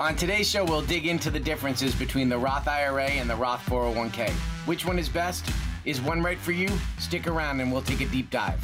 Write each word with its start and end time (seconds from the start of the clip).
On 0.00 0.16
today's 0.16 0.48
show, 0.48 0.64
we'll 0.64 0.80
dig 0.80 1.06
into 1.06 1.28
the 1.28 1.38
differences 1.38 1.94
between 1.94 2.30
the 2.30 2.38
Roth 2.38 2.66
IRA 2.66 3.04
and 3.04 3.28
the 3.28 3.36
Roth 3.36 3.60
401k. 3.66 4.30
Which 4.64 4.86
one 4.86 4.98
is 4.98 5.10
best? 5.10 5.44
Is 5.84 6.00
one 6.00 6.22
right 6.22 6.38
for 6.38 6.52
you? 6.52 6.70
Stick 6.98 7.26
around 7.26 7.60
and 7.60 7.70
we'll 7.70 7.82
take 7.82 8.00
a 8.00 8.06
deep 8.06 8.30
dive. 8.30 8.58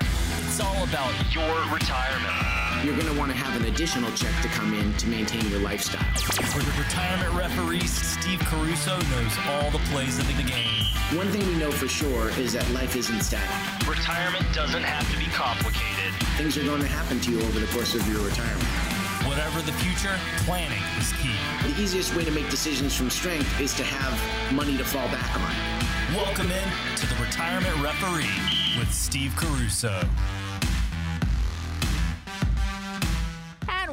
It's 0.00 0.58
all 0.58 0.82
about 0.82 1.14
your 1.32 1.54
retirement. 1.72 2.34
You're 2.82 2.96
going 2.96 3.06
to 3.06 3.16
want 3.16 3.30
to 3.30 3.38
have 3.38 3.62
an 3.62 3.72
additional 3.72 4.10
check 4.16 4.34
to 4.42 4.48
come 4.48 4.74
in 4.74 4.92
to 4.94 5.06
maintain 5.06 5.48
your 5.50 5.60
lifestyle. 5.60 6.02
For 6.18 6.58
the 6.58 6.82
retirement 6.82 7.32
referees, 7.38 7.92
Steve 7.92 8.40
Caruso 8.40 8.98
knows 8.98 9.32
all 9.46 9.70
the 9.70 9.78
plays 9.94 10.18
of 10.18 10.26
the 10.26 10.42
game. 10.42 10.82
One 11.16 11.28
thing 11.28 11.46
we 11.46 11.54
know 11.58 11.70
for 11.70 11.86
sure 11.86 12.30
is 12.40 12.54
that 12.54 12.68
life 12.72 12.96
isn't 12.96 13.22
static. 13.22 13.88
Retirement 13.88 14.52
doesn't 14.52 14.82
have 14.82 15.08
to 15.12 15.16
be 15.16 15.26
complicated. 15.26 16.12
Things 16.36 16.58
are 16.58 16.64
going 16.64 16.80
to 16.80 16.88
happen 16.88 17.20
to 17.20 17.30
you 17.30 17.38
over 17.38 17.60
the 17.60 17.66
course 17.66 17.94
of 17.94 18.04
your 18.08 18.26
retirement. 18.26 18.66
Whatever 19.30 19.62
the 19.62 19.72
future, 19.74 20.18
planning 20.38 20.82
is 20.98 21.12
key. 21.12 21.30
The 21.62 21.80
easiest 21.80 22.16
way 22.16 22.24
to 22.24 22.32
make 22.32 22.50
decisions 22.50 22.96
from 22.96 23.10
strength 23.10 23.60
is 23.60 23.72
to 23.74 23.84
have 23.84 24.52
money 24.52 24.76
to 24.76 24.84
fall 24.84 25.06
back 25.06 25.36
on. 25.36 26.16
Welcome 26.16 26.50
in 26.50 26.96
to 26.96 27.06
the 27.06 27.14
Retirement 27.22 27.80
Referee 27.80 28.26
with 28.76 28.92
Steve 28.92 29.32
Caruso. 29.36 30.02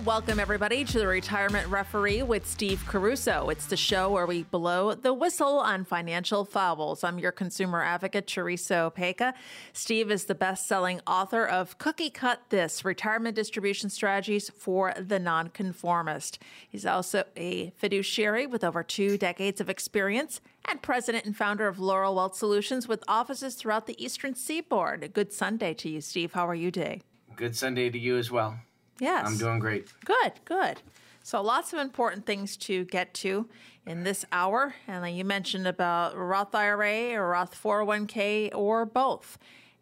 Welcome 0.08 0.40
everybody 0.40 0.86
to 0.86 1.00
the 1.00 1.06
Retirement 1.06 1.68
Referee 1.68 2.24
with 2.24 2.48
Steve 2.48 2.82
Caruso. 2.88 3.50
It's 3.50 3.66
the 3.66 3.76
show 3.76 4.10
where 4.10 4.26
we 4.26 4.44
blow 4.44 4.94
the 4.94 5.14
whistle 5.14 5.60
on 5.60 5.84
financial 5.84 6.46
fouls. 6.46 7.04
I'm 7.04 7.20
your 7.20 7.34
consumer 7.34 7.84
advocate, 7.84 8.26
Teresa 8.26 8.90
Opeka. 8.90 9.34
Steve 9.74 10.10
is 10.10 10.24
the 10.24 10.34
best-selling 10.34 11.02
author 11.06 11.46
of 11.46 11.78
Cookie 11.78 12.10
Cut 12.10 12.40
This: 12.48 12.86
Retirement 12.86 13.36
Distribution 13.36 13.90
Strategies 13.90 14.50
for 14.50 14.94
the 14.98 15.20
Nonconformist. 15.20 16.40
He's 16.70 16.86
also 16.86 17.26
a 17.36 17.72
fiduciary 17.72 18.48
with 18.48 18.64
over 18.64 18.84
two 18.84 19.18
decades 19.18 19.60
of 19.60 19.70
experience 19.70 20.40
and 20.70 20.82
president 20.82 21.26
and 21.26 21.36
founder 21.36 21.68
of 21.68 21.80
Laurel 21.80 22.16
Wealth 22.16 22.38
Solutions 22.38 22.88
with 22.88 23.04
offices 23.10 23.56
throughout 23.56 23.88
the 23.88 24.02
Eastern 24.02 24.36
Seaboard. 24.36 25.12
Good 25.14 25.34
Sunday 25.34 25.74
to 25.74 25.90
you, 25.90 26.00
Steve. 26.00 26.32
How 26.32 26.48
are 26.48 26.56
you 26.56 26.72
today? 26.72 27.02
Good 27.36 27.58
Sunday 27.58 27.90
to 27.90 28.00
you 28.00 28.16
as 28.16 28.32
well. 28.32 28.62
Yes. 29.00 29.28
I'm 29.28 29.38
doing 29.38 29.60
great. 29.60 29.92
Good, 30.06 30.34
good. 30.46 30.82
So 31.24 31.42
lots 31.42 31.74
of 31.74 31.80
important 31.80 32.26
things 32.26 32.56
to 32.58 32.86
get 32.86 33.14
to 33.16 33.50
in 33.86 34.04
this 34.04 34.26
hour. 34.32 34.76
And 34.88 35.18
you 35.18 35.26
mentioned 35.26 35.68
about 35.68 36.16
Roth 36.16 36.56
IRA 36.56 37.14
or 37.14 37.30
Roth 37.30 37.62
401k 37.62 38.56
or 38.56 38.86
both. 38.86 39.38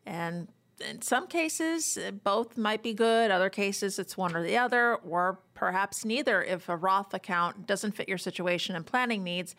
And 0.06 0.48
in 0.86 1.02
some 1.02 1.28
cases, 1.28 1.98
both 2.24 2.58
might 2.58 2.84
be 2.84 2.94
good. 2.94 3.32
Other 3.32 3.50
cases, 3.50 3.98
it's 4.00 4.18
one 4.18 4.36
or 4.36 4.44
the 4.44 4.58
other, 4.58 4.96
or 4.96 5.40
perhaps 5.54 6.04
neither 6.04 6.44
if 6.44 6.68
a 6.68 6.76
Roth 6.76 7.14
account 7.14 7.66
doesn't 7.66 7.94
fit 7.94 8.10
your 8.10 8.18
situation 8.18 8.76
and 8.76 8.86
planning 8.86 9.24
needs. 9.24 9.56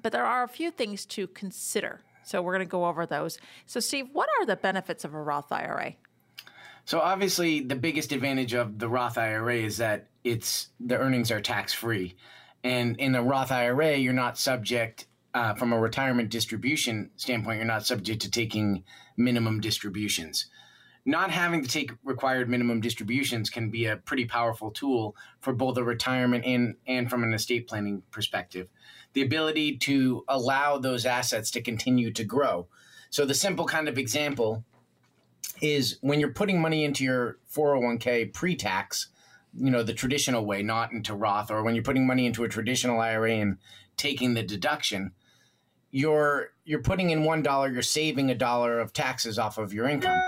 But 0.00 0.12
there 0.12 0.24
are 0.24 0.44
a 0.44 0.48
few 0.48 0.70
things 0.70 1.04
to 1.06 1.26
consider. 1.26 2.02
So 2.22 2.40
we're 2.42 2.52
going 2.52 2.66
to 2.66 2.70
go 2.70 2.84
over 2.84 3.06
those. 3.06 3.38
So, 3.66 3.80
Steve, 3.80 4.08
what 4.12 4.28
are 4.38 4.46
the 4.46 4.56
benefits 4.56 5.04
of 5.04 5.14
a 5.14 5.20
Roth 5.20 5.50
IRA? 5.50 5.94
So 6.90 6.98
obviously, 6.98 7.60
the 7.60 7.76
biggest 7.76 8.10
advantage 8.10 8.52
of 8.52 8.80
the 8.80 8.88
Roth 8.88 9.16
IRA 9.16 9.58
is 9.58 9.76
that 9.76 10.08
it's 10.24 10.70
the 10.80 10.98
earnings 10.98 11.30
are 11.30 11.40
tax 11.40 11.72
free, 11.72 12.16
and 12.64 12.98
in 12.98 13.14
a 13.14 13.22
Roth 13.22 13.52
IRA, 13.52 13.96
you're 13.96 14.12
not 14.12 14.36
subject. 14.36 15.06
Uh, 15.32 15.54
from 15.54 15.72
a 15.72 15.78
retirement 15.78 16.30
distribution 16.30 17.08
standpoint, 17.14 17.58
you're 17.58 17.64
not 17.64 17.86
subject 17.86 18.22
to 18.22 18.28
taking 18.28 18.82
minimum 19.16 19.60
distributions. 19.60 20.46
Not 21.04 21.30
having 21.30 21.62
to 21.62 21.68
take 21.68 21.92
required 22.02 22.48
minimum 22.48 22.80
distributions 22.80 23.50
can 23.50 23.70
be 23.70 23.86
a 23.86 23.96
pretty 23.96 24.24
powerful 24.24 24.72
tool 24.72 25.14
for 25.38 25.52
both 25.52 25.76
a 25.76 25.84
retirement 25.84 26.44
and, 26.44 26.74
and 26.88 27.08
from 27.08 27.22
an 27.22 27.32
estate 27.32 27.68
planning 27.68 28.02
perspective. 28.10 28.68
The 29.12 29.22
ability 29.22 29.76
to 29.78 30.24
allow 30.26 30.78
those 30.78 31.06
assets 31.06 31.52
to 31.52 31.62
continue 31.62 32.10
to 32.14 32.24
grow. 32.24 32.66
So, 33.10 33.24
the 33.24 33.34
simple 33.34 33.66
kind 33.66 33.88
of 33.88 33.96
example 33.96 34.64
is 35.60 35.98
when 36.00 36.20
you're 36.20 36.32
putting 36.32 36.60
money 36.60 36.84
into 36.84 37.04
your 37.04 37.38
401k 37.52 38.32
pre-tax, 38.32 39.08
you 39.54 39.70
know, 39.70 39.82
the 39.82 39.94
traditional 39.94 40.44
way, 40.44 40.62
not 40.62 40.92
into 40.92 41.14
Roth, 41.14 41.50
or 41.50 41.62
when 41.62 41.74
you're 41.74 41.84
putting 41.84 42.06
money 42.06 42.26
into 42.26 42.44
a 42.44 42.48
traditional 42.48 43.00
IRA 43.00 43.34
and 43.34 43.58
taking 43.96 44.34
the 44.34 44.42
deduction, 44.42 45.12
you're 45.90 46.52
you're 46.64 46.82
putting 46.82 47.10
in 47.10 47.24
one 47.24 47.42
dollar, 47.42 47.70
you're 47.70 47.82
saving 47.82 48.30
a 48.30 48.34
dollar 48.34 48.78
of 48.78 48.92
taxes 48.92 49.38
off 49.38 49.58
of 49.58 49.72
your 49.72 49.88
income. 49.88 50.20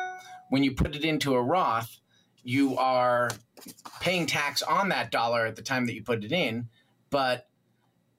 When 0.50 0.64
you 0.64 0.72
put 0.72 0.96
it 0.96 1.04
into 1.04 1.34
a 1.34 1.42
Roth, 1.42 2.00
you 2.42 2.76
are 2.76 3.30
paying 4.00 4.26
tax 4.26 4.60
on 4.62 4.88
that 4.88 5.10
dollar 5.10 5.46
at 5.46 5.56
the 5.56 5.62
time 5.62 5.86
that 5.86 5.94
you 5.94 6.02
put 6.02 6.24
it 6.24 6.32
in, 6.32 6.68
but 7.10 7.48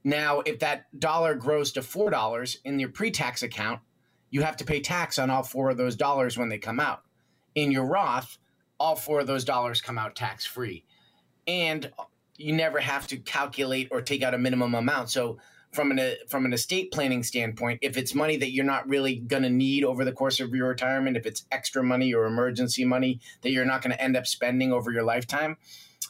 now 0.04 0.40
if 0.42 0.60
that 0.60 0.86
dollar 0.98 1.36
grows 1.36 1.74
to 1.74 1.82
four 1.82 2.10
dollars 2.10 2.58
in 2.64 2.80
your 2.80 2.90
pre-tax 2.90 3.44
account, 3.44 3.82
you 4.30 4.42
have 4.42 4.58
to 4.58 4.66
pay 4.66 4.80
tax 4.80 5.20
on 5.20 5.30
all 5.30 5.44
four 5.44 5.70
of 5.70 5.78
those 5.78 5.96
dollars 5.96 6.38
when 6.38 6.50
they 6.50 6.58
come 6.58 6.80
out. 6.80 7.03
In 7.56 7.72
your 7.72 7.86
Roth, 7.86 8.38
all 8.80 8.96
four 8.96 9.22
of 9.22 9.28
those 9.28 9.46
dollars 9.46 9.82
come 9.82 9.98
out 9.98 10.16
tax 10.16 10.46
free. 10.46 10.84
And 11.48 11.92
you 12.38 12.54
never 12.54 12.80
have 12.80 13.08
to 13.08 13.18
calculate 13.18 13.90
or 13.92 14.02
take 14.02 14.24
out 14.24 14.34
a 14.34 14.38
minimum 14.38 14.74
amount. 14.74 15.10
So 15.10 15.38
from 15.72 15.92
an 15.92 16.16
from 16.30 16.46
an 16.46 16.54
estate 16.54 16.92
planning 16.92 17.24
standpoint, 17.24 17.80
if 17.82 17.98
it's 17.98 18.14
money 18.14 18.38
that 18.38 18.52
you're 18.52 18.66
not 18.66 18.88
really 18.88 19.16
going 19.16 19.44
to 19.44 19.50
need 19.50 19.84
over 19.84 20.06
the 20.06 20.12
course 20.12 20.40
of 20.40 20.54
your 20.54 20.68
retirement, 20.68 21.18
if 21.18 21.26
it's 21.26 21.46
extra 21.52 21.84
money 21.84 22.14
or 22.14 22.26
emergency 22.26 22.86
money 22.86 23.20
that 23.42 23.52
you're 23.52 23.66
not 23.66 23.82
going 23.82 23.92
to 23.92 24.02
end 24.02 24.16
up 24.16 24.28
spending 24.28 24.72
over 24.72 24.92
your 24.92 25.04
lifetime, 25.04 25.58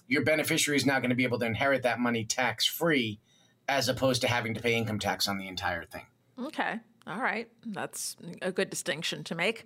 your 0.07 0.23
beneficiary 0.23 0.77
is 0.77 0.85
now 0.85 0.99
going 0.99 1.09
to 1.09 1.15
be 1.15 1.23
able 1.23 1.39
to 1.39 1.45
inherit 1.45 1.83
that 1.83 1.99
money 1.99 2.25
tax 2.25 2.65
free 2.65 3.19
as 3.67 3.87
opposed 3.87 4.21
to 4.21 4.27
having 4.27 4.53
to 4.53 4.61
pay 4.61 4.75
income 4.75 4.99
tax 4.99 5.27
on 5.27 5.37
the 5.37 5.47
entire 5.47 5.85
thing. 5.85 6.05
Okay. 6.39 6.79
All 7.05 7.19
right, 7.19 7.49
that's 7.65 8.15
a 8.41 8.51
good 8.51 8.69
distinction 8.69 9.25
to 9.25 9.35
make. 9.35 9.65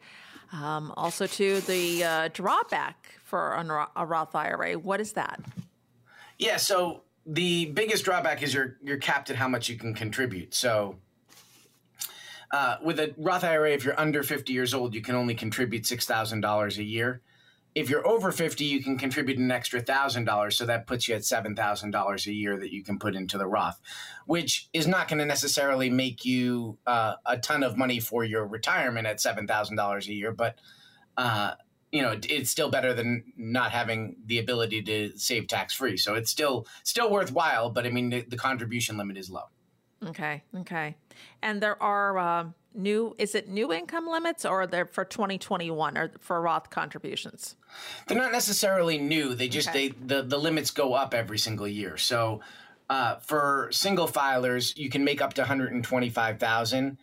Um, 0.53 0.93
also, 0.95 1.27
to 1.27 1.61
the 1.61 2.03
uh, 2.03 2.29
drawback 2.33 3.15
for 3.23 3.53
a 3.95 4.05
Roth 4.05 4.35
IRA, 4.35 4.73
what 4.73 5.01
is 5.01 5.13
that? 5.13 5.41
Yeah, 6.37 6.57
so 6.57 7.01
the 7.25 7.65
biggest 7.65 8.05
drawback 8.05 8.41
is 8.41 8.53
you're 8.53 8.77
you're 8.81 8.97
capped 8.97 9.29
at 9.29 9.35
how 9.35 9.47
much 9.47 9.67
you 9.69 9.77
can 9.77 9.93
contribute. 9.93 10.53
So, 10.53 10.95
uh, 12.51 12.77
with 12.81 12.99
a 12.99 13.13
Roth 13.17 13.43
IRA, 13.43 13.71
if 13.71 13.83
you're 13.83 13.99
under 13.99 14.23
50 14.23 14.53
years 14.53 14.73
old, 14.73 14.93
you 14.93 15.01
can 15.01 15.15
only 15.15 15.35
contribute 15.35 15.85
six 15.85 16.05
thousand 16.05 16.41
dollars 16.41 16.77
a 16.77 16.83
year. 16.83 17.21
If 17.77 17.91
you're 17.91 18.07
over 18.07 18.31
50, 18.31 18.65
you 18.65 18.81
can 18.81 18.97
contribute 18.97 19.37
an 19.37 19.51
extra 19.51 19.83
$1,000. 19.83 20.53
So 20.53 20.65
that 20.65 20.87
puts 20.87 21.07
you 21.07 21.13
at 21.13 21.21
$7,000 21.21 22.25
a 22.25 22.33
year 22.33 22.57
that 22.57 22.73
you 22.73 22.83
can 22.83 22.97
put 22.97 23.15
into 23.15 23.37
the 23.37 23.45
Roth, 23.45 23.79
which 24.25 24.67
is 24.73 24.87
not 24.87 25.07
going 25.07 25.19
to 25.19 25.25
necessarily 25.25 25.91
make 25.91 26.25
you 26.25 26.79
uh, 26.87 27.17
a 27.23 27.37
ton 27.37 27.61
of 27.61 27.77
money 27.77 27.99
for 27.99 28.23
your 28.23 28.47
retirement 28.47 29.05
at 29.05 29.17
$7,000 29.17 30.07
a 30.07 30.11
year. 30.11 30.31
But, 30.31 30.55
uh, 31.17 31.53
you 31.91 32.01
know, 32.01 32.19
it's 32.27 32.49
still 32.49 32.71
better 32.71 32.95
than 32.95 33.25
not 33.37 33.69
having 33.69 34.15
the 34.25 34.39
ability 34.39 34.81
to 34.81 35.15
save 35.15 35.45
tax 35.45 35.75
free. 35.75 35.97
So 35.97 36.15
it's 36.15 36.31
still 36.31 36.65
still 36.81 37.11
worthwhile. 37.11 37.69
But 37.69 37.85
I 37.85 37.91
mean, 37.91 38.09
the, 38.09 38.21
the 38.21 38.37
contribution 38.37 38.97
limit 38.97 39.17
is 39.17 39.29
low. 39.29 39.49
Okay. 40.03 40.43
Okay. 40.55 40.95
And 41.43 41.61
there 41.61 41.81
are 41.81 42.17
uh, 42.17 42.45
new, 42.77 43.15
is 43.17 43.35
it 43.35 43.49
new 43.49 43.73
income 43.73 44.07
limits 44.07 44.45
or 44.45 44.61
are 44.61 44.67
they're 44.67 44.85
for 44.85 45.05
2021 45.05 45.97
or 45.97 46.11
for 46.19 46.41
Roth 46.41 46.69
contributions? 46.69 47.55
They're 48.07 48.17
not 48.17 48.31
necessarily 48.31 48.97
new. 48.97 49.35
They 49.35 49.49
just, 49.49 49.69
okay. 49.69 49.89
they, 49.89 49.95
the, 50.05 50.23
the 50.23 50.37
limits 50.37 50.71
go 50.71 50.93
up 50.93 51.13
every 51.13 51.37
single 51.37 51.67
year. 51.67 51.97
So 51.97 52.41
uh, 52.89 53.17
for 53.17 53.69
single 53.71 54.07
filers, 54.07 54.77
you 54.77 54.89
can 54.89 55.03
make 55.03 55.21
up 55.21 55.33
to 55.33 55.41
125,000 55.41 56.97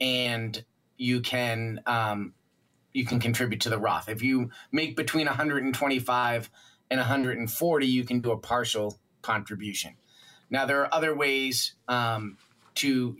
and 0.00 0.64
you 0.96 1.20
can, 1.20 1.80
um, 1.86 2.32
you 2.92 3.04
can 3.04 3.20
contribute 3.20 3.60
to 3.62 3.70
the 3.70 3.78
Roth. 3.78 4.08
If 4.08 4.22
you 4.22 4.50
make 4.72 4.96
between 4.96 5.26
125 5.26 6.50
and 6.90 6.98
140, 6.98 7.86
you 7.86 8.04
can 8.04 8.20
do 8.20 8.30
a 8.30 8.38
partial 8.38 8.98
contribution. 9.22 9.96
Now 10.50 10.64
there 10.66 10.80
are 10.80 10.94
other 10.94 11.14
ways 11.14 11.74
um, 11.88 12.38
to 12.76 13.16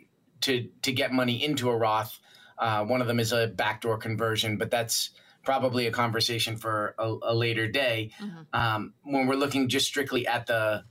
to 0.46 0.69
to 0.82 0.93
get 0.93 1.12
money 1.12 1.44
into 1.44 1.69
a 1.70 1.76
Roth. 1.76 2.19
Uh, 2.58 2.84
one 2.84 3.00
of 3.00 3.06
them 3.06 3.20
is 3.20 3.32
a 3.32 3.48
backdoor 3.48 3.98
conversion, 3.98 4.56
but 4.56 4.70
that's 4.70 5.10
probably 5.44 5.87
a 5.87 5.90
conversation 5.90 6.56
for 6.56 6.94
a, 6.98 7.14
a 7.22 7.34
later 7.34 7.69
day. 7.69 8.10
Mm-hmm. 8.20 8.43
Um, 8.52 8.94
when 9.04 9.26
we're 9.26 9.37
looking 9.37 9.69
just 9.69 9.87
strictly 9.87 10.26
at 10.26 10.46
the 10.46 10.84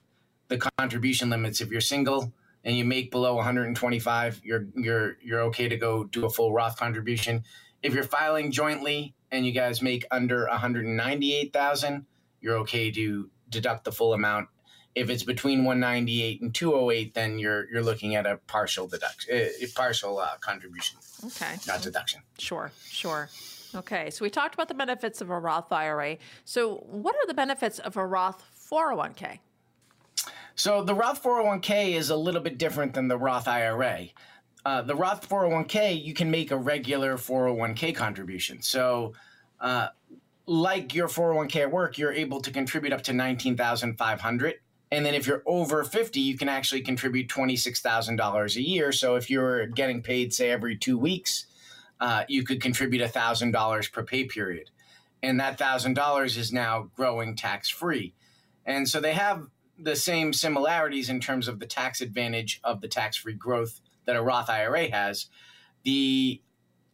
the 0.48 0.57
contribution 0.78 1.30
limits, 1.30 1.62
if 1.62 1.72
you're 1.72 1.81
single 1.81 2.31
and 2.63 2.78
you 2.78 2.86
make 2.86 3.12
below 3.12 3.36
125, 3.36 4.42
you're 4.44 4.68
you're 4.75 5.18
you're 5.24 5.42
okay 5.42 5.68
to 5.68 5.78
go 5.78 6.04
do 6.04 6.25
a 6.25 6.30
full 6.30 6.54
Roth 6.54 6.78
contribution. 6.78 7.44
If 7.81 7.94
you're 7.94 8.04
filing 8.04 8.51
jointly 8.51 9.16
and 9.31 9.46
you 9.46 9.51
guys 9.51 9.81
make 9.81 10.06
under 10.10 10.48
198,000, 10.48 12.06
you're 12.42 12.58
okay 12.60 12.92
to 12.92 13.30
deduct 13.50 13.84
the 13.84 13.92
full 13.92 14.13
amount 14.13 14.48
if 14.95 15.09
it's 15.09 15.24
between 15.24 15.65
198 15.65 16.42
and 16.42 16.56
208, 16.56 17.13
then 17.13 17.38
you're 17.38 17.69
you're 17.69 17.83
looking 17.83 18.15
at 18.15 18.25
a 18.25 18.38
partial 18.47 18.88
deduction, 18.88 19.36
uh, 19.36 19.65
partial 19.75 20.18
uh, 20.18 20.38
contribution. 20.39 20.97
Okay. 21.25 21.56
Not 21.68 21.81
deduction. 21.81 22.21
Sure, 22.39 22.71
sure. 22.89 23.30
Okay, 23.75 24.09
so 24.09 24.24
we 24.24 24.30
talked 24.30 24.53
about 24.53 24.69
the 24.69 24.74
benefits 24.74 25.19
of 25.19 25.30
a 25.30 25.38
Roth 25.38 25.71
IRA. 25.71 26.18
So, 26.45 26.77
what 26.89 27.13
are 27.15 27.27
the 27.27 27.33
benefits 27.33 27.80
of 27.80 27.97
a 27.97 28.06
Roth 28.06 28.42
401k? 28.71 29.39
So 30.56 30.83
the 30.83 30.95
Roth 30.95 31.21
401k 31.21 31.95
is 31.95 32.09
a 32.09 32.15
little 32.15 32.39
bit 32.39 32.57
different 32.57 32.94
than 32.94 33.09
the 33.09 33.18
Roth 33.18 33.48
IRA. 33.48 34.06
Uh, 34.65 34.81
the 34.81 34.95
Roth 34.95 35.27
401k, 35.27 36.01
you 36.01 36.13
can 36.13 36.31
make 36.31 36.51
a 36.51 36.57
regular 36.57 37.18
401k 37.18 37.94
contribution. 37.94 38.62
So, 38.62 39.13
uh, 39.59 39.89
like 40.48 40.95
your 40.95 41.07
401k 41.07 41.63
at 41.63 41.71
work, 41.71 41.98
you're 41.98 42.13
able 42.13 42.39
to 42.39 42.51
contribute 42.51 42.94
up 42.94 43.01
to 43.03 43.13
19,500. 43.13 44.56
And 44.92 45.06
then 45.06 45.16
if 45.16 45.26
you're 45.26 45.44
over 45.46 45.84
50, 45.84 46.20
you 46.20 46.38
can 46.38 46.48
actually 46.48 46.82
contribute 46.82 47.28
$26,000 47.28 48.56
a 48.56 48.62
year. 48.62 48.92
So 48.92 49.16
if 49.16 49.30
you're 49.30 49.68
getting 49.68 50.02
paid, 50.02 50.34
say, 50.34 50.52
every 50.52 50.78
two 50.78 50.98
weeks, 50.98 51.48
uh, 52.00 52.24
you 52.28 52.44
could 52.44 52.62
contribute 52.62 53.02
$1,000 53.02 53.92
per 53.92 54.04
pay 54.04 54.26
period. 54.26 54.70
And 55.24 55.40
that 55.40 55.58
$1,000 55.58 56.38
is 56.38 56.54
now 56.54 56.92
growing 56.96 57.36
tax 57.36 57.70
free. 57.70 58.14
And 58.66 58.88
so 58.88 59.00
they 59.00 59.14
have 59.14 59.48
the 59.78 59.96
same 59.96 60.34
similarities 60.34 61.10
in 61.10 61.20
terms 61.20 61.48
of 61.48 61.60
the 61.60 61.66
tax 61.66 62.02
advantage 62.02 62.60
of 62.64 62.82
the 62.82 62.88
tax 62.88 63.18
free 63.18 63.34
growth 63.34 63.82
that 64.06 64.16
a 64.16 64.22
Roth 64.22 64.50
IRA 64.50 64.90
has. 64.92 65.28
The 65.84 66.42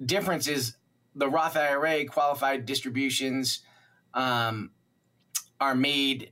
difference 0.04 0.48
is 0.48 0.76
the 1.16 1.30
Roth 1.30 1.58
IRA 1.58 2.06
qualified 2.06 2.66
distributions 2.66 3.60
um, 4.14 4.72
are 5.60 5.76
made, 5.76 6.32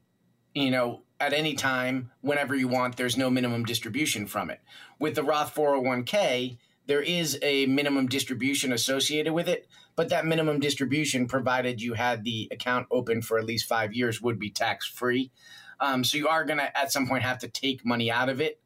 you 0.53 0.71
know, 0.71 1.03
at 1.19 1.33
any 1.33 1.53
time, 1.53 2.11
whenever 2.21 2.55
you 2.55 2.67
want. 2.67 2.97
There's 2.97 3.17
no 3.17 3.29
minimum 3.29 3.65
distribution 3.65 4.25
from 4.25 4.49
it. 4.49 4.61
With 4.99 5.15
the 5.15 5.23
Roth 5.23 5.53
401k, 5.53 6.57
there 6.87 7.01
is 7.01 7.37
a 7.41 7.65
minimum 7.67 8.07
distribution 8.07 8.71
associated 8.71 9.33
with 9.33 9.47
it, 9.47 9.67
but 9.95 10.09
that 10.09 10.25
minimum 10.25 10.59
distribution, 10.59 11.27
provided 11.27 11.81
you 11.81 11.93
had 11.93 12.23
the 12.23 12.47
account 12.51 12.87
open 12.89 13.21
for 13.21 13.37
at 13.37 13.45
least 13.45 13.67
five 13.67 13.93
years, 13.93 14.21
would 14.21 14.39
be 14.39 14.49
tax 14.49 14.87
free. 14.87 15.31
Um, 15.79 16.03
so 16.03 16.17
you 16.17 16.27
are 16.27 16.43
going 16.45 16.59
to 16.59 16.77
at 16.77 16.91
some 16.91 17.07
point 17.07 17.23
have 17.23 17.39
to 17.39 17.47
take 17.47 17.85
money 17.85 18.11
out 18.11 18.29
of 18.29 18.41
it. 18.41 18.59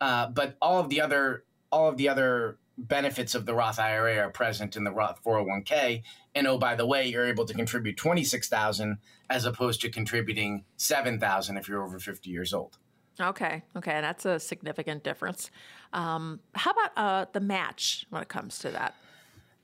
Uh, 0.00 0.28
but 0.28 0.56
all 0.60 0.80
of 0.80 0.88
the 0.88 1.00
other 1.00 1.44
all 1.70 1.88
of 1.88 1.96
the 1.96 2.08
other 2.08 2.58
benefits 2.78 3.34
of 3.34 3.46
the 3.46 3.54
Roth 3.54 3.78
IRA 3.78 4.18
are 4.18 4.30
present 4.30 4.76
in 4.76 4.84
the 4.84 4.90
Roth 4.90 5.22
401k. 5.24 6.02
And 6.34 6.46
oh, 6.46 6.58
by 6.58 6.74
the 6.74 6.86
way, 6.86 7.06
you're 7.06 7.26
able 7.26 7.44
to 7.44 7.54
contribute 7.54 7.96
26,000 7.96 8.98
as 9.28 9.44
opposed 9.44 9.80
to 9.82 9.90
contributing 9.90 10.64
7,000 10.76 11.56
if 11.56 11.68
you're 11.68 11.82
over 11.82 11.98
50 11.98 12.30
years 12.30 12.54
old. 12.54 12.78
Okay, 13.20 13.62
okay, 13.76 14.00
that's 14.00 14.24
a 14.24 14.40
significant 14.40 15.04
difference. 15.04 15.50
Um, 15.92 16.40
how 16.54 16.70
about 16.70 16.90
uh, 16.96 17.26
the 17.32 17.40
match 17.40 18.06
when 18.10 18.22
it 18.22 18.28
comes 18.28 18.58
to 18.60 18.70
that? 18.70 18.94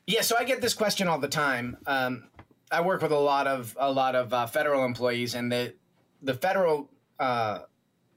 Yeah, 0.06 0.20
so 0.20 0.36
I 0.38 0.44
get 0.44 0.60
this 0.60 0.74
question 0.74 1.08
all 1.08 1.18
the 1.18 1.28
time. 1.28 1.78
Um, 1.86 2.24
I 2.70 2.80
work 2.80 3.00
with 3.00 3.12
a 3.12 3.18
lot 3.18 3.46
of 3.46 3.76
a 3.80 3.90
lot 3.90 4.14
of 4.14 4.32
uh, 4.32 4.46
federal 4.46 4.84
employees, 4.84 5.34
and 5.34 5.50
the 5.50 5.74
the 6.22 6.34
federal 6.34 6.90
uh, 7.18 7.60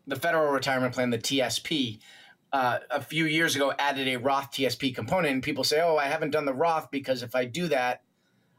the 0.08 0.16
federal 0.16 0.52
retirement 0.52 0.94
plan, 0.94 1.10
the 1.10 1.18
TSP, 1.18 2.00
uh, 2.52 2.80
a 2.90 3.02
few 3.02 3.26
years 3.26 3.56
ago 3.56 3.74
added 3.78 4.08
a 4.08 4.18
Roth 4.18 4.52
TSP 4.52 4.94
component, 4.94 5.34
and 5.34 5.44
people 5.44 5.64
say, 5.64 5.82
"Oh, 5.82 5.98
I 5.98 6.06
haven't 6.06 6.32
done 6.32 6.46
the 6.46 6.54
Roth 6.54 6.90
because 6.92 7.24
if 7.24 7.36
I 7.36 7.46
do 7.46 7.68
that, 7.68 8.02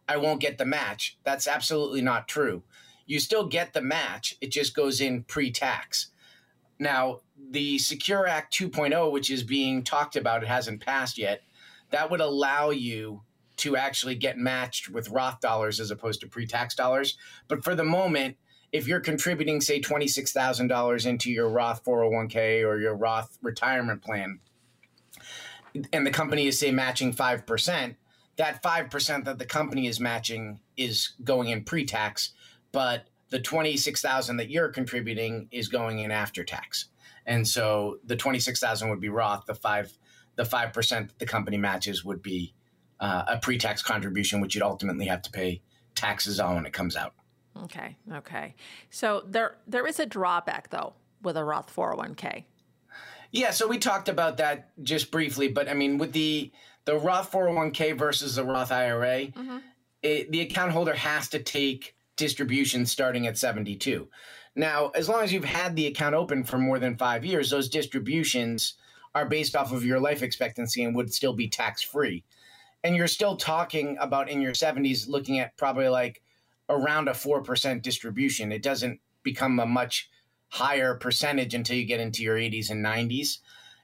I 0.09 0.17
won't 0.17 0.41
get 0.41 0.59
the 0.59 0.65
match." 0.65 1.19
That's 1.25 1.49
absolutely 1.49 2.03
not 2.03 2.29
true. 2.29 2.63
You 3.07 3.19
still 3.19 3.47
get 3.47 3.73
the 3.73 3.83
match; 3.83 4.37
it 4.41 4.53
just 4.53 4.75
goes 4.75 5.01
in 5.01 5.25
pre-tax. 5.25 6.11
Now, 6.79 7.21
the 7.51 7.79
Secure 7.79 8.27
Act 8.27 8.55
2.0, 8.55 9.13
which 9.13 9.31
is 9.31 9.43
being 9.43 9.83
talked 9.83 10.17
about, 10.17 10.43
it 10.43 10.49
hasn't 10.49 10.81
passed 10.81 11.19
yet. 11.19 11.43
That 11.91 12.11
would 12.11 12.21
allow 12.21 12.71
you 12.71 13.23
to 13.59 13.77
actually 13.77 14.15
get 14.15 14.39
matched 14.39 14.89
with 14.89 15.11
Roth 15.11 15.41
dollars 15.41 15.81
as 15.81 15.91
opposed 15.91 16.21
to 16.21 16.27
pre-tax 16.27 16.75
dollars. 16.75 17.19
But 17.49 17.63
for 17.63 17.75
the 17.75 17.85
moment, 17.85 18.37
if 18.73 18.87
you're 18.87 19.01
contributing, 19.01 19.61
say, 19.61 19.81
$26,000 19.81 21.07
into 21.07 21.31
your 21.31 21.49
Roth 21.49 21.85
401k 21.85 22.65
or 22.65 22.79
your 22.79 22.95
Roth 22.95 23.39
retirement 23.43 24.03
plan, 24.03 24.41
and 25.93 26.07
the 26.07 26.11
company 26.11 26.47
is, 26.47 26.59
say, 26.59 26.71
matching 26.71 27.13
5%, 27.13 27.97
that 28.37 28.63
5% 28.63 29.25
that 29.25 29.39
the 29.39 29.45
company 29.45 29.87
is 29.87 30.01
matching 30.01 30.61
is 30.77 31.13
going 31.23 31.49
in 31.49 31.65
pre 31.65 31.85
tax, 31.85 32.33
but 32.73 33.07
the 33.31 33.41
26,000 33.41 34.37
that 34.39 34.51
you're 34.51 34.69
contributing 34.69 35.49
is 35.51 35.69
going 35.69 35.99
in 35.99 36.11
after 36.11 36.43
tax. 36.45 36.87
And 37.27 37.47
so 37.47 37.99
the 38.05 38.17
26,000 38.17 38.89
would 38.89 39.01
be 39.01 39.09
Roth, 39.09 39.47
the 39.47 39.55
5 39.55 39.97
the 40.37 40.43
5% 40.45 40.89
that 40.89 41.19
the 41.19 41.27
company 41.27 41.59
matches 41.59 42.03
would 42.03 42.23
be 42.23 42.55
uh, 42.99 43.25
a 43.29 43.39
pre-tax 43.39 43.83
contribution 43.83 44.41
which 44.41 44.55
you'd 44.55 44.63
ultimately 44.63 45.07
have 45.07 45.21
to 45.23 45.31
pay 45.31 45.61
taxes 45.95 46.41
on 46.41 46.55
when 46.55 46.67
it 46.67 46.73
comes 46.73 46.97
out. 46.97 47.13
Okay. 47.57 47.97
Okay. 48.13 48.55
So 48.91 49.25
there 49.27 49.57
there 49.67 49.87
is 49.87 50.01
a 50.01 50.07
drawback 50.07 50.71
though 50.71 50.95
with 51.23 51.37
a 51.37 51.45
Roth 51.45 51.75
401k. 51.75 52.45
Yeah, 53.33 53.53
so 53.53 53.69
we 53.69 53.79
talked 53.79 54.09
about 54.09 54.39
that 54.39 54.71
just 54.83 55.11
briefly, 55.11 55.49
but 55.49 55.69
I 55.69 55.75
mean 55.75 55.99
with 55.99 56.13
the 56.13 56.51
the 56.85 56.99
Roth 56.99 57.31
401k 57.31 57.97
versus 57.97 58.37
the 58.37 58.45
Roth 58.45 58.73
IRA, 58.73 59.27
mm-hmm. 59.27 59.59
it, 60.03 60.33
the 60.33 60.41
account 60.41 60.73
holder 60.73 60.95
has 60.95 61.29
to 61.29 61.39
take 61.39 61.95
distributions 62.17 62.91
starting 62.91 63.27
at 63.27 63.39
72. 63.39 64.09
Now, 64.57 64.89
as 64.95 65.09
long 65.09 65.23
as 65.23 65.33
you've 65.33 65.45
had 65.45 65.77
the 65.77 65.87
account 65.87 66.15
open 66.15 66.43
for 66.43 66.59
more 66.59 66.79
than 66.79 66.97
5 66.97 67.25
years, 67.25 67.51
those 67.51 67.69
distributions 67.69 68.75
are 69.15 69.27
based 69.27 69.55
off 69.55 69.73
of 69.73 69.85
your 69.85 70.01
life 70.01 70.23
expectancy 70.23 70.83
and 70.83 70.95
would 70.97 71.13
still 71.13 71.33
be 71.33 71.49
tax 71.49 71.83
free. 71.83 72.25
And 72.83 72.97
you're 72.97 73.09
still 73.09 73.37
talking 73.37 73.97
about 74.01 74.31
in 74.31 74.41
your 74.41 74.53
70s 74.53 75.09
looking 75.09 75.39
at 75.39 75.57
probably 75.57 75.89
like 75.89 76.23
around 76.71 77.09
a 77.09 77.13
4% 77.13 77.83
distribution. 77.83 78.53
It 78.53 78.63
doesn't 78.63 79.01
become 79.23 79.59
a 79.61 79.67
much 79.67 80.09
higher 80.49 80.95
percentage 80.95 81.53
until 81.55 81.77
you 81.77 81.85
get 81.85 82.01
into 82.01 82.23
your 82.23 82.37
80s 82.37 82.71
and 82.71 82.85
90s. 82.85 83.39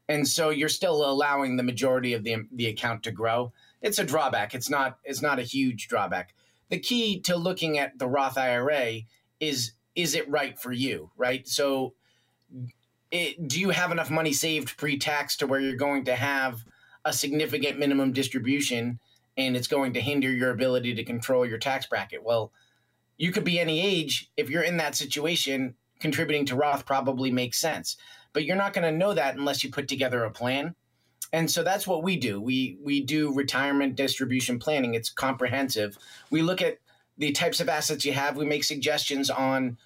And 0.08 0.26
so 0.26 0.50
you're 0.50 0.68
still 0.68 1.04
allowing 1.04 1.56
the 1.56 1.62
majority 1.62 2.14
of 2.14 2.22
the, 2.24 2.46
the 2.52 2.66
account 2.66 3.02
to 3.04 3.12
grow. 3.12 3.52
It's 3.82 3.98
a 3.98 4.04
drawback. 4.04 4.54
It's 4.54 4.70
not 4.70 4.98
it's 5.04 5.22
not 5.22 5.38
a 5.38 5.42
huge 5.42 5.88
drawback. 5.88 6.34
The 6.70 6.78
key 6.78 7.20
to 7.22 7.36
looking 7.36 7.78
at 7.78 7.98
the 7.98 8.08
Roth 8.08 8.38
IRA 8.38 9.00
is 9.40 9.72
is 9.94 10.14
it 10.14 10.28
right 10.28 10.58
for 10.58 10.72
you, 10.72 11.10
right? 11.16 11.46
So 11.46 11.94
it, 13.10 13.48
do 13.48 13.60
you 13.60 13.70
have 13.70 13.92
enough 13.92 14.10
money 14.10 14.32
saved 14.32 14.76
pre-tax 14.76 15.36
to 15.38 15.46
where 15.46 15.60
you're 15.60 15.76
going 15.76 16.04
to 16.04 16.14
have 16.14 16.64
a 17.04 17.12
significant 17.12 17.78
minimum 17.78 18.12
distribution 18.12 18.98
and 19.36 19.56
it's 19.56 19.68
going 19.68 19.92
to 19.94 20.00
hinder 20.00 20.30
your 20.30 20.50
ability 20.50 20.94
to 20.94 21.04
control 21.04 21.46
your 21.46 21.58
tax 21.58 21.86
bracket? 21.86 22.24
Well, 22.24 22.52
you 23.18 23.32
could 23.32 23.44
be 23.44 23.58
any 23.58 23.84
age. 23.84 24.30
If 24.36 24.50
you're 24.50 24.62
in 24.62 24.76
that 24.78 24.94
situation, 24.94 25.74
contributing 26.00 26.46
to 26.46 26.56
Roth 26.56 26.86
probably 26.86 27.30
makes 27.30 27.58
sense. 27.58 27.96
But 28.32 28.44
you're 28.44 28.56
not 28.56 28.74
going 28.74 28.90
to 28.90 28.96
know 28.96 29.14
that 29.14 29.36
unless 29.36 29.64
you 29.64 29.70
put 29.70 29.88
together 29.88 30.24
a 30.24 30.30
plan. 30.30 30.74
And 31.32 31.50
so 31.50 31.62
that's 31.62 31.86
what 31.86 32.02
we 32.02 32.16
do. 32.16 32.40
We 32.40 32.78
we 32.82 33.02
do 33.02 33.34
retirement 33.34 33.96
distribution 33.96 34.58
planning. 34.58 34.94
It's 34.94 35.10
comprehensive. 35.10 35.98
We 36.30 36.42
look 36.42 36.62
at 36.62 36.78
the 37.18 37.32
types 37.32 37.60
of 37.60 37.68
assets 37.68 38.04
you 38.04 38.12
have. 38.12 38.36
We 38.36 38.44
make 38.44 38.64
suggestions 38.64 39.30
on 39.30 39.78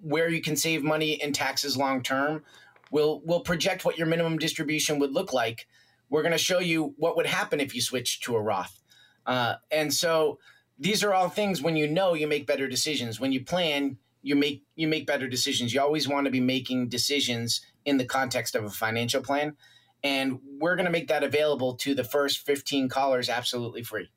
where 0.00 0.28
you 0.28 0.40
can 0.40 0.56
save 0.56 0.82
money 0.82 1.12
in 1.12 1.32
taxes 1.32 1.76
long 1.76 2.02
term. 2.02 2.42
We'll 2.90 3.22
we'll 3.24 3.40
project 3.40 3.84
what 3.84 3.96
your 3.96 4.06
minimum 4.06 4.38
distribution 4.38 4.98
would 4.98 5.12
look 5.12 5.32
like. 5.32 5.68
We're 6.10 6.22
going 6.22 6.32
to 6.32 6.38
show 6.38 6.58
you 6.58 6.94
what 6.98 7.16
would 7.16 7.26
happen 7.26 7.60
if 7.60 7.74
you 7.74 7.80
switched 7.80 8.24
to 8.24 8.36
a 8.36 8.40
Roth. 8.40 8.82
Uh, 9.24 9.54
and 9.70 9.94
so 9.94 10.38
these 10.82 11.04
are 11.04 11.14
all 11.14 11.28
things 11.28 11.62
when 11.62 11.76
you 11.76 11.86
know 11.86 12.14
you 12.14 12.26
make 12.26 12.44
better 12.44 12.66
decisions. 12.66 13.20
When 13.20 13.30
you 13.30 13.44
plan, 13.44 13.98
you 14.20 14.34
make 14.34 14.64
you 14.74 14.88
make 14.88 15.06
better 15.06 15.28
decisions. 15.28 15.72
You 15.72 15.80
always 15.80 16.08
want 16.08 16.24
to 16.24 16.30
be 16.30 16.40
making 16.40 16.88
decisions 16.88 17.60
in 17.84 17.98
the 17.98 18.04
context 18.04 18.56
of 18.56 18.64
a 18.64 18.70
financial 18.70 19.22
plan. 19.22 19.56
And 20.02 20.40
we're 20.58 20.74
going 20.74 20.86
to 20.86 20.92
make 20.92 21.06
that 21.08 21.22
available 21.22 21.76
to 21.76 21.94
the 21.94 22.02
first 22.02 22.44
15 22.44 22.88
callers 22.88 23.28
absolutely 23.28 23.84
free. 23.84 24.10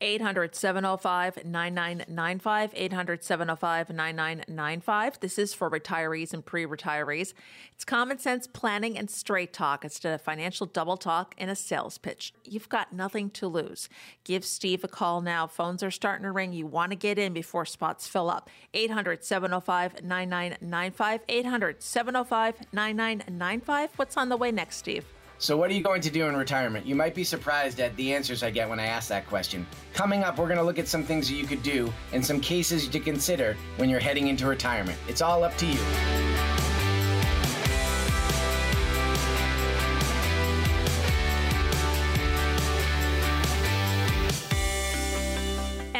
800 0.00 0.54
705 0.54 1.44
9995. 1.44 2.72
800 2.74 3.24
705 3.24 3.90
9995. 3.90 5.20
This 5.20 5.38
is 5.38 5.54
for 5.54 5.70
retirees 5.70 6.32
and 6.32 6.44
pre 6.44 6.64
retirees. 6.64 7.34
It's 7.74 7.84
common 7.84 8.18
sense 8.18 8.46
planning 8.46 8.96
and 8.96 9.10
straight 9.10 9.52
talk 9.52 9.84
instead 9.84 10.14
of 10.14 10.20
financial 10.20 10.66
double 10.66 10.96
talk 10.96 11.34
and 11.36 11.50
a 11.50 11.56
sales 11.56 11.98
pitch. 11.98 12.32
You've 12.44 12.68
got 12.68 12.92
nothing 12.92 13.30
to 13.30 13.48
lose. 13.48 13.88
Give 14.24 14.44
Steve 14.44 14.84
a 14.84 14.88
call 14.88 15.20
now. 15.20 15.46
Phones 15.46 15.82
are 15.82 15.90
starting 15.90 16.24
to 16.24 16.32
ring. 16.32 16.52
You 16.52 16.66
want 16.66 16.92
to 16.92 16.96
get 16.96 17.18
in 17.18 17.32
before 17.32 17.64
spots 17.64 18.06
fill 18.06 18.30
up. 18.30 18.48
800 18.74 19.24
705 19.24 20.04
9995. 20.04 21.20
800 21.28 21.82
705 21.82 22.54
9995. 22.72 23.90
What's 23.96 24.16
on 24.16 24.28
the 24.28 24.36
way 24.36 24.52
next, 24.52 24.76
Steve? 24.76 25.04
So, 25.40 25.56
what 25.56 25.70
are 25.70 25.74
you 25.74 25.82
going 25.82 26.00
to 26.00 26.10
do 26.10 26.26
in 26.26 26.36
retirement? 26.36 26.84
You 26.84 26.96
might 26.96 27.14
be 27.14 27.22
surprised 27.22 27.78
at 27.78 27.94
the 27.94 28.12
answers 28.12 28.42
I 28.42 28.50
get 28.50 28.68
when 28.68 28.80
I 28.80 28.86
ask 28.86 29.08
that 29.08 29.24
question. 29.28 29.64
Coming 29.94 30.24
up, 30.24 30.36
we're 30.36 30.48
going 30.48 30.58
to 30.58 30.64
look 30.64 30.80
at 30.80 30.88
some 30.88 31.04
things 31.04 31.28
that 31.28 31.36
you 31.36 31.46
could 31.46 31.62
do 31.62 31.92
and 32.12 32.24
some 32.24 32.40
cases 32.40 32.88
to 32.88 32.98
consider 32.98 33.56
when 33.76 33.88
you're 33.88 34.00
heading 34.00 34.26
into 34.26 34.48
retirement. 34.48 34.98
It's 35.06 35.22
all 35.22 35.44
up 35.44 35.56
to 35.58 35.66
you. 35.66 36.27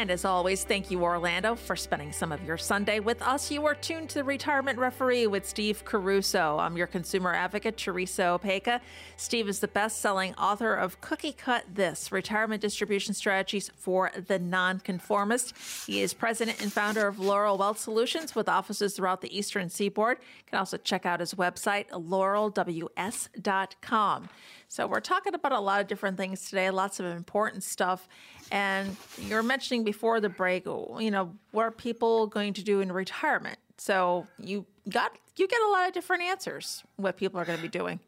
And 0.09 0.15
as 0.15 0.25
always, 0.25 0.63
thank 0.63 0.89
you, 0.89 1.03
Orlando, 1.03 1.53
for 1.53 1.75
spending 1.75 2.11
some 2.11 2.31
of 2.31 2.43
your 2.43 2.57
Sunday 2.57 2.99
with 2.99 3.21
us. 3.21 3.51
You 3.51 3.67
are 3.67 3.75
tuned 3.75 4.09
to 4.09 4.15
the 4.15 4.23
Retirement 4.23 4.79
Referee 4.79 5.27
with 5.27 5.47
Steve 5.47 5.85
Caruso. 5.85 6.57
I'm 6.57 6.75
your 6.75 6.87
consumer 6.87 7.31
advocate, 7.31 7.77
Teresa 7.77 8.23
Opeka. 8.23 8.81
Steve 9.17 9.47
is 9.47 9.59
the 9.59 9.67
best 9.67 10.01
selling 10.01 10.33
author 10.33 10.73
of 10.73 10.99
Cookie 10.99 11.33
Cut 11.33 11.63
This 11.71 12.11
Retirement 12.11 12.59
Distribution 12.59 13.13
Strategies 13.13 13.69
for 13.77 14.09
the 14.25 14.39
Nonconformist. 14.39 15.53
He 15.85 16.01
is 16.01 16.15
president 16.15 16.59
and 16.59 16.73
founder 16.73 17.07
of 17.07 17.19
Laurel 17.19 17.59
Wealth 17.59 17.77
Solutions 17.77 18.33
with 18.33 18.49
offices 18.49 18.95
throughout 18.95 19.21
the 19.21 19.37
Eastern 19.37 19.69
Seaboard. 19.69 20.17
You 20.17 20.45
can 20.49 20.57
also 20.57 20.77
check 20.77 21.05
out 21.05 21.19
his 21.19 21.35
website, 21.35 21.87
laurelws.com. 21.91 24.29
So, 24.71 24.85
we're 24.85 24.99
talking 24.99 25.33
about 25.33 25.51
a 25.51 25.59
lot 25.59 25.81
of 25.81 25.87
different 25.87 26.15
things 26.15 26.47
today, 26.47 26.69
lots 26.69 26.99
of 26.99 27.07
important 27.07 27.63
stuff. 27.63 28.07
And 28.51 28.95
you're 29.17 29.43
mentioning 29.43 29.83
before 29.83 30.21
the 30.21 30.29
break, 30.29 30.65
you 30.65 31.09
know, 31.11 31.33
what 31.51 31.63
are 31.63 31.71
people 31.71 32.27
going 32.27 32.53
to 32.53 32.63
do 32.63 32.79
in 32.79 32.91
retirement? 32.91 33.57
So, 33.77 34.27
you 34.37 34.67
got 34.87 35.11
you 35.37 35.47
get 35.47 35.59
a 35.61 35.71
lot 35.71 35.87
of 35.87 35.93
different 35.93 36.23
answers 36.23 36.83
what 36.97 37.17
people 37.17 37.39
are 37.39 37.45
going 37.45 37.57
to 37.57 37.61
be 37.63 37.69
doing. 37.69 37.99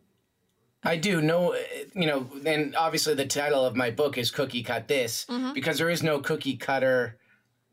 I 0.83 0.97
do 0.97 1.21
know, 1.21 1.55
you 1.93 2.07
know, 2.07 2.27
and 2.45 2.75
obviously 2.75 3.13
the 3.13 3.25
title 3.25 3.65
of 3.65 3.75
my 3.75 3.91
book 3.91 4.17
is 4.17 4.31
Cookie 4.31 4.63
Cut 4.63 4.87
This 4.87 5.25
Mm-hmm. 5.29 5.53
because 5.53 5.77
there 5.77 5.89
is 5.89 6.03
no 6.03 6.19
cookie 6.19 6.57
cutter 6.57 7.17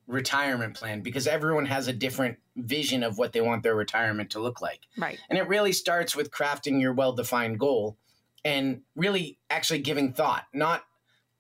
retirement 0.07 0.75
plan 0.75 1.03
because 1.03 1.27
everyone 1.27 1.67
has 1.67 1.89
a 1.89 1.93
different 1.93 2.39
vision 2.57 3.03
of 3.03 3.19
what 3.19 3.33
they 3.33 3.41
want 3.41 3.63
their 3.63 3.75
retirement 3.75 4.31
to 4.31 4.41
look 4.41 4.61
like. 4.63 4.81
Right. 4.97 5.19
And 5.29 5.39
it 5.39 5.49
really 5.49 5.73
starts 5.73 6.17
with 6.17 6.31
crafting 6.31 6.81
your 6.81 6.93
well-defined 6.95 7.59
goal 7.59 7.97
and 8.49 8.81
really 8.97 9.39
actually 9.51 9.81
giving 9.81 10.15
thought, 10.15 10.45
not 10.55 10.83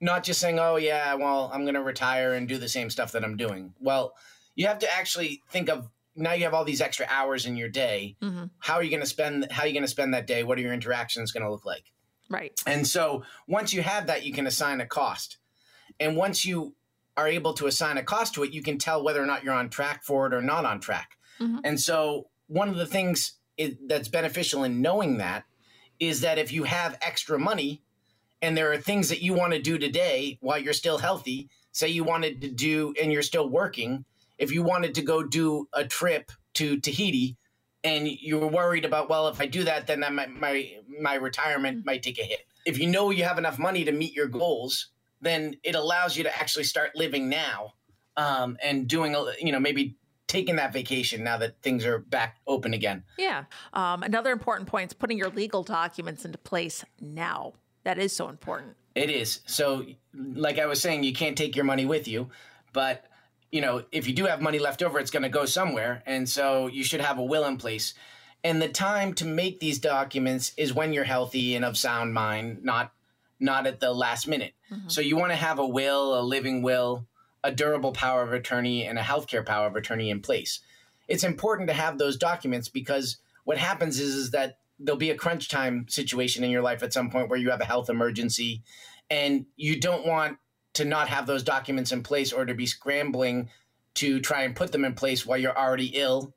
not 0.01 0.23
just 0.23 0.41
saying, 0.41 0.59
"Oh 0.59 0.77
yeah, 0.77 1.15
well, 1.15 1.51
I'm 1.53 1.63
going 1.63 1.75
to 1.75 1.83
retire 1.83 2.35
and 2.35 2.47
do 2.47 2.59
the 2.59 2.69
same 2.69 2.91
stuff 2.91 3.13
that 3.13 3.25
I'm 3.25 3.37
doing." 3.37 3.73
Well, 3.81 4.15
you 4.55 4.67
have 4.67 4.79
to 4.81 4.95
actually 4.95 5.43
think 5.49 5.71
of 5.71 5.89
now 6.15 6.35
you 6.35 6.45
have 6.45 6.53
all 6.53 6.65
these 6.65 6.83
extra 6.83 7.07
hours 7.09 7.47
in 7.47 7.57
your 7.57 7.71
day. 7.71 8.17
Mm-hmm. 8.23 8.45
How 8.59 8.75
are 8.75 8.83
you 8.83 8.91
going 8.91 9.01
to 9.01 9.07
spend 9.07 9.51
how 9.51 9.63
are 9.63 9.67
you 9.67 9.73
going 9.73 9.85
to 9.85 9.89
spend 9.89 10.13
that 10.13 10.27
day? 10.27 10.45
What 10.45 10.59
are 10.59 10.61
your 10.61 10.75
interactions 10.75 11.33
going 11.33 11.45
to 11.45 11.51
look 11.51 11.65
like? 11.65 11.85
Right. 12.29 12.61
And 12.67 12.87
so 12.87 13.25
once 13.47 13.73
you 13.73 13.81
have 13.83 14.09
that, 14.09 14.27
you 14.27 14.33
can 14.35 14.47
assign 14.47 14.83
a 14.83 14.87
cost. 14.87 15.39
And 15.99 16.15
once 16.15 16.45
you 16.45 16.75
are 17.17 17.27
able 17.27 17.55
to 17.55 17.67
assign 17.67 17.97
a 17.97 18.03
cost 18.03 18.35
to 18.35 18.43
it, 18.43 18.53
you 18.53 18.63
can 18.63 18.77
tell 18.77 19.03
whether 19.03 19.23
or 19.23 19.27
not 19.27 19.43
you're 19.43 19.55
on 19.55 19.71
track 19.71 20.05
for 20.05 20.27
it 20.27 20.35
or 20.35 20.43
not 20.43 20.67
on 20.67 20.79
track. 20.79 21.17
Mhm. 21.41 21.61
And 21.65 21.81
so 21.81 22.29
one 22.49 22.69
of 22.69 22.77
the 22.77 22.87
things 22.87 23.33
i 23.59 23.77
that's 23.87 24.09
beneficial 24.09 24.63
in 24.63 24.83
knowing 24.83 25.17
that 25.19 25.45
is 26.01 26.21
that 26.21 26.39
if 26.39 26.53
you 26.53 26.65
have 26.65 26.99
extra 27.03 27.39
money 27.39 27.83
and 28.41 28.57
there 28.57 28.73
are 28.73 28.79
things 28.79 29.09
that 29.09 29.23
you 29.23 29.35
want 29.35 29.53
to 29.53 29.61
do 29.61 29.79
today 29.79 30.39
while 30.41 30.59
you're 30.59 30.73
still 30.73 30.99
healthy, 30.99 31.49
say 31.73 31.89
you 31.89 32.05
wanted 32.05 32.41
to 32.41 32.49
do 32.49 32.95
and 33.01 33.13
you're 33.13 33.23
still 33.23 33.49
working, 33.49 34.05
if 34.39 34.53
you 34.53 34.63
wanted 34.63 34.95
to 34.95 35.03
go 35.03 35.23
do 35.23 35.69
a 35.73 35.85
trip 35.85 36.31
to 36.55 36.79
Tahiti 36.79 37.37
and 37.85 38.09
you 38.09 38.39
were 38.39 38.49
worried 38.49 38.85
about, 38.85 39.09
well, 39.09 39.29
if 39.29 39.41
I 39.41 39.47
do 39.47 39.65
that, 39.65 39.87
then 39.87 40.01
that 40.01 40.13
my, 40.13 40.27
my, 40.27 40.73
my 41.01 41.15
retirement 41.15 41.85
might 41.85 42.03
take 42.03 42.19
a 42.19 42.23
hit. 42.23 42.47
If 42.65 42.79
you 42.79 42.87
know 42.87 43.11
you 43.11 43.25
have 43.25 43.39
enough 43.39 43.59
money 43.59 43.85
to 43.85 43.93
meet 43.93 44.15
your 44.15 44.29
goals, 44.29 44.89
then 45.21 45.57
it 45.65 45.75
allows 45.75 46.17
you 46.17 46.23
to 46.25 46.37
actually 46.37 46.65
start 46.65 46.95
living 46.95 47.29
now 47.29 47.75
um, 48.17 48.57
and 48.63 48.87
doing, 48.87 49.15
a, 49.15 49.25
you 49.41 49.53
know, 49.53 49.61
maybe 49.61 49.97
taking 50.29 50.57
that 50.57 50.73
vacation 50.73 51.25
now 51.25 51.39
that 51.39 51.61
things 51.63 51.85
are 51.85 51.99
back 51.99 52.37
open 52.47 52.75
again. 52.75 53.03
Yeah. 53.19 53.45
Um, 53.73 54.03
another 54.03 54.31
important 54.31 54.69
point 54.69 54.91
is 54.91 54.95
putting 54.95 55.19
your 55.19 55.31
legal 55.31 55.63
documents 55.65 56.25
into 56.25 56.39
place 56.39 56.85
now. 57.01 57.55
That 57.85 57.99
is 57.99 58.15
so 58.15 58.29
important. 58.29 58.77
It 58.95 59.11
is. 59.11 59.41
So, 59.47 59.87
like 60.15 60.59
I 60.59 60.67
was 60.67 60.81
saying, 60.81 61.03
you 61.03 61.13
can't 61.13 61.37
take 61.37 61.57
your 61.57 61.65
money 61.65 61.87
with 61.87 62.07
you, 62.07 62.29
but 62.73 63.05
you 63.51 63.63
know, 63.63 63.85
if 63.93 64.07
you 64.07 64.15
do 64.15 64.27
have 64.27 64.43
money 64.43 64.59
left 64.59 64.83
over, 64.83 64.99
it's 64.99 65.11
going 65.11 65.23
to 65.23 65.29
go 65.31 65.47
somewhere, 65.47 66.03
and 66.05 66.29
so 66.29 66.67
you 66.67 66.85
should 66.85 67.01
have 67.01 67.19
a 67.19 67.25
will 67.25 67.47
in 67.47 67.57
place. 67.57 67.95
And 68.45 68.61
the 68.61 68.69
time 68.69 69.15
to 69.15 69.25
make 69.25 69.59
these 69.59 69.79
documents 69.79 70.53
is 70.57 70.75
when 70.75 70.93
you're 70.93 71.05
healthy 71.05 71.57
and 71.57 71.65
of 71.65 71.77
sound 71.77 72.13
mind, 72.13 72.63
not 72.63 72.93
not 73.41 73.67
at 73.67 73.81
the 73.81 73.93
last 73.93 74.29
minute. 74.29 74.53
So 74.89 75.01
you 75.01 75.17
want 75.17 75.31
to 75.33 75.37
have 75.37 75.59
a 75.59 75.67
will, 75.67 76.19
a 76.19 76.23
living 76.23 76.61
will, 76.61 77.07
a 77.45 77.53
durable 77.53 77.93
power 77.93 78.23
of 78.23 78.33
attorney, 78.33 78.85
and 78.85 78.99
a 78.99 79.03
healthcare 79.03 79.45
power 79.45 79.67
of 79.67 79.77
attorney 79.77 80.11
in 80.11 80.21
place. 80.21 80.61
It's 81.07 81.25
important 81.25 81.69
to 81.69 81.75
have 81.75 81.99
those 81.99 82.17
documents 82.17 82.69
because 82.69 83.19
what 83.45 83.59
happens 83.59 83.99
is, 83.99 84.15
is 84.15 84.31
that 84.33 84.59
there'll 84.79 84.99
be 84.99 85.11
a 85.11 85.17
crunch 85.17 85.49
time 85.49 85.87
situation 85.89 86.45
in 86.45 86.51
your 86.51 86.63
life 86.63 86.83
at 86.83 86.93
some 86.93 87.11
point 87.11 87.29
where 87.29 87.39
you 87.39 87.51
have 87.51 87.61
a 87.61 87.65
health 87.65 87.89
emergency 87.91 88.63
and 89.11 89.47
you 89.57 89.81
don't 89.81 90.07
want 90.07 90.39
to 90.75 90.85
not 90.85 91.09
have 91.09 91.27
those 91.27 91.43
documents 91.43 91.93
in 91.93 92.03
place 92.03 92.33
or 92.33 92.45
to 92.45 92.55
be 92.55 92.67
scrambling 92.67 93.49
to 93.95 94.21
try 94.21 94.43
and 94.43 94.55
put 94.55 94.71
them 94.71 94.85
in 94.85 94.95
place 94.95 95.27
while 95.27 95.39
you're 95.39 95.59
already 95.59 95.93
ill. 95.95 96.33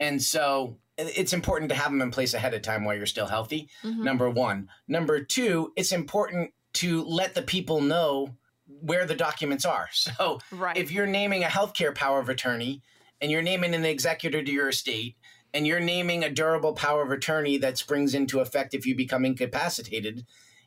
And 0.00 0.20
so 0.20 0.78
it's 0.96 1.32
important 1.32 1.68
to 1.68 1.76
have 1.76 1.92
them 1.92 2.02
in 2.02 2.10
place 2.10 2.34
ahead 2.34 2.54
of 2.54 2.62
time 2.62 2.84
while 2.84 2.96
you're 2.96 3.06
still 3.06 3.26
healthy. 3.26 3.68
Mm-hmm. 3.84 4.02
Number 4.02 4.30
one. 4.30 4.68
Number 4.88 5.22
two, 5.22 5.72
it's 5.76 5.92
important 5.92 6.52
to 6.74 7.04
let 7.04 7.34
the 7.34 7.42
people 7.42 7.80
know 7.80 8.34
where 8.80 9.06
the 9.06 9.14
documents 9.14 9.64
are. 9.64 9.88
So 9.92 10.38
Right. 10.50 10.76
if 10.76 10.90
you're 10.92 11.06
naming 11.06 11.44
a 11.44 11.48
healthcare 11.48 11.94
power 11.94 12.20
of 12.20 12.28
attorney 12.28 12.82
and 13.20 13.30
you're 13.30 13.42
naming 13.42 13.74
an 13.74 13.84
executor 13.84 14.42
to 14.42 14.52
your 14.52 14.68
estate 14.68 15.16
and 15.54 15.66
you're 15.66 15.80
naming 15.80 16.22
a 16.24 16.30
durable 16.30 16.74
power 16.74 17.02
of 17.02 17.10
attorney 17.10 17.56
that 17.58 17.78
springs 17.78 18.14
into 18.14 18.40
effect 18.40 18.74
if 18.74 18.86
you 18.86 18.94
become 18.94 19.24
incapacitated, 19.24 20.24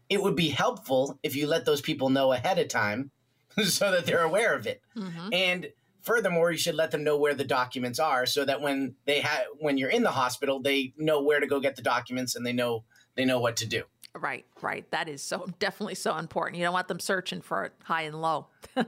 it 0.10 0.22
would 0.22 0.36
be 0.36 0.50
helpful 0.50 1.20
if 1.24 1.36
you 1.36 1.48
let 1.48 1.66
those 1.66 1.82
people 1.82 2.10
know 2.10 2.34
ahead 2.34 2.60
of 2.60 2.68
time 2.68 3.12
so 3.64 3.92
that 3.92 4.06
they're 4.06 4.24
aware 4.24 4.56
of 4.56 4.68
it. 4.68 4.82
Mm-hmm. 4.96 5.30
And 5.34 5.68
furthermore, 6.02 6.52
you 6.52 6.58
should 6.58 6.76
let 6.76 6.92
them 6.92 7.04
know 7.04 7.18
where 7.18 7.34
the 7.34 7.46
documents 7.46 8.00
are 8.00 8.26
so 8.26 8.44
that 8.46 8.62
when 8.62 8.96
they 9.06 9.22
have 9.22 9.46
when 9.60 9.78
you're 9.78 9.90
in 9.90 10.04
the 10.04 10.12
hospital, 10.12 10.60
they 10.60 10.94
know 10.98 11.22
where 11.22 11.40
to 11.40 11.48
go 11.48 11.60
get 11.60 11.76
the 11.76 11.82
documents 11.82 12.36
and 12.36 12.46
they 12.46 12.54
know 12.54 12.84
they 13.16 13.26
know 13.26 13.40
what 13.40 13.58
to 13.58 13.68
do. 13.68 13.84
Right, 14.18 14.46
right. 14.62 14.90
That 14.92 15.08
is 15.08 15.24
so 15.24 15.48
definitely 15.60 15.96
so 15.96 16.18
important. 16.18 16.58
You 16.58 16.66
don't 16.66 16.74
want 16.74 16.88
them 16.88 17.00
searching 17.00 17.42
for 17.42 17.66
it 17.66 17.74
high 17.84 18.04
and 18.04 18.22
low. 18.22 18.48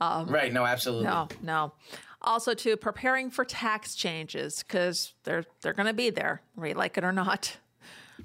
Um, 0.00 0.26
right, 0.26 0.52
no, 0.52 0.64
absolutely. 0.64 1.06
No, 1.06 1.28
no. 1.42 1.72
Also, 2.20 2.52
too, 2.54 2.76
preparing 2.76 3.30
for 3.30 3.44
tax 3.44 3.94
changes 3.94 4.62
because 4.62 5.14
they're 5.24 5.44
they're 5.62 5.72
going 5.72 5.86
to 5.86 5.94
be 5.94 6.10
there, 6.10 6.42
right? 6.56 6.76
like 6.76 6.98
it 6.98 7.04
or 7.04 7.12
not. 7.12 7.56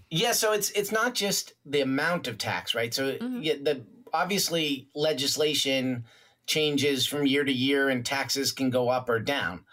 Yeah, 0.10 0.32
so 0.32 0.54
it's 0.54 0.72
it's 0.72 0.92
not 0.92 1.14
just 1.16 1.54
the 1.66 1.82
amount 1.82 2.28
of 2.28 2.38
tax, 2.38 2.74
right? 2.74 2.94
So 2.94 3.14
mm-hmm. 3.14 3.42
yeah, 3.42 3.54
the 3.62 3.84
obviously 4.14 4.88
legislation 4.96 6.06
changes 6.48 7.06
from 7.06 7.26
year 7.26 7.44
to 7.44 7.52
year 7.52 7.90
and 7.90 8.06
taxes 8.06 8.52
can 8.52 8.70
go 8.70 8.90
up 8.90 9.08
or 9.10 9.20
down. 9.20 9.66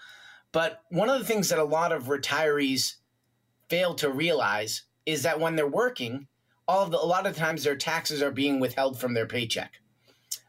But 0.53 0.83
one 0.91 1.09
of 1.09 1.19
the 1.19 1.25
things 1.25 1.49
that 1.49 1.59
a 1.59 1.65
lot 1.65 1.93
of 1.93 2.05
retirees 2.05 2.95
fail 3.69 3.95
to 3.97 4.11
realize 4.11 4.83
is 5.07 5.23
that 5.23 5.41
when 5.41 5.57
they're 5.57 5.67
working, 5.67 6.29
all 6.69 6.83
of 6.83 6.91
the, 6.91 6.99
a 6.99 7.05
lot 7.05 7.27
of 7.27 7.37
times 7.37 7.63
their 7.63 7.77
taxes 7.77 8.23
are 8.23 8.31
being 8.31 8.61
withheld 8.61 8.99
from 8.99 9.15
their 9.15 9.27
paycheck. 9.27 9.75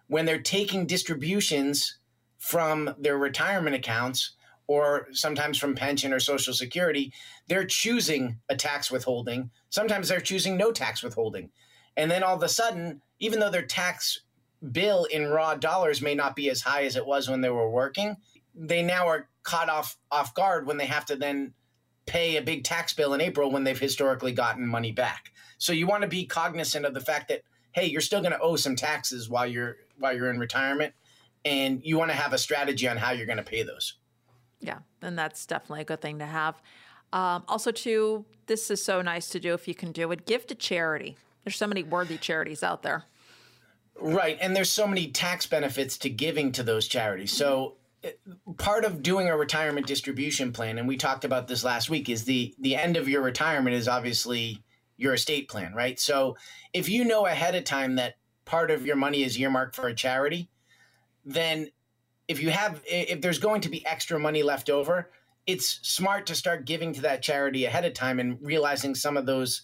When 0.07 0.25
they're 0.25 0.41
taking 0.41 0.87
distributions 0.87 1.99
from 2.37 2.93
their 2.97 3.17
retirement 3.17 3.75
accounts 3.75 4.33
or 4.67 5.07
sometimes 5.11 5.57
from 5.57 5.75
pension 5.75 6.13
or 6.13 6.19
social 6.19 6.53
security, 6.53 7.13
they're 7.47 7.65
choosing 7.65 8.39
a 8.49 8.55
tax 8.55 8.91
withholding. 8.91 9.49
Sometimes 9.69 10.09
they're 10.09 10.19
choosing 10.19 10.57
no 10.57 10.71
tax 10.71 11.03
withholding. 11.03 11.51
And 11.95 12.11
then 12.11 12.23
all 12.23 12.35
of 12.35 12.43
a 12.43 12.49
sudden, 12.49 13.01
even 13.19 13.39
though 13.39 13.49
their 13.49 13.65
tax 13.65 14.21
bill 14.71 15.05
in 15.05 15.27
raw 15.27 15.55
dollars 15.55 16.01
may 16.01 16.15
not 16.15 16.35
be 16.35 16.49
as 16.49 16.61
high 16.61 16.83
as 16.83 16.95
it 16.95 17.05
was 17.05 17.29
when 17.29 17.41
they 17.41 17.49
were 17.49 17.69
working, 17.69 18.17
they 18.55 18.81
now 18.81 19.07
are 19.07 19.29
caught 19.43 19.69
off 19.69 19.97
off 20.11 20.33
guard 20.33 20.67
when 20.67 20.77
they 20.77 20.85
have 20.85 21.05
to 21.05 21.15
then 21.15 21.53
pay 22.07 22.37
a 22.37 22.41
big 22.41 22.63
tax 22.63 22.93
bill 22.93 23.13
in 23.13 23.21
April 23.21 23.51
when 23.51 23.63
they've 23.63 23.79
historically 23.79 24.31
gotten 24.31 24.65
money 24.65 24.91
back. 24.91 25.31
So 25.59 25.71
you 25.71 25.85
want 25.85 26.01
to 26.01 26.07
be 26.07 26.25
cognizant 26.25 26.85
of 26.85 26.93
the 26.93 27.01
fact 27.01 27.27
that 27.27 27.43
hey, 27.73 27.85
you're 27.85 28.01
still 28.01 28.21
going 28.21 28.31
to 28.31 28.39
owe 28.39 28.55
some 28.55 28.75
taxes 28.75 29.29
while 29.29 29.45
you're 29.45 29.77
while 29.99 30.15
you're 30.15 30.31
in 30.31 30.39
retirement 30.39 30.93
and 31.45 31.81
you 31.83 31.97
want 31.97 32.09
to 32.09 32.17
have 32.17 32.33
a 32.33 32.37
strategy 32.37 32.87
on 32.87 32.97
how 32.97 33.11
you're 33.11 33.25
going 33.27 33.37
to 33.37 33.43
pay 33.43 33.61
those. 33.61 33.93
Yeah, 34.59 34.79
and 35.01 35.17
that's 35.17 35.45
definitely 35.45 35.81
a 35.81 35.85
good 35.85 36.01
thing 36.01 36.19
to 36.19 36.25
have. 36.25 36.59
Um, 37.13 37.43
also, 37.47 37.71
too, 37.71 38.25
this 38.47 38.69
is 38.71 38.83
so 38.83 39.01
nice 39.01 39.29
to 39.29 39.39
do 39.39 39.53
if 39.53 39.67
you 39.67 39.75
can 39.75 39.91
do 39.91 40.11
it. 40.11 40.25
Give 40.25 40.45
to 40.47 40.55
charity. 40.55 41.15
There's 41.43 41.55
so 41.55 41.67
many 41.67 41.83
worthy 41.83 42.17
charities 42.17 42.63
out 42.63 42.83
there. 42.83 43.03
Right, 43.99 44.37
and 44.41 44.55
there's 44.55 44.71
so 44.71 44.87
many 44.87 45.07
tax 45.07 45.45
benefits 45.45 45.97
to 45.99 46.09
giving 46.09 46.51
to 46.53 46.63
those 46.63 46.87
charities. 46.87 47.31
So 47.31 47.75
part 48.57 48.85
of 48.85 49.01
doing 49.01 49.27
a 49.27 49.35
retirement 49.35 49.87
distribution 49.87 50.51
plan 50.51 50.77
and 50.77 50.87
we 50.87 50.97
talked 50.97 51.25
about 51.25 51.47
this 51.47 51.63
last 51.63 51.89
week 51.89 52.09
is 52.09 52.25
the 52.25 52.53
the 52.59 52.75
end 52.75 52.95
of 52.95 53.09
your 53.09 53.21
retirement 53.21 53.75
is 53.75 53.87
obviously 53.87 54.63
your 54.97 55.13
estate 55.13 55.47
plan, 55.47 55.73
right? 55.73 55.99
So 55.99 56.35
if 56.73 56.89
you 56.89 57.05
know 57.05 57.25
ahead 57.25 57.55
of 57.55 57.63
time 57.63 57.95
that 57.95 58.15
part 58.45 58.71
of 58.71 58.85
your 58.85 58.95
money 58.95 59.23
is 59.23 59.39
earmarked 59.39 59.75
for 59.75 59.87
a 59.87 59.95
charity, 59.95 60.49
then 61.23 61.69
if 62.27 62.41
you 62.41 62.49
have 62.49 62.81
if 62.85 63.21
there's 63.21 63.39
going 63.39 63.61
to 63.61 63.69
be 63.69 63.85
extra 63.85 64.19
money 64.19 64.43
left 64.43 64.69
over, 64.69 65.11
it's 65.45 65.79
smart 65.87 66.25
to 66.27 66.35
start 66.35 66.65
giving 66.65 66.93
to 66.93 67.01
that 67.01 67.21
charity 67.21 67.65
ahead 67.65 67.85
of 67.85 67.93
time 67.93 68.19
and 68.19 68.37
realizing 68.41 68.95
some 68.95 69.15
of 69.15 69.25
those 69.25 69.61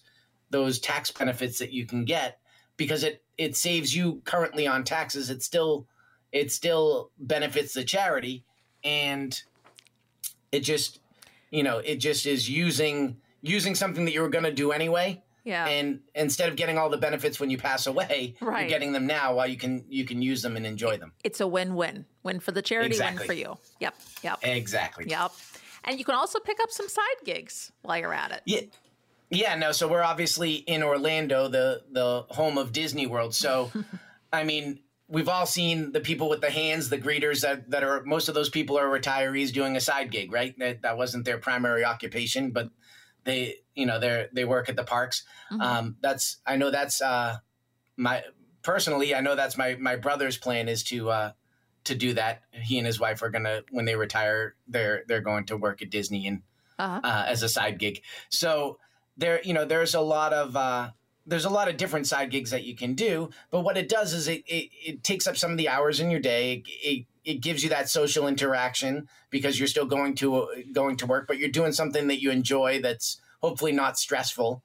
those 0.50 0.78
tax 0.78 1.10
benefits 1.10 1.58
that 1.58 1.72
you 1.72 1.84
can 1.84 2.04
get 2.04 2.38
because 2.76 3.02
it 3.02 3.22
it 3.36 3.56
saves 3.56 3.94
you 3.94 4.22
currently 4.24 4.66
on 4.66 4.84
taxes. 4.84 5.28
It 5.28 5.42
still 5.42 5.86
it 6.34 6.52
still 6.52 7.10
benefits 7.18 7.72
the 7.72 7.84
charity, 7.84 8.44
and 8.82 9.40
it 10.52 10.60
just, 10.60 11.00
you 11.50 11.62
know, 11.62 11.78
it 11.78 11.96
just 11.96 12.26
is 12.26 12.50
using 12.50 13.16
using 13.40 13.74
something 13.74 14.04
that 14.04 14.12
you 14.12 14.20
were 14.22 14.28
going 14.28 14.44
to 14.44 14.52
do 14.52 14.72
anyway. 14.72 15.22
Yeah. 15.44 15.66
And 15.66 16.00
instead 16.14 16.48
of 16.48 16.56
getting 16.56 16.78
all 16.78 16.88
the 16.88 16.96
benefits 16.96 17.38
when 17.38 17.50
you 17.50 17.58
pass 17.58 17.86
away, 17.86 18.34
Right. 18.40 18.60
you're 18.60 18.68
getting 18.70 18.92
them 18.92 19.06
now 19.06 19.34
while 19.34 19.46
you 19.46 19.56
can 19.58 19.84
you 19.88 20.04
can 20.06 20.22
use 20.22 20.40
them 20.42 20.56
and 20.56 20.64
enjoy 20.66 20.96
them. 20.96 21.12
it's 21.22 21.40
a 21.40 21.46
win-win. 21.46 22.06
Win 22.22 22.40
for 22.40 22.52
the 22.52 22.62
charity, 22.62 22.88
Exactly. 22.88 23.18
win 23.18 23.26
for 23.26 23.32
you. 23.34 23.58
Yep. 23.80 23.94
Yep. 24.22 24.38
Exactly. 24.42 25.04
Yep. 25.08 25.32
And 25.84 25.98
you 25.98 26.04
can 26.06 26.14
also 26.14 26.38
pick 26.40 26.58
up 26.62 26.70
some 26.70 26.88
side 26.88 27.20
gigs 27.24 27.70
while 27.82 27.98
you're 27.98 28.14
at 28.14 28.32
it. 28.32 28.40
Yeah. 28.46 28.60
Yeah, 29.30 29.54
no, 29.56 29.72
so 29.72 29.88
we're 29.88 30.02
obviously 30.02 30.54
in 30.54 30.82
Orlando, 30.82 31.48
the 31.48 31.82
the 31.90 32.24
home 32.30 32.56
of 32.56 32.72
Disney 32.72 33.06
World. 33.06 33.34
So 33.34 33.70
I 34.32 34.44
mean, 34.44 34.80
we've 35.08 35.28
all 35.28 35.46
seen 35.46 35.92
the 35.92 36.00
people 36.00 36.28
with 36.28 36.40
the 36.40 36.50
hands, 36.50 36.88
the 36.88 36.98
greeters 36.98 37.42
that, 37.42 37.70
that 37.70 37.82
are 37.84 38.02
most 38.04 38.28
of 38.28 38.34
those 38.34 38.48
people 38.48 38.78
are 38.78 38.86
retirees 38.86 39.52
doing 39.52 39.76
a 39.76 39.80
side 39.80 40.10
gig, 40.10 40.32
right? 40.32 40.58
That 40.58 40.82
that 40.82 40.96
wasn't 40.96 41.24
their 41.24 41.38
primary 41.38 41.84
occupation, 41.84 42.50
but 42.50 42.70
they 43.24 43.56
you 43.74 43.86
know, 43.86 43.98
they 43.98 44.28
they 44.32 44.44
work 44.44 44.68
at 44.68 44.76
the 44.76 44.84
parks. 44.84 45.24
Um 45.60 45.96
that's 46.00 46.38
I 46.46 46.56
know 46.56 46.70
that's 46.70 47.00
uh 47.02 47.38
my 47.96 48.22
personally, 48.62 49.14
I 49.14 49.20
know 49.20 49.34
that's 49.36 49.56
my 49.56 49.76
my 49.78 49.96
brother's 49.96 50.36
plan 50.36 50.68
is 50.68 50.82
to 50.84 51.10
uh 51.10 51.32
to 51.84 51.94
do 51.94 52.14
that. 52.14 52.42
He 52.52 52.78
and 52.78 52.86
his 52.86 52.98
wife 52.98 53.22
are 53.22 53.30
gonna 53.30 53.62
when 53.70 53.84
they 53.84 53.96
retire, 53.96 54.54
they're 54.66 55.04
they're 55.06 55.20
going 55.20 55.44
to 55.46 55.56
work 55.56 55.82
at 55.82 55.90
Disney 55.90 56.26
and 56.26 56.42
Uh-huh. 56.78 57.00
uh, 57.04 57.24
as 57.28 57.42
a 57.44 57.48
side 57.48 57.78
gig. 57.78 58.02
So 58.30 58.78
there, 59.16 59.40
you 59.44 59.54
know, 59.54 59.64
there's 59.64 59.94
a 59.94 60.00
lot 60.00 60.32
of 60.32 60.56
uh, 60.56 60.90
there's 61.26 61.44
a 61.44 61.50
lot 61.50 61.68
of 61.68 61.76
different 61.76 62.06
side 62.06 62.30
gigs 62.30 62.50
that 62.50 62.64
you 62.64 62.76
can 62.76 62.94
do. 62.94 63.30
But 63.50 63.60
what 63.60 63.78
it 63.78 63.88
does 63.88 64.12
is 64.12 64.28
it 64.28 64.44
it, 64.46 64.70
it 64.84 65.04
takes 65.04 65.26
up 65.26 65.36
some 65.36 65.50
of 65.50 65.58
the 65.58 65.68
hours 65.68 66.00
in 66.00 66.10
your 66.10 66.20
day. 66.20 66.54
It, 66.54 66.62
it 66.66 67.06
it 67.24 67.40
gives 67.40 67.62
you 67.62 67.70
that 67.70 67.88
social 67.88 68.28
interaction 68.28 69.08
because 69.30 69.58
you're 69.58 69.68
still 69.68 69.86
going 69.86 70.14
to 70.16 70.46
going 70.72 70.96
to 70.98 71.06
work, 71.06 71.26
but 71.26 71.38
you're 71.38 71.48
doing 71.48 71.72
something 71.72 72.08
that 72.08 72.20
you 72.20 72.30
enjoy. 72.30 72.80
That's 72.82 73.20
hopefully 73.40 73.72
not 73.72 73.98
stressful. 73.98 74.62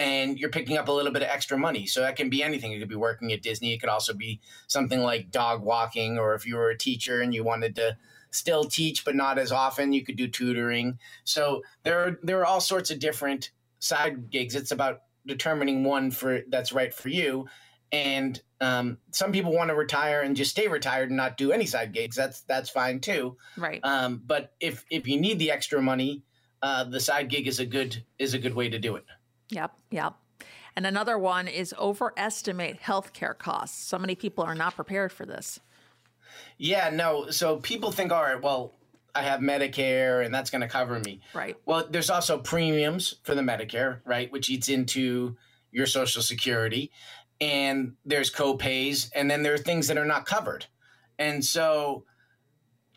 And 0.00 0.38
you're 0.38 0.50
picking 0.50 0.78
up 0.78 0.86
a 0.86 0.92
little 0.92 1.12
bit 1.12 1.22
of 1.22 1.28
extra 1.28 1.58
money. 1.58 1.84
So 1.86 2.02
that 2.02 2.14
can 2.14 2.30
be 2.30 2.40
anything. 2.40 2.70
It 2.70 2.78
could 2.78 2.88
be 2.88 2.94
working 2.94 3.32
at 3.32 3.42
Disney. 3.42 3.74
It 3.74 3.80
could 3.80 3.88
also 3.88 4.14
be 4.14 4.40
something 4.68 5.00
like 5.00 5.32
dog 5.32 5.62
walking, 5.62 6.18
or 6.18 6.34
if 6.34 6.46
you 6.46 6.56
were 6.56 6.70
a 6.70 6.78
teacher 6.78 7.20
and 7.20 7.34
you 7.34 7.42
wanted 7.42 7.74
to 7.76 7.96
still 8.30 8.64
teach 8.64 9.04
but 9.04 9.16
not 9.16 9.38
as 9.38 9.50
often 9.50 9.92
you 9.92 10.04
could 10.04 10.16
do 10.16 10.28
tutoring 10.28 10.98
so 11.24 11.62
there 11.82 11.98
are 11.98 12.18
there 12.22 12.38
are 12.40 12.44
all 12.44 12.60
sorts 12.60 12.90
of 12.90 12.98
different 12.98 13.50
side 13.78 14.30
gigs 14.30 14.54
it's 14.54 14.70
about 14.70 15.00
determining 15.28 15.84
one 15.84 16.10
for 16.10 16.40
that's 16.48 16.72
right 16.72 16.92
for 16.92 17.08
you 17.08 17.46
and 17.92 18.42
um, 18.60 18.98
some 19.12 19.30
people 19.30 19.52
want 19.52 19.68
to 19.70 19.76
retire 19.76 20.20
and 20.22 20.36
just 20.36 20.50
stay 20.50 20.66
retired 20.68 21.08
and 21.10 21.16
not 21.16 21.36
do 21.36 21.52
any 21.52 21.66
side 21.66 21.92
gigs 21.92 22.16
that's 22.16 22.40
that's 22.42 22.68
fine 22.70 22.98
too 22.98 23.36
Right. 23.56 23.80
um, 23.84 24.20
but 24.26 24.52
if 24.58 24.84
if 24.90 25.06
you 25.06 25.20
need 25.20 25.38
the 25.38 25.52
extra 25.52 25.80
money 25.80 26.24
uh, 26.62 26.82
the 26.84 26.98
side 26.98 27.28
gig 27.28 27.46
is 27.46 27.60
a 27.60 27.66
good 27.66 28.02
is 28.18 28.34
a 28.34 28.38
good 28.38 28.54
way 28.54 28.68
to 28.70 28.78
do 28.80 28.96
it 28.96 29.04
Yep, 29.50 29.72
yep. 29.90 30.14
And 30.76 30.86
another 30.86 31.18
one 31.18 31.48
is 31.48 31.74
overestimate 31.78 32.80
healthcare 32.82 33.36
costs. 33.36 33.82
So 33.82 33.98
many 33.98 34.14
people 34.14 34.44
are 34.44 34.54
not 34.54 34.76
prepared 34.76 35.10
for 35.10 35.24
this. 35.26 35.58
Yeah, 36.58 36.90
no. 36.90 37.30
So 37.30 37.56
people 37.56 37.90
think, 37.90 38.12
all 38.12 38.22
right, 38.22 38.40
well, 38.40 38.74
I 39.14 39.22
have 39.22 39.40
Medicare 39.40 40.24
and 40.24 40.34
that's 40.34 40.50
going 40.50 40.60
to 40.60 40.68
cover 40.68 41.00
me. 41.00 41.20
Right. 41.34 41.56
Well, 41.66 41.86
there's 41.88 42.10
also 42.10 42.38
premiums 42.38 43.16
for 43.22 43.34
the 43.34 43.42
Medicare, 43.42 44.00
right, 44.04 44.30
which 44.30 44.48
eats 44.50 44.68
into 44.68 45.36
your 45.72 45.86
Social 45.86 46.22
Security. 46.22 46.90
And 47.40 47.94
there's 48.04 48.30
co-pays, 48.30 49.10
and 49.14 49.30
then 49.30 49.44
there 49.44 49.54
are 49.54 49.58
things 49.58 49.86
that 49.86 49.96
are 49.96 50.04
not 50.04 50.26
covered. 50.26 50.66
And 51.20 51.44
so 51.44 52.04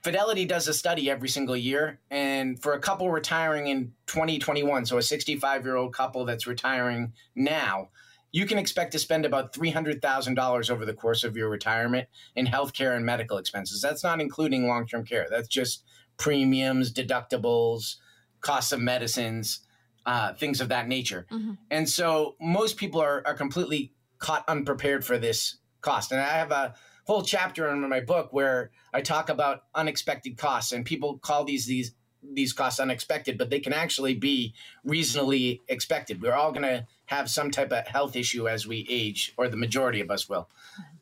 Fidelity 0.04 0.46
does 0.46 0.68
a 0.68 0.74
study 0.74 1.12
every 1.12 1.30
single 1.30 1.56
year. 1.56 2.00
And 2.10 2.62
for 2.62 2.74
a 2.74 2.80
couple 2.80 3.12
retiring 3.12 3.68
in 3.68 3.94
2021, 4.08 4.86
so 4.86 4.98
a 4.98 5.02
65 5.02 5.64
year 5.64 5.76
old 5.76 5.94
couple 5.94 6.26
that's 6.26 6.48
retiring 6.48 7.14
now, 7.36 7.90
you 8.32 8.46
can 8.46 8.58
expect 8.58 8.94
to 8.94 9.00
spend 9.00 9.26
about 9.26 9.54
$300,000 9.54 10.70
over 10.70 10.86
the 10.86 10.94
course 10.94 11.24
of 11.24 11.38
your 11.38 11.50
retirement 11.50 12.08
in 12.36 12.48
healthcare 12.48 12.96
and 12.96 13.06
medical 13.06 13.38
expenses. 13.38 13.82
That's 13.82 14.04
not 14.04 14.22
including 14.22 14.68
long 14.68 14.88
term 14.88 15.06
care, 15.06 15.28
that's 15.30 15.48
just 15.50 15.84
premiums, 16.22 16.94
deductibles, 16.94 17.96
costs 18.42 18.72
of 18.72 18.80
medicines, 18.80 19.62
uh, 20.06 20.34
things 20.36 20.62
of 20.62 20.70
that 20.70 20.88
nature. 20.88 21.26
And 21.72 21.90
so 21.90 22.36
most 22.40 22.78
people 22.78 23.02
are, 23.02 23.24
are 23.26 23.34
completely 23.34 23.92
caught 24.20 24.44
unprepared 24.48 25.04
for 25.04 25.18
this 25.18 25.58
cost. 25.82 26.12
And 26.12 26.22
I 26.22 26.38
have 26.38 26.52
a 26.52 26.76
whole 27.06 27.24
chapter 27.24 27.68
in 27.70 27.90
my 27.90 28.02
book 28.02 28.30
where 28.32 28.70
I 28.94 29.02
talk 29.02 29.30
about 29.30 29.64
unexpected 29.74 30.38
costs, 30.38 30.72
and 30.72 30.86
people 30.86 31.18
call 31.18 31.44
these 31.44 31.66
these 31.66 31.96
these 32.34 32.54
costs 32.54 32.80
unexpected, 32.80 33.40
but 33.40 33.50
they 33.50 33.60
can 33.60 33.74
actually 33.74 34.14
be 34.14 34.54
reasonably 34.84 35.60
expected. 35.68 36.22
We're 36.22 36.36
all 36.36 36.52
going 36.52 36.70
to 36.70 36.86
have 37.08 37.32
some 37.32 37.50
type 37.50 37.72
of 37.72 37.88
health 37.88 38.16
issue 38.16 38.48
as 38.48 38.68
we 38.68 38.86
age, 38.88 39.34
or 39.38 39.48
the 39.48 39.58
majority 39.58 40.02
of 40.02 40.12
us 40.12 40.30
will. 40.30 40.48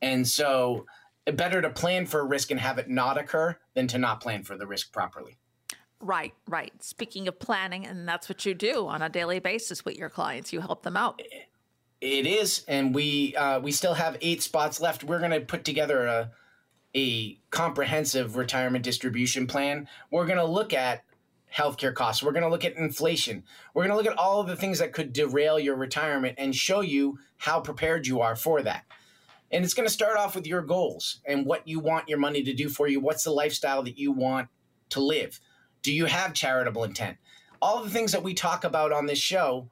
And 0.02 0.26
so, 0.26 0.86
better 1.32 1.62
to 1.62 1.70
plan 1.70 2.06
for 2.06 2.20
a 2.20 2.26
risk 2.26 2.52
and 2.52 2.60
have 2.60 2.78
it 2.78 2.90
not 2.90 3.18
occur 3.18 3.58
than 3.74 3.88
to 3.88 3.98
not 3.98 4.22
plan 4.22 4.44
for 4.44 4.58
the 4.58 4.68
risk 4.68 4.92
properly. 4.92 5.38
Right, 6.02 6.34
right. 6.48 6.72
Speaking 6.82 7.28
of 7.28 7.40
planning, 7.40 7.86
and 7.86 8.08
that's 8.08 8.30
what 8.30 8.46
you 8.46 8.54
do 8.54 8.88
on 8.88 9.02
a 9.02 9.10
daily 9.10 9.40
basis 9.40 9.84
with 9.84 9.98
your 9.98 10.10
clients, 10.10 10.54
you 10.54 10.62
help 10.62 10.84
them 10.84 10.96
out. 10.96 11.22
It 12.00 12.26
is, 12.26 12.64
and 12.70 12.96
we 12.96 13.36
uh, 13.36 13.60
we 13.60 13.74
still 13.74 13.94
have 13.94 14.18
eight 14.22 14.42
spots 14.42 14.80
left. 14.80 15.04
We're 15.04 15.20
going 15.20 15.32
to 15.32 15.42
put 15.42 15.66
together 15.66 16.06
a 16.06 16.32
a 16.96 17.38
comprehensive 17.52 18.38
retirement 18.38 18.84
distribution 18.84 19.46
plan. 19.48 19.88
We're 20.10 20.26
going 20.26 20.40
to 20.40 20.46
look 20.46 20.74
at 20.74 21.04
healthcare 21.54 21.94
costs. 21.94 22.24
We're 22.24 22.32
going 22.32 22.44
to 22.44 22.50
look 22.50 22.66
at 22.66 22.78
inflation. 22.78 23.44
We're 23.74 23.84
going 23.84 23.92
to 23.92 23.98
look 23.98 24.12
at 24.12 24.18
all 24.18 24.40
of 24.40 24.48
the 24.48 24.56
things 24.56 24.80
that 24.80 24.94
could 24.94 25.14
derail 25.14 25.60
your 25.60 25.76
retirement 25.76 26.36
and 26.38 26.56
show 26.56 26.82
you 26.82 27.20
how 27.38 27.60
prepared 27.60 28.08
you 28.08 28.22
are 28.22 28.36
for 28.36 28.62
that. 28.62 28.86
And 29.52 29.66
it's 29.66 29.74
going 29.74 29.88
to 29.88 29.94
start 29.94 30.18
off 30.18 30.36
with 30.36 30.46
your 30.46 30.62
goals 30.62 31.22
and 31.26 31.46
what 31.46 31.68
you 31.68 31.80
want 31.80 32.08
your 32.08 32.20
money 32.20 32.44
to 32.44 32.54
do 32.54 32.70
for 32.70 32.88
you. 32.88 33.00
What's 33.00 33.24
the 33.24 33.32
lifestyle 33.32 33.84
that 33.84 33.98
you 33.98 34.12
want 34.12 34.48
to 34.90 35.02
live? 35.02 35.40
Do 35.82 35.94
you 35.94 36.06
have 36.06 36.34
charitable 36.34 36.84
intent? 36.84 37.18
All 37.62 37.84
the 37.84 37.90
things 37.90 38.12
that 38.12 38.24
we 38.24 38.34
talk 38.34 38.64
about 38.64 38.92
on 38.92 39.06
this 39.06 39.20
show, 39.20 39.68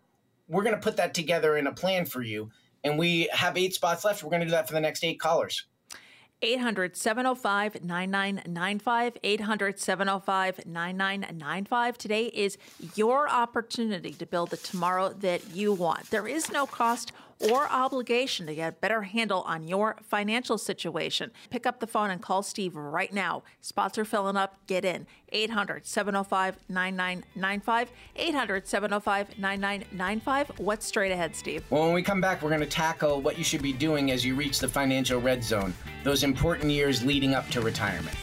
we're 0.48 0.64
going 0.64 0.76
to 0.76 0.82
put 0.82 0.98
that 0.98 1.14
together 1.14 1.58
in 1.58 1.68
a 1.68 1.74
plan 1.74 2.06
for 2.06 2.22
you. 2.22 2.50
And 2.84 2.98
we 2.98 3.30
have 3.32 3.58
eight 3.58 3.74
spots 3.74 4.04
left. 4.04 4.24
We're 4.24 4.30
going 4.30 4.42
to 4.42 4.48
do 4.48 4.52
that 4.52 4.68
for 4.68 4.74
the 4.74 4.82
next 4.82 5.04
eight 5.04 5.20
callers. 5.20 5.66
800 6.42 6.96
705 6.96 7.84
9995. 7.84 9.18
800 9.24 9.80
705 9.80 10.66
9995. 10.66 11.98
Today 11.98 12.26
is 12.26 12.58
your 12.96 13.28
opportunity 13.28 14.12
to 14.12 14.26
build 14.26 14.52
the 14.52 14.58
tomorrow 14.58 15.10
that 15.14 15.50
you 15.56 15.74
want. 15.74 16.10
There 16.12 16.28
is 16.28 16.52
no 16.52 16.66
cost 16.66 17.12
or 17.40 17.70
obligation 17.70 18.48
to 18.48 18.56
get 18.56 18.70
a 18.70 18.72
better 18.74 19.04
handle 19.04 19.42
on 19.42 19.68
your 19.68 19.98
financial 20.04 20.58
situation. 20.58 21.32
Pick 21.50 21.66
up 21.66 21.80
the 21.80 21.88
phone 21.88 22.10
and 22.10 22.22
call 22.22 22.44
Steve 22.44 22.76
right 22.76 23.14
now. 23.14 23.44
Spots 23.62 23.98
are 23.98 24.06
filling 24.06 24.38
up. 24.38 24.58
Get 24.68 24.86
in. 24.86 25.08
800 25.32 25.86
705 25.86 26.58
9995. 26.70 27.92
800 28.16 28.68
705 28.68 29.40
9995. 29.40 30.60
What's 30.60 30.86
straight 30.86 31.12
ahead, 31.12 31.36
Steve? 31.36 31.64
Well, 31.70 31.84
when 31.84 31.94
we 31.94 32.04
come 32.04 32.22
back, 32.22 32.42
we're 32.42 32.50
going 32.50 32.62
to 32.62 32.66
tackle 32.66 33.22
what 33.22 33.38
you 33.38 33.44
should 33.44 33.62
be 33.62 33.74
doing 33.74 34.12
as 34.12 34.26
you 34.26 34.36
reach 34.36 34.60
the 34.60 34.68
financial 34.68 35.20
red 35.20 35.44
zone, 35.44 35.74
those 36.04 36.24
important 36.24 36.72
years 36.72 37.04
leading 37.04 37.34
up 37.34 37.48
to 37.50 37.62
retirement. 37.62 38.16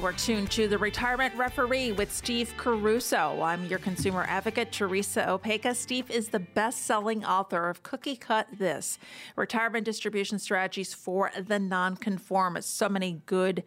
You 0.00 0.06
are 0.06 0.12
tuned 0.14 0.50
to 0.50 0.66
the 0.66 0.78
Retirement 0.78 1.34
Referee 1.34 1.92
with 1.92 2.10
Steve 2.10 2.54
Caruso. 2.56 3.42
I'm 3.42 3.66
your 3.66 3.78
consumer 3.78 4.24
advocate, 4.26 4.72
Teresa 4.72 5.26
Opeka. 5.28 5.76
Steve 5.76 6.10
is 6.10 6.28
the 6.28 6.38
best 6.38 6.86
selling 6.86 7.22
author 7.22 7.68
of 7.68 7.82
Cookie 7.82 8.16
Cut 8.16 8.46
This 8.56 8.98
Retirement 9.36 9.84
Distribution 9.84 10.38
Strategies 10.38 10.94
for 10.94 11.30
the 11.36 11.58
Nonconformist. 11.58 12.78
So 12.78 12.88
many 12.88 13.20
good 13.26 13.62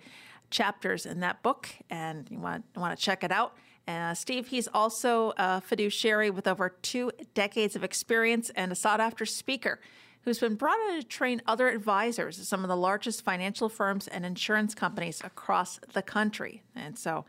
chapters 0.49 1.05
in 1.05 1.19
that 1.19 1.43
book, 1.43 1.69
and 1.91 2.27
you 2.31 2.39
want, 2.39 2.65
want 2.75 2.97
to 2.97 3.05
check 3.05 3.23
it 3.23 3.31
out. 3.31 3.55
Uh, 3.87 4.15
Steve, 4.15 4.47
he's 4.47 4.67
also 4.73 5.33
a 5.37 5.61
fiduciary 5.61 6.31
with 6.31 6.47
over 6.47 6.69
two 6.81 7.11
decades 7.35 7.75
of 7.75 7.83
experience 7.83 8.49
and 8.55 8.71
a 8.71 8.75
sought 8.75 8.99
after 8.99 9.23
speaker 9.23 9.79
who's 10.23 10.39
been 10.39 10.55
brought 10.55 10.79
in 10.89 11.01
to 11.01 11.07
train 11.07 11.41
other 11.45 11.69
advisors 11.69 12.39
at 12.39 12.45
some 12.45 12.63
of 12.63 12.69
the 12.69 12.77
largest 12.77 13.23
financial 13.23 13.69
firms 13.69 14.07
and 14.07 14.25
insurance 14.25 14.73
companies 14.73 15.21
across 15.23 15.79
the 15.93 16.01
country. 16.01 16.63
And 16.75 16.97
so 16.97 17.25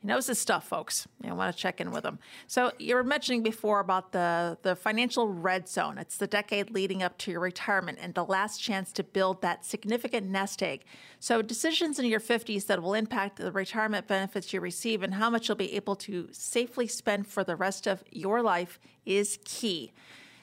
He 0.00 0.06
knows 0.06 0.28
his 0.28 0.38
stuff, 0.38 0.68
folks. 0.68 1.08
You 1.24 1.34
want 1.34 1.54
to 1.54 1.60
check 1.60 1.80
in 1.80 1.90
with 1.90 2.04
him. 2.04 2.20
So 2.46 2.70
you 2.78 2.94
were 2.94 3.02
mentioning 3.02 3.42
before 3.42 3.80
about 3.80 4.12
the 4.12 4.56
the 4.62 4.76
financial 4.76 5.28
red 5.28 5.68
zone. 5.68 5.98
It's 5.98 6.16
the 6.16 6.28
decade 6.28 6.70
leading 6.70 7.02
up 7.02 7.18
to 7.18 7.32
your 7.32 7.40
retirement 7.40 7.98
and 8.00 8.14
the 8.14 8.24
last 8.24 8.62
chance 8.62 8.92
to 8.92 9.02
build 9.02 9.42
that 9.42 9.64
significant 9.64 10.28
nest 10.28 10.62
egg. 10.62 10.84
So 11.18 11.42
decisions 11.42 11.98
in 11.98 12.06
your 12.06 12.20
50s 12.20 12.66
that 12.66 12.80
will 12.80 12.94
impact 12.94 13.38
the 13.38 13.50
retirement 13.50 14.06
benefits 14.06 14.52
you 14.52 14.60
receive 14.60 15.02
and 15.02 15.14
how 15.14 15.30
much 15.30 15.48
you'll 15.48 15.56
be 15.56 15.74
able 15.74 15.96
to 15.96 16.28
safely 16.30 16.86
spend 16.86 17.26
for 17.26 17.42
the 17.42 17.56
rest 17.56 17.88
of 17.88 18.04
your 18.12 18.40
life 18.40 18.78
is 19.04 19.40
key. 19.44 19.92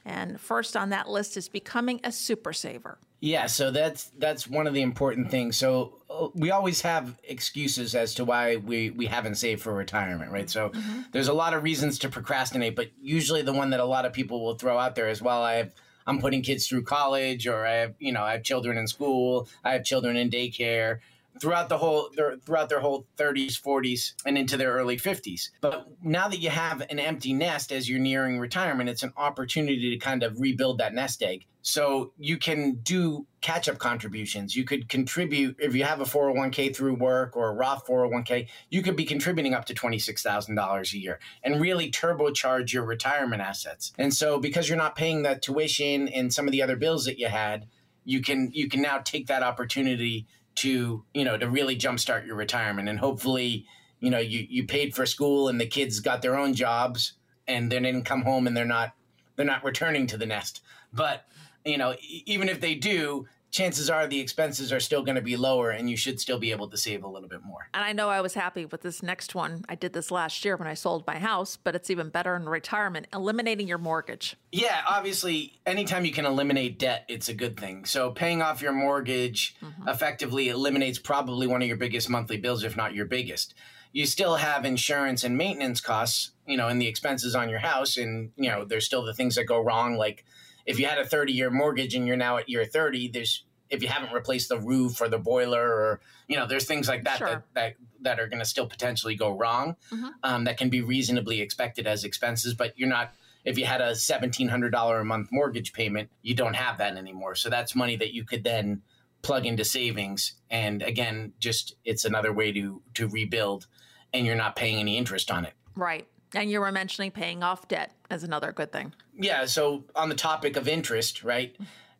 And 0.06 0.40
first 0.40 0.78
on 0.78 0.90
that 0.90 1.10
list 1.10 1.36
is 1.36 1.50
becoming 1.50 2.00
a 2.04 2.12
super 2.12 2.54
saver. 2.54 3.00
Yeah, 3.22 3.48
so 3.48 3.72
that's 3.72 4.12
that's 4.20 4.48
one 4.48 4.68
of 4.68 4.74
the 4.74 4.84
important 4.84 5.32
things. 5.32 5.58
So 5.58 5.98
uh, 6.10 6.28
we 6.36 6.52
always 6.52 6.82
have 6.82 7.18
excuses 7.24 7.96
as 7.96 8.14
to 8.16 8.26
why 8.26 8.58
we 8.58 8.92
we 8.92 9.08
haven't 9.08 9.36
saved 9.36 9.64
for 9.64 9.74
retirement, 9.74 10.32
right? 10.32 10.50
So 10.50 10.70
mm-hmm. 10.70 11.02
there's 11.12 11.28
a 11.28 11.34
lot 11.34 11.56
of 11.56 11.64
reasons 11.64 11.98
to 12.00 12.10
procrastinate, 12.10 12.76
but 12.76 12.90
usually 13.02 13.42
the 13.42 13.54
one 13.54 13.72
that 13.72 13.80
a 13.80 13.86
lot 13.86 14.06
of 14.06 14.14
people 14.14 14.44
will 14.44 14.56
throw 14.56 14.78
out 14.78 14.96
there 14.96 15.10
is, 15.10 15.22
well. 15.22 15.42
I 15.42 15.54
have 15.56 15.74
I'm 16.08 16.20
putting 16.20 16.44
kids 16.44 16.68
through 16.68 16.84
college, 16.84 17.48
or 17.48 17.66
I 17.66 17.74
have 17.74 17.96
you 17.98 18.14
know 18.14 18.22
I 18.22 18.34
have 18.34 18.44
children 18.44 18.78
in 18.78 18.88
school, 18.88 19.48
I 19.64 19.74
have 19.74 19.84
children 19.84 20.16
in 20.18 20.30
daycare, 20.30 21.00
throughout 21.42 21.70
the 21.70 21.78
whole 21.78 22.10
their, 22.16 22.38
throughout 22.38 22.70
their 22.70 22.80
whole 22.80 23.06
30s 23.18 23.62
40s 23.62 24.14
and 24.26 24.38
into 24.38 24.58
their 24.58 24.74
early 24.74 24.98
50s 24.98 25.50
but 25.62 25.88
now 26.02 26.28
that 26.28 26.40
you 26.40 26.50
have 26.50 26.82
an 26.90 27.00
empty 27.00 27.34
nest 27.34 27.72
as 27.72 27.90
you're 27.90 28.00
nearing 28.00 28.40
retirement 28.40 28.90
it's 28.90 29.04
an 29.04 29.14
opportunity 29.18 29.92
to 29.92 29.98
kind 29.98 30.24
of 30.24 30.40
rebuild 30.40 30.78
that 30.80 30.94
nest 30.94 31.22
egg. 31.24 31.46
So 31.62 32.14
you 32.20 32.38
can 32.38 32.76
do 32.84 33.26
catch 33.42 33.68
up 33.68 33.80
contributions. 33.80 34.56
You 34.56 34.66
could 34.66 34.88
contribute 34.88 35.56
if 35.60 35.74
you 35.76 35.84
have 35.84 36.00
a 36.00 36.06
401k 36.06 36.76
through 36.76 36.96
work 36.96 37.36
or 37.36 37.50
a 37.50 37.54
roth 37.54 37.88
401k 37.88 38.48
you 38.70 38.82
could 38.82 38.96
be 38.96 39.06
contributing 39.06 39.54
up 39.54 39.66
to 39.66 39.74
$26000 39.74 40.94
a 40.94 40.98
year 40.98 41.20
and 41.44 41.60
really 41.60 41.90
turbocharge 41.90 42.72
your 42.72 42.86
retirement 42.86 43.42
assets. 43.42 43.94
And 43.98 44.14
so 44.14 44.40
because 44.40 44.70
you're 44.70 44.78
not 44.78 44.96
paying 44.96 45.24
the 45.24 45.36
tuition 45.36 46.08
and 46.08 46.32
some 46.32 46.48
of 46.48 46.52
the 46.52 46.62
other 46.62 46.76
bills 46.76 47.06
that 47.06 47.18
you 47.18 47.28
had 47.28 47.68
you 48.08 48.22
can 48.22 48.52
you 48.54 48.70
can 48.70 48.84
now 48.84 49.00
take 49.00 49.26
that 49.28 49.42
opportunity 49.42 50.28
to 50.56 51.04
you 51.14 51.24
know 51.24 51.38
to 51.38 51.50
really 51.50 51.78
jumpstart 51.78 52.26
your 52.26 52.36
retirement 52.36 52.90
and 52.90 53.00
hopefully 53.00 53.66
you 54.00 54.10
know 54.10 54.20
you 54.20 54.46
you 54.50 54.66
paid 54.66 54.96
for 54.96 55.06
school 55.06 55.48
and 55.48 55.60
the 55.60 55.66
kids 55.66 56.00
got 56.00 56.22
their 56.22 56.38
own 56.38 56.54
jobs 56.54 57.14
and 57.48 57.72
they 57.72 57.80
didn't 57.80 58.04
come 58.04 58.22
home 58.22 58.48
and 58.48 58.56
they're 58.56 58.66
not 58.66 58.94
they're 59.36 59.46
not 59.46 59.64
returning 59.64 60.08
to 60.08 60.18
the 60.18 60.26
nest 60.26 60.62
but 60.94 61.26
you 61.66 61.78
know 61.78 61.96
even 62.26 62.50
if 62.50 62.62
they 62.62 62.76
do 62.76 63.26
chances 63.56 63.90
are 63.90 64.06
the 64.06 64.20
expenses 64.20 64.74
are 64.74 64.82
still 64.82 65.02
going 65.02 65.16
to 65.16 65.22
be 65.22 65.38
lower 65.38 65.70
and 65.70 65.90
you 65.90 65.96
should 65.96 66.20
still 66.20 66.38
be 66.38 66.52
able 66.52 66.68
to 66.68 66.76
save 66.76 67.06
a 67.06 67.08
little 67.08 67.30
bit 67.30 67.42
more. 67.42 67.70
And 67.74 67.86
I 67.86 67.94
know 67.94 68.10
I 68.10 68.20
was 68.20 68.34
happy 68.34 68.66
with 68.66 68.82
this 68.82 69.02
next 69.02 69.34
one. 69.34 69.64
I 69.70 69.76
did 69.76 69.94
this 69.94 70.12
last 70.12 70.44
year 70.44 70.58
when 70.58 70.68
I 70.68 70.74
sold 70.74 71.08
my 71.08 71.20
house, 71.20 71.56
but 71.56 71.74
it's 71.74 71.90
even 71.90 72.10
better 72.10 72.36
in 72.36 72.50
retirement, 72.50 73.08
eliminating 73.14 73.66
your 73.66 73.78
mortgage. 73.78 74.36
Yeah, 74.52 74.82
obviously, 74.88 75.54
anytime 75.66 76.04
you 76.04 76.12
can 76.12 76.26
eliminate 76.26 76.78
debt, 76.78 77.06
it's 77.08 77.30
a 77.30 77.34
good 77.34 77.58
thing. 77.58 77.86
So 77.86 78.12
paying 78.12 78.42
off 78.42 78.62
your 78.62 78.74
mortgage. 78.74 79.56
Effectively 79.88 80.50
eliminates 80.50 81.00
probably 81.00 81.48
one 81.48 81.62
of 81.62 81.68
your 81.68 81.78
biggest 81.78 82.10
monthly 82.10 82.38
bills, 82.38 82.64
if 82.64 82.76
not 82.76 82.94
your 82.94 83.06
biggest. 83.06 83.54
You 83.92 84.06
still 84.06 84.36
have 84.36 84.66
insurance 84.66 85.24
and 85.24 85.38
maintenance 85.38 85.80
costs, 85.80 86.32
you 86.46 86.58
know, 86.58 86.68
and 86.68 86.82
the 86.82 86.88
expenses 86.88 87.36
on 87.36 87.50
your 87.50 87.60
house. 87.60 87.98
And, 87.98 88.32
you 88.36 88.50
know, 88.50 88.66
there's 88.66 88.86
still 88.86 89.04
the 89.04 89.14
things 89.14 89.36
that 89.36 89.46
go 89.46 89.62
wrong, 89.62 89.96
like 89.96 90.26
if 90.66 90.80
you 90.80 90.88
had 90.88 90.98
a 90.98 91.06
30 91.06 91.32
year 91.32 91.50
mortgage 91.50 91.96
and 91.96 92.08
you're 92.08 92.18
now 92.18 92.38
at 92.38 92.50
year 92.50 92.66
30, 92.66 93.10
there's 93.10 93.44
if 93.70 93.82
you 93.82 93.88
haven't 93.88 94.14
replaced 94.14 94.50
the 94.50 94.60
roof 94.60 95.02
or 95.02 95.10
the 95.10 95.18
boiler 95.18 95.62
or 95.62 96.02
you 96.28 96.38
know 96.38 96.46
there's 96.46 96.66
things 96.66 96.88
like 96.88 97.04
that 97.04 97.18
sure. 97.18 97.28
that, 97.28 97.44
that 97.54 97.76
that 98.02 98.20
are 98.20 98.28
going 98.28 98.40
to 98.40 98.46
still 98.46 98.68
potentially 98.68 99.16
go 99.16 99.32
wrong 99.32 99.76
mm-hmm. 99.92 100.08
um, 100.24 100.44
that 100.44 100.58
can 100.58 100.70
be 100.70 100.82
reasonably 100.82 101.42
expected 101.42 101.88
as 101.88 102.04
expenses 102.04 102.54
but 102.54 102.78
you're 102.78 102.90
not 102.90 103.12
if 103.44 103.58
you 103.58 103.66
had 103.66 103.82
a 103.82 103.92
$1700 103.92 105.02
a 105.02 105.04
month 105.04 105.30
mortgage 105.32 105.74
payment 105.74 106.10
you 106.22 106.36
don't 106.36 106.56
have 106.56 106.78
that 106.78 106.96
anymore 106.96 107.36
so 107.36 107.50
that's 107.50 107.76
money 107.76 107.96
that 107.96 108.14
you 108.14 108.24
could 108.24 108.44
then 108.44 108.82
plug 109.22 109.46
into 109.46 109.66
savings 109.66 110.34
and 110.50 110.82
again 110.82 111.34
just 111.40 111.76
it's 111.84 112.06
another 112.06 112.32
way 112.32 112.52
to 112.52 112.82
to 112.94 113.08
rebuild 113.08 113.68
and 114.14 114.26
you're 114.26 114.36
not 114.36 114.56
paying 114.56 114.78
any 114.78 114.98
interest 114.98 115.32
on 115.32 115.46
it 115.46 115.54
right 115.76 116.08
and 116.36 116.52
you 116.52 116.60
were 116.60 116.72
mentioning 116.72 117.12
paying 117.12 117.44
off 117.44 117.68
debt 117.68 117.92
as 118.10 118.24
another 118.24 118.52
good 118.52 118.72
thing. 118.72 118.94
Yeah. 119.18 119.46
So 119.46 119.86
on 119.96 120.10
the 120.10 120.16
topic 120.16 120.58
of 120.58 120.68
interest, 120.68 121.24
right? 121.24 121.56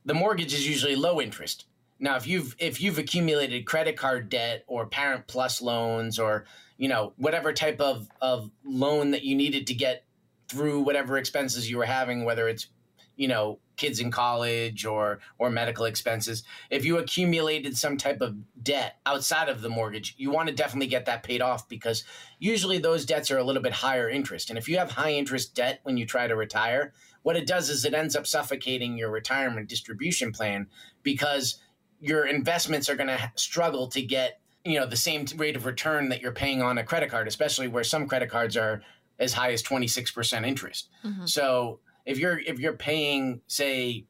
The 0.06 0.14
mortgage 0.14 0.54
is 0.54 0.68
usually 0.68 0.96
low 0.96 1.20
interest. 1.22 1.66
Now, 2.00 2.18
if 2.18 2.28
you've 2.28 2.56
if 2.60 2.82
you've 2.82 3.00
accumulated 3.00 3.66
credit 3.66 3.96
card 3.98 4.30
debt 4.30 4.66
or 4.68 4.86
Parent 4.86 5.28
Plus 5.28 5.62
loans 5.62 6.20
or 6.20 6.46
you 6.78 6.90
know 6.90 7.14
whatever 7.16 7.54
type 7.54 7.80
of 7.80 8.10
of 8.22 8.52
loan 8.66 9.12
that 9.12 9.24
you 9.24 9.36
needed 9.36 9.68
to 9.68 9.74
get 9.74 10.04
through 10.48 10.82
whatever 10.82 11.18
expenses 11.18 11.70
you 11.70 11.78
were 11.78 11.86
having, 11.86 12.26
whether 12.26 12.48
it's 12.48 12.68
you 13.16 13.28
know 13.28 13.60
kids 13.78 14.00
in 14.00 14.12
college 14.12 14.86
or 14.86 15.20
or 15.38 15.50
medical 15.50 15.86
expenses 15.86 16.44
if 16.70 16.86
you 16.86 16.98
accumulated 16.98 17.78
some 17.78 17.98
type 17.98 18.22
of 18.22 18.36
debt 18.64 18.98
outside 19.06 19.50
of 19.50 19.62
the 19.62 19.70
mortgage 19.70 20.16
you 20.18 20.32
want 20.32 20.48
to 20.48 20.56
definitely 20.56 20.88
get 20.88 21.06
that 21.06 21.24
paid 21.24 21.42
off 21.42 21.68
because 21.68 22.04
usually 22.40 22.78
those 22.78 23.06
debts 23.06 23.30
are 23.32 23.38
a 23.38 23.44
little 23.44 23.62
bit 23.62 23.74
higher 23.74 24.10
interest 24.10 24.50
and 24.50 24.58
if 24.58 24.70
you 24.70 24.78
have 24.78 24.92
high 24.92 25.12
interest 25.12 25.56
debt 25.56 25.80
when 25.84 25.98
you 25.98 26.06
try 26.06 26.28
to 26.28 26.36
retire 26.36 26.94
what 27.24 27.36
it 27.36 27.48
does 27.48 27.70
is 27.70 27.86
it 27.86 27.94
ends 27.94 28.16
up 28.16 28.28
suffocating 28.28 28.98
your 28.98 29.10
retirement 29.10 29.68
distribution 29.68 30.32
plan 30.32 30.68
because 31.04 31.60
your 32.00 32.26
investments 32.26 32.90
are 32.90 32.96
going 32.96 33.08
to 33.08 33.32
struggle 33.36 33.88
to 33.88 34.02
get 34.02 34.40
you 34.64 34.80
know 34.80 34.86
the 34.86 34.98
same 34.98 35.26
rate 35.38 35.56
of 35.56 35.66
return 35.66 36.10
that 36.10 36.22
you're 36.22 36.32
paying 36.32 36.62
on 36.62 36.78
a 36.78 36.84
credit 36.84 37.10
card 37.10 37.28
especially 37.28 37.68
where 37.68 37.84
some 37.84 38.08
credit 38.08 38.30
cards 38.30 38.58
are 38.58 38.82
as 39.18 39.32
high 39.32 39.54
as 39.54 39.64
26% 39.64 40.46
interest 40.46 40.90
mm-hmm. 41.04 41.26
so 41.26 41.80
if 42.06 42.18
you're 42.18 42.40
if 42.40 42.60
you're 42.60 42.74
paying 42.74 43.42
say 43.48 44.06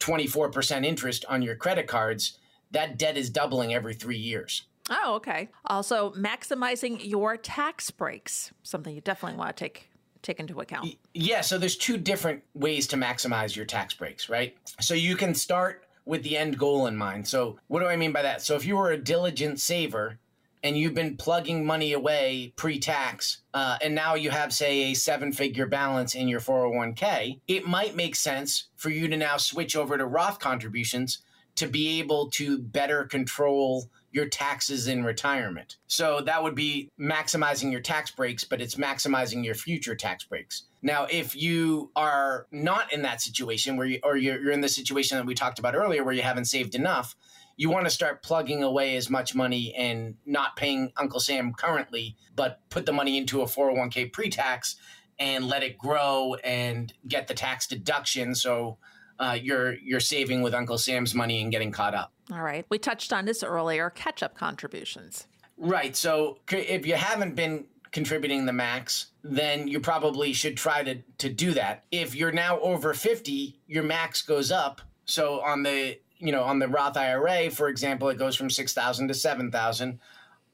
24% 0.00 0.84
interest 0.84 1.24
on 1.28 1.42
your 1.42 1.56
credit 1.56 1.86
cards, 1.86 2.38
that 2.72 2.98
debt 2.98 3.16
is 3.16 3.30
doubling 3.30 3.72
every 3.72 3.94
3 3.94 4.16
years. 4.16 4.64
Oh, 4.90 5.14
okay. 5.14 5.48
Also, 5.64 6.10
maximizing 6.12 7.00
your 7.04 7.36
tax 7.36 7.90
breaks, 7.90 8.52
something 8.62 8.94
you 8.94 9.00
definitely 9.00 9.38
want 9.38 9.56
to 9.56 9.64
take 9.64 9.88
take 10.22 10.38
into 10.38 10.60
account. 10.60 10.94
Yeah, 11.14 11.40
so 11.40 11.58
there's 11.58 11.76
two 11.76 11.96
different 11.96 12.42
ways 12.54 12.86
to 12.88 12.96
maximize 12.96 13.56
your 13.56 13.64
tax 13.64 13.92
breaks, 13.94 14.28
right? 14.28 14.56
So 14.80 14.94
you 14.94 15.16
can 15.16 15.34
start 15.34 15.84
with 16.04 16.22
the 16.22 16.36
end 16.36 16.58
goal 16.58 16.86
in 16.86 16.96
mind. 16.96 17.26
So, 17.26 17.58
what 17.68 17.80
do 17.80 17.86
I 17.86 17.96
mean 17.96 18.12
by 18.12 18.22
that? 18.22 18.42
So, 18.42 18.56
if 18.56 18.64
you 18.64 18.76
were 18.76 18.90
a 18.90 18.96
diligent 18.96 19.60
saver 19.60 20.18
and 20.62 20.78
you've 20.78 20.94
been 20.94 21.16
plugging 21.16 21.64
money 21.64 21.92
away 21.92 22.52
pre-tax 22.56 23.38
uh, 23.54 23.76
and 23.82 23.94
now 23.94 24.14
you 24.14 24.30
have 24.30 24.52
say 24.52 24.90
a 24.90 24.94
seven 24.94 25.32
figure 25.32 25.66
balance 25.66 26.14
in 26.14 26.28
your 26.28 26.40
401k 26.40 27.40
it 27.48 27.66
might 27.66 27.96
make 27.96 28.14
sense 28.16 28.68
for 28.76 28.90
you 28.90 29.08
to 29.08 29.16
now 29.16 29.36
switch 29.36 29.76
over 29.76 29.96
to 29.96 30.06
roth 30.06 30.38
contributions 30.38 31.18
to 31.56 31.66
be 31.66 32.00
able 32.00 32.30
to 32.30 32.58
better 32.58 33.04
control 33.04 33.90
your 34.10 34.26
taxes 34.26 34.88
in 34.88 35.04
retirement. 35.04 35.76
So 35.86 36.20
that 36.22 36.42
would 36.42 36.54
be 36.54 36.90
maximizing 37.00 37.72
your 37.72 37.80
tax 37.80 38.10
breaks 38.10 38.44
but 38.44 38.60
it's 38.60 38.76
maximizing 38.76 39.44
your 39.44 39.54
future 39.54 39.94
tax 39.94 40.24
breaks. 40.24 40.64
Now 40.82 41.06
if 41.10 41.34
you 41.34 41.90
are 41.96 42.46
not 42.50 42.92
in 42.92 43.02
that 43.02 43.20
situation 43.20 43.76
where 43.76 43.86
you 43.86 44.00
or 44.02 44.16
you're, 44.16 44.40
you're 44.40 44.52
in 44.52 44.60
the 44.60 44.68
situation 44.68 45.18
that 45.18 45.26
we 45.26 45.34
talked 45.34 45.58
about 45.58 45.74
earlier 45.74 46.04
where 46.04 46.14
you 46.14 46.22
haven't 46.22 46.46
saved 46.46 46.74
enough 46.74 47.16
you 47.56 47.70
want 47.70 47.84
to 47.84 47.90
start 47.90 48.22
plugging 48.22 48.62
away 48.62 48.96
as 48.96 49.10
much 49.10 49.34
money 49.34 49.74
and 49.74 50.16
not 50.26 50.56
paying 50.56 50.92
Uncle 50.96 51.20
Sam 51.20 51.52
currently, 51.52 52.16
but 52.34 52.60
put 52.70 52.86
the 52.86 52.92
money 52.92 53.18
into 53.18 53.42
a 53.42 53.46
401k 53.46 54.12
pre 54.12 54.30
tax 54.30 54.76
and 55.18 55.46
let 55.46 55.62
it 55.62 55.78
grow 55.78 56.36
and 56.42 56.92
get 57.06 57.28
the 57.28 57.34
tax 57.34 57.66
deduction. 57.66 58.34
So 58.34 58.78
uh, 59.18 59.38
you're 59.40 59.74
you're 59.74 60.00
saving 60.00 60.42
with 60.42 60.54
Uncle 60.54 60.78
Sam's 60.78 61.14
money 61.14 61.42
and 61.42 61.52
getting 61.52 61.70
caught 61.70 61.94
up. 61.94 62.12
All 62.32 62.42
right, 62.42 62.64
we 62.68 62.78
touched 62.78 63.12
on 63.12 63.24
this 63.24 63.42
earlier. 63.42 63.90
Catch 63.90 64.22
up 64.22 64.34
contributions. 64.34 65.26
Right. 65.56 65.94
So 65.94 66.38
if 66.50 66.86
you 66.86 66.94
haven't 66.94 67.36
been 67.36 67.66
contributing 67.92 68.46
the 68.46 68.52
max, 68.52 69.08
then 69.22 69.68
you 69.68 69.78
probably 69.78 70.32
should 70.32 70.56
try 70.56 70.82
to 70.82 70.96
to 71.18 71.28
do 71.28 71.52
that. 71.52 71.84
If 71.92 72.14
you're 72.14 72.32
now 72.32 72.58
over 72.60 72.94
50, 72.94 73.60
your 73.66 73.84
max 73.84 74.22
goes 74.22 74.50
up. 74.50 74.80
So 75.04 75.40
on 75.40 75.62
the 75.62 75.98
you 76.22 76.30
know, 76.30 76.44
on 76.44 76.60
the 76.60 76.68
Roth 76.68 76.96
IRA, 76.96 77.50
for 77.50 77.68
example, 77.68 78.08
it 78.08 78.16
goes 78.16 78.36
from 78.36 78.48
6,000 78.48 79.08
to 79.08 79.14
7,000. 79.14 79.98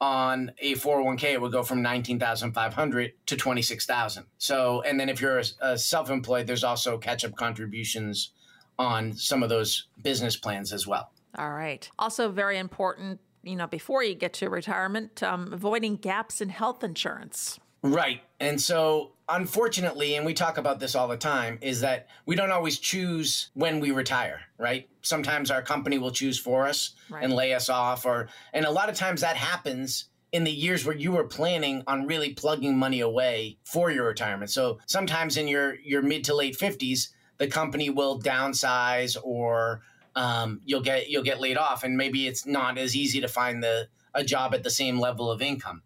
On 0.01 0.51
a 0.59 0.73
401k, 0.73 1.23
it 1.33 1.41
would 1.41 1.51
go 1.51 1.61
from 1.61 1.81
19,500 1.83 3.13
to 3.27 3.35
26,000. 3.35 4.25
So, 4.39 4.81
and 4.81 4.99
then 4.99 5.09
if 5.09 5.21
you're 5.21 5.39
a, 5.39 5.43
a 5.61 5.77
self 5.77 6.09
employed, 6.09 6.47
there's 6.47 6.63
also 6.63 6.97
catch 6.97 7.23
up 7.23 7.35
contributions 7.35 8.31
on 8.79 9.13
some 9.13 9.43
of 9.43 9.49
those 9.49 9.87
business 10.01 10.37
plans 10.37 10.73
as 10.73 10.87
well. 10.87 11.11
All 11.37 11.51
right. 11.51 11.87
Also, 11.99 12.31
very 12.31 12.57
important, 12.57 13.19
you 13.43 13.55
know, 13.55 13.67
before 13.67 14.03
you 14.03 14.15
get 14.15 14.33
to 14.35 14.49
retirement, 14.49 15.21
um, 15.21 15.53
avoiding 15.53 15.97
gaps 15.97 16.41
in 16.41 16.49
health 16.49 16.83
insurance. 16.83 17.59
Right. 17.81 18.21
And 18.39 18.61
so, 18.61 19.11
unfortunately, 19.27 20.15
and 20.15 20.25
we 20.25 20.33
talk 20.33 20.57
about 20.57 20.79
this 20.79 20.95
all 20.95 21.07
the 21.07 21.17
time, 21.17 21.59
is 21.61 21.81
that 21.81 22.07
we 22.25 22.35
don't 22.35 22.51
always 22.51 22.77
choose 22.77 23.51
when 23.53 23.79
we 23.79 23.91
retire, 23.91 24.41
right? 24.57 24.89
Sometimes 25.01 25.51
our 25.51 25.61
company 25.61 25.97
will 25.97 26.11
choose 26.11 26.37
for 26.37 26.67
us 26.67 26.91
right. 27.09 27.23
and 27.23 27.33
lay 27.33 27.53
us 27.53 27.69
off 27.69 28.05
or 28.05 28.27
and 28.53 28.65
a 28.65 28.71
lot 28.71 28.89
of 28.89 28.95
times 28.95 29.21
that 29.21 29.37
happens 29.37 30.05
in 30.31 30.43
the 30.43 30.51
years 30.51 30.85
where 30.85 30.95
you 30.95 31.11
were 31.11 31.23
planning 31.23 31.83
on 31.87 32.05
really 32.05 32.33
plugging 32.33 32.77
money 32.77 32.99
away 32.99 33.57
for 33.63 33.89
your 33.91 34.05
retirement. 34.05 34.51
So 34.51 34.79
sometimes 34.85 35.37
in 35.37 35.47
your 35.47 35.75
your 35.79 36.01
mid 36.01 36.23
to 36.25 36.35
late 36.35 36.57
50s, 36.57 37.09
the 37.37 37.47
company 37.47 37.89
will 37.89 38.19
downsize 38.19 39.17
or 39.23 39.81
um, 40.15 40.61
you'll 40.65 40.81
get 40.81 41.09
you'll 41.09 41.23
get 41.23 41.39
laid 41.39 41.57
off 41.57 41.83
and 41.83 41.97
maybe 41.97 42.27
it's 42.27 42.45
not 42.45 42.77
as 42.77 42.95
easy 42.95 43.21
to 43.21 43.27
find 43.27 43.63
the 43.63 43.87
a 44.13 44.23
job 44.23 44.53
at 44.53 44.63
the 44.63 44.69
same 44.69 44.99
level 44.99 45.31
of 45.31 45.41
income. 45.41 45.83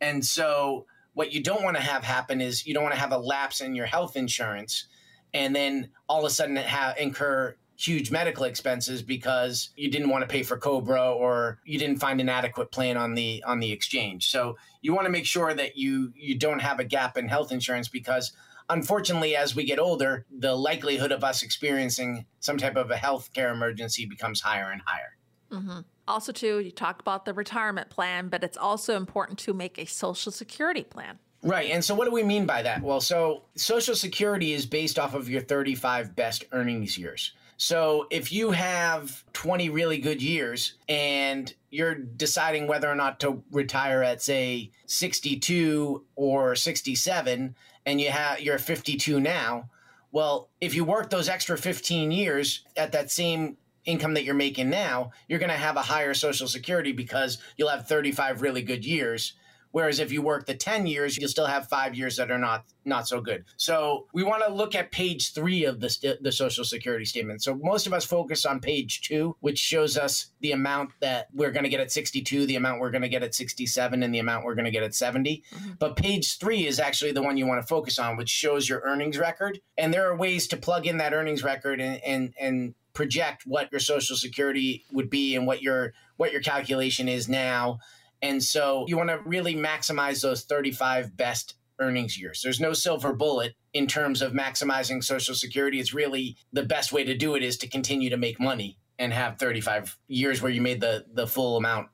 And 0.00 0.24
so 0.24 0.86
what 1.14 1.32
you 1.32 1.42
don't 1.42 1.62
want 1.62 1.76
to 1.76 1.82
have 1.82 2.04
happen 2.04 2.40
is 2.40 2.66
you 2.66 2.74
don't 2.74 2.82
want 2.82 2.94
to 2.94 3.00
have 3.00 3.12
a 3.12 3.18
lapse 3.18 3.60
in 3.60 3.74
your 3.74 3.86
health 3.86 4.16
insurance 4.16 4.86
and 5.32 5.54
then 5.54 5.90
all 6.08 6.20
of 6.20 6.24
a 6.24 6.30
sudden 6.30 6.56
have 6.56 6.96
incur 6.98 7.56
huge 7.76 8.10
medical 8.10 8.44
expenses 8.44 9.02
because 9.02 9.70
you 9.74 9.90
didn't 9.90 10.10
want 10.10 10.22
to 10.22 10.28
pay 10.28 10.42
for 10.42 10.58
COBRA 10.58 11.12
or 11.12 11.60
you 11.64 11.78
didn't 11.78 11.98
find 11.98 12.20
an 12.20 12.28
adequate 12.28 12.70
plan 12.70 12.98
on 12.98 13.14
the 13.14 13.42
on 13.46 13.58
the 13.58 13.72
exchange. 13.72 14.28
So 14.28 14.58
you 14.82 14.92
want 14.92 15.06
to 15.06 15.10
make 15.10 15.24
sure 15.24 15.54
that 15.54 15.76
you 15.76 16.12
you 16.14 16.38
don't 16.38 16.60
have 16.60 16.78
a 16.78 16.84
gap 16.84 17.16
in 17.16 17.28
health 17.28 17.52
insurance 17.52 17.88
because 17.88 18.32
unfortunately 18.68 19.34
as 19.34 19.56
we 19.56 19.64
get 19.64 19.78
older 19.78 20.26
the 20.30 20.54
likelihood 20.54 21.10
of 21.10 21.24
us 21.24 21.42
experiencing 21.42 22.26
some 22.38 22.58
type 22.58 22.76
of 22.76 22.90
a 22.90 22.96
health 22.96 23.32
care 23.32 23.50
emergency 23.50 24.06
becomes 24.06 24.42
higher 24.42 24.70
and 24.70 24.82
higher 24.84 25.16
mm-hmm. 25.50 25.80
also 26.08 26.32
too 26.32 26.60
you 26.60 26.70
talk 26.70 27.00
about 27.00 27.24
the 27.24 27.34
retirement 27.34 27.90
plan 27.90 28.28
but 28.28 28.42
it's 28.42 28.56
also 28.56 28.96
important 28.96 29.38
to 29.38 29.52
make 29.52 29.78
a 29.78 29.84
social 29.86 30.32
security 30.32 30.84
plan 30.84 31.18
Right. 31.42 31.70
And 31.70 31.82
so 31.82 31.94
what 31.94 32.04
do 32.04 32.10
we 32.10 32.22
mean 32.22 32.44
by 32.44 32.62
that? 32.62 32.82
Well, 32.82 33.00
so 33.00 33.44
Social 33.56 33.94
Security 33.94 34.52
is 34.52 34.66
based 34.66 34.98
off 34.98 35.14
of 35.14 35.28
your 35.28 35.40
35 35.40 36.14
best 36.14 36.44
earnings 36.52 36.98
years. 36.98 37.32
So 37.56 38.06
if 38.10 38.32
you 38.32 38.52
have 38.52 39.22
20 39.34 39.68
really 39.68 39.98
good 39.98 40.22
years 40.22 40.74
and 40.88 41.52
you're 41.70 41.94
deciding 41.94 42.66
whether 42.66 42.90
or 42.90 42.94
not 42.94 43.20
to 43.20 43.42
retire 43.50 44.02
at 44.02 44.22
say 44.22 44.70
62 44.86 46.04
or 46.16 46.54
67 46.54 47.54
and 47.84 48.00
you 48.00 48.10
have 48.10 48.40
you're 48.40 48.58
52 48.58 49.20
now, 49.20 49.68
well, 50.10 50.48
if 50.60 50.74
you 50.74 50.84
work 50.84 51.10
those 51.10 51.28
extra 51.28 51.58
15 51.58 52.10
years 52.10 52.64
at 52.76 52.92
that 52.92 53.10
same 53.10 53.58
income 53.90 54.14
that 54.14 54.24
you're 54.24 54.34
making 54.34 54.70
now, 54.70 55.10
you're 55.28 55.38
going 55.38 55.50
to 55.50 55.56
have 55.56 55.76
a 55.76 55.82
higher 55.82 56.14
social 56.14 56.48
security 56.48 56.92
because 56.92 57.38
you'll 57.56 57.68
have 57.68 57.86
35 57.86 58.42
really 58.42 58.62
good 58.62 58.84
years 58.84 59.34
Whereas 59.72 60.00
if 60.00 60.10
you 60.10 60.22
work 60.22 60.46
the 60.46 60.54
10 60.54 60.86
years, 60.86 61.16
you'll 61.16 61.28
still 61.28 61.46
have 61.46 61.68
five 61.68 61.94
years 61.94 62.16
that 62.16 62.30
are 62.30 62.38
not 62.38 62.64
not 62.84 63.06
so 63.06 63.20
good. 63.20 63.44
So 63.56 64.06
we 64.14 64.24
want 64.24 64.42
to 64.44 64.52
look 64.52 64.74
at 64.74 64.90
page 64.90 65.34
three 65.34 65.64
of 65.64 65.80
the, 65.80 65.90
st- 65.90 66.22
the 66.22 66.32
Social 66.32 66.64
Security 66.64 67.04
statement. 67.04 67.42
So 67.42 67.54
most 67.54 67.86
of 67.86 67.92
us 67.92 68.06
focus 68.06 68.46
on 68.46 68.58
page 68.58 69.02
two, 69.02 69.36
which 69.40 69.58
shows 69.58 69.98
us 69.98 70.32
the 70.40 70.52
amount 70.52 70.90
that 71.00 71.28
we're 71.32 71.50
going 71.50 71.64
to 71.64 71.68
get 71.68 71.78
at 71.78 71.92
62, 71.92 72.46
the 72.46 72.56
amount 72.56 72.80
we're 72.80 72.90
going 72.90 73.02
to 73.02 73.08
get 73.08 73.22
at 73.22 73.34
67, 73.34 74.02
and 74.02 74.14
the 74.14 74.18
amount 74.18 74.46
we're 74.46 74.54
going 74.54 74.64
to 74.64 74.70
get 74.70 74.82
at 74.82 74.94
70. 74.94 75.44
Mm-hmm. 75.54 75.70
But 75.78 75.96
page 75.96 76.38
three 76.38 76.66
is 76.66 76.80
actually 76.80 77.12
the 77.12 77.22
one 77.22 77.36
you 77.36 77.46
want 77.46 77.60
to 77.60 77.66
focus 77.66 77.98
on, 77.98 78.16
which 78.16 78.30
shows 78.30 78.68
your 78.68 78.80
earnings 78.80 79.18
record. 79.18 79.60
And 79.76 79.92
there 79.92 80.10
are 80.10 80.16
ways 80.16 80.48
to 80.48 80.56
plug 80.56 80.86
in 80.86 80.96
that 80.98 81.12
earnings 81.12 81.44
record 81.44 81.80
and, 81.80 82.02
and, 82.02 82.34
and 82.40 82.74
project 82.92 83.42
what 83.46 83.70
your 83.70 83.80
Social 83.80 84.16
Security 84.16 84.84
would 84.92 85.10
be 85.10 85.36
and 85.36 85.46
what 85.46 85.62
your 85.62 85.92
what 86.16 86.32
your 86.32 86.40
calculation 86.40 87.08
is 87.08 87.28
now 87.28 87.78
and 88.22 88.42
so 88.42 88.84
you 88.86 88.96
want 88.96 89.08
to 89.08 89.20
really 89.24 89.54
maximize 89.54 90.22
those 90.22 90.44
35 90.44 91.16
best 91.16 91.54
earnings 91.78 92.20
years. 92.20 92.42
There's 92.42 92.60
no 92.60 92.72
silver 92.74 93.12
bullet 93.12 93.54
in 93.72 93.86
terms 93.86 94.20
of 94.20 94.32
maximizing 94.32 95.02
Social 95.02 95.34
Security. 95.34 95.80
It's 95.80 95.94
really 95.94 96.36
the 96.52 96.62
best 96.62 96.92
way 96.92 97.04
to 97.04 97.16
do 97.16 97.34
it 97.34 97.42
is 97.42 97.56
to 97.58 97.68
continue 97.68 98.10
to 98.10 98.16
make 98.16 98.38
money 98.38 98.78
and 98.98 99.12
have 99.12 99.38
35 99.38 99.96
years 100.08 100.42
where 100.42 100.52
you 100.52 100.60
made 100.60 100.80
the, 100.80 101.06
the 101.12 101.26
full 101.26 101.56
amount 101.56 101.88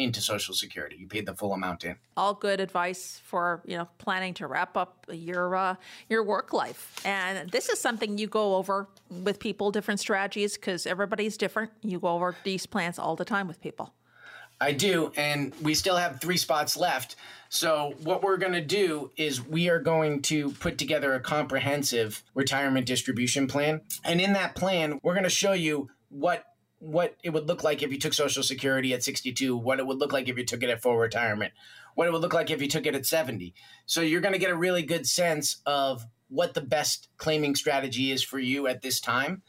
into 0.00 0.20
Social 0.20 0.54
Security. 0.54 0.96
You 0.96 1.06
paid 1.06 1.26
the 1.26 1.34
full 1.34 1.52
amount 1.52 1.84
in. 1.84 1.96
All 2.16 2.34
good 2.34 2.58
advice 2.60 3.20
for 3.24 3.62
you 3.66 3.76
know 3.76 3.88
planning 3.98 4.34
to 4.34 4.46
wrap 4.46 4.76
up 4.76 5.06
your 5.10 5.54
uh, 5.54 5.76
your 6.08 6.24
work 6.24 6.52
life. 6.52 7.00
And 7.04 7.50
this 7.50 7.68
is 7.68 7.80
something 7.80 8.18
you 8.18 8.26
go 8.26 8.56
over 8.56 8.88
with 9.10 9.38
people, 9.38 9.70
different 9.70 10.00
strategies, 10.00 10.56
because 10.56 10.86
everybody's 10.86 11.36
different. 11.36 11.70
You 11.82 12.00
go 12.00 12.08
over 12.08 12.34
these 12.44 12.66
plans 12.66 12.98
all 12.98 13.14
the 13.14 13.24
time 13.24 13.46
with 13.46 13.60
people. 13.60 13.92
I 14.62 14.72
do, 14.72 15.10
and 15.16 15.54
we 15.62 15.74
still 15.74 15.96
have 15.96 16.20
three 16.20 16.36
spots 16.36 16.76
left. 16.76 17.16
So, 17.48 17.94
what 18.02 18.22
we're 18.22 18.36
going 18.36 18.52
to 18.52 18.60
do 18.60 19.10
is 19.16 19.44
we 19.44 19.70
are 19.70 19.80
going 19.80 20.20
to 20.22 20.50
put 20.52 20.76
together 20.76 21.14
a 21.14 21.20
comprehensive 21.20 22.22
retirement 22.34 22.86
distribution 22.86 23.46
plan. 23.46 23.80
And 24.04 24.20
in 24.20 24.34
that 24.34 24.54
plan, 24.54 25.00
we're 25.02 25.14
going 25.14 25.24
to 25.24 25.30
show 25.30 25.52
you 25.52 25.88
what 26.10 26.44
what 26.80 27.14
it 27.22 27.30
would 27.30 27.46
look 27.46 27.62
like 27.62 27.82
if 27.82 27.92
you 27.92 27.98
took 27.98 28.12
Social 28.12 28.42
Security 28.42 28.92
at 28.92 29.04
62, 29.04 29.56
what 29.56 29.78
it 29.78 29.86
would 29.86 29.98
look 29.98 30.12
like 30.12 30.28
if 30.28 30.36
you 30.36 30.44
took 30.44 30.62
it 30.62 30.70
at 30.70 30.82
full 30.82 30.96
retirement, 30.96 31.52
what 31.94 32.08
it 32.08 32.12
would 32.12 32.22
look 32.22 32.34
like 32.34 32.50
if 32.50 32.60
you 32.60 32.68
took 32.68 32.86
it 32.86 32.94
at 32.94 33.06
70. 33.06 33.54
So, 33.86 34.00
you're 34.00 34.20
going 34.20 34.34
to 34.34 34.38
get 34.38 34.50
a 34.50 34.56
really 34.56 34.82
good 34.82 35.06
sense 35.06 35.60
of 35.66 36.04
what 36.28 36.54
the 36.54 36.60
best 36.60 37.08
claiming 37.16 37.54
strategy 37.54 38.10
is 38.10 38.22
for 38.22 38.38
you 38.38 38.66
at 38.66 38.82
this 38.82 39.00
time. 39.00 39.42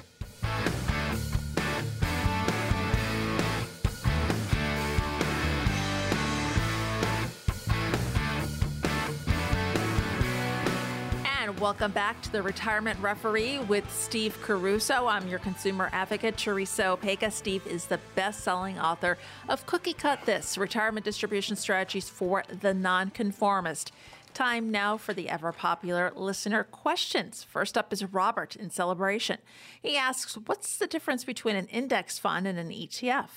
Welcome 11.62 11.92
back 11.92 12.20
to 12.22 12.32
the 12.32 12.42
Retirement 12.42 12.98
Referee 12.98 13.60
with 13.60 13.88
Steve 13.88 14.36
Caruso. 14.42 15.06
I'm 15.06 15.28
your 15.28 15.38
consumer 15.38 15.90
advocate, 15.92 16.36
Teresa 16.36 16.82
Opeka. 16.82 17.30
Steve 17.30 17.64
is 17.68 17.84
the 17.84 18.00
best 18.16 18.40
selling 18.40 18.80
author 18.80 19.16
of 19.48 19.64
Cookie 19.66 19.92
Cut 19.92 20.26
This 20.26 20.58
Retirement 20.58 21.04
Distribution 21.04 21.54
Strategies 21.54 22.08
for 22.08 22.42
the 22.48 22.74
Nonconformist. 22.74 23.92
Time 24.34 24.72
now 24.72 24.96
for 24.96 25.14
the 25.14 25.28
ever 25.28 25.52
popular 25.52 26.10
listener 26.16 26.64
questions. 26.64 27.44
First 27.44 27.78
up 27.78 27.92
is 27.92 28.02
Robert 28.06 28.56
in 28.56 28.68
Celebration. 28.68 29.38
He 29.80 29.96
asks, 29.96 30.34
What's 30.34 30.76
the 30.76 30.88
difference 30.88 31.22
between 31.22 31.54
an 31.54 31.68
index 31.68 32.18
fund 32.18 32.48
and 32.48 32.58
an 32.58 32.70
ETF? 32.70 33.28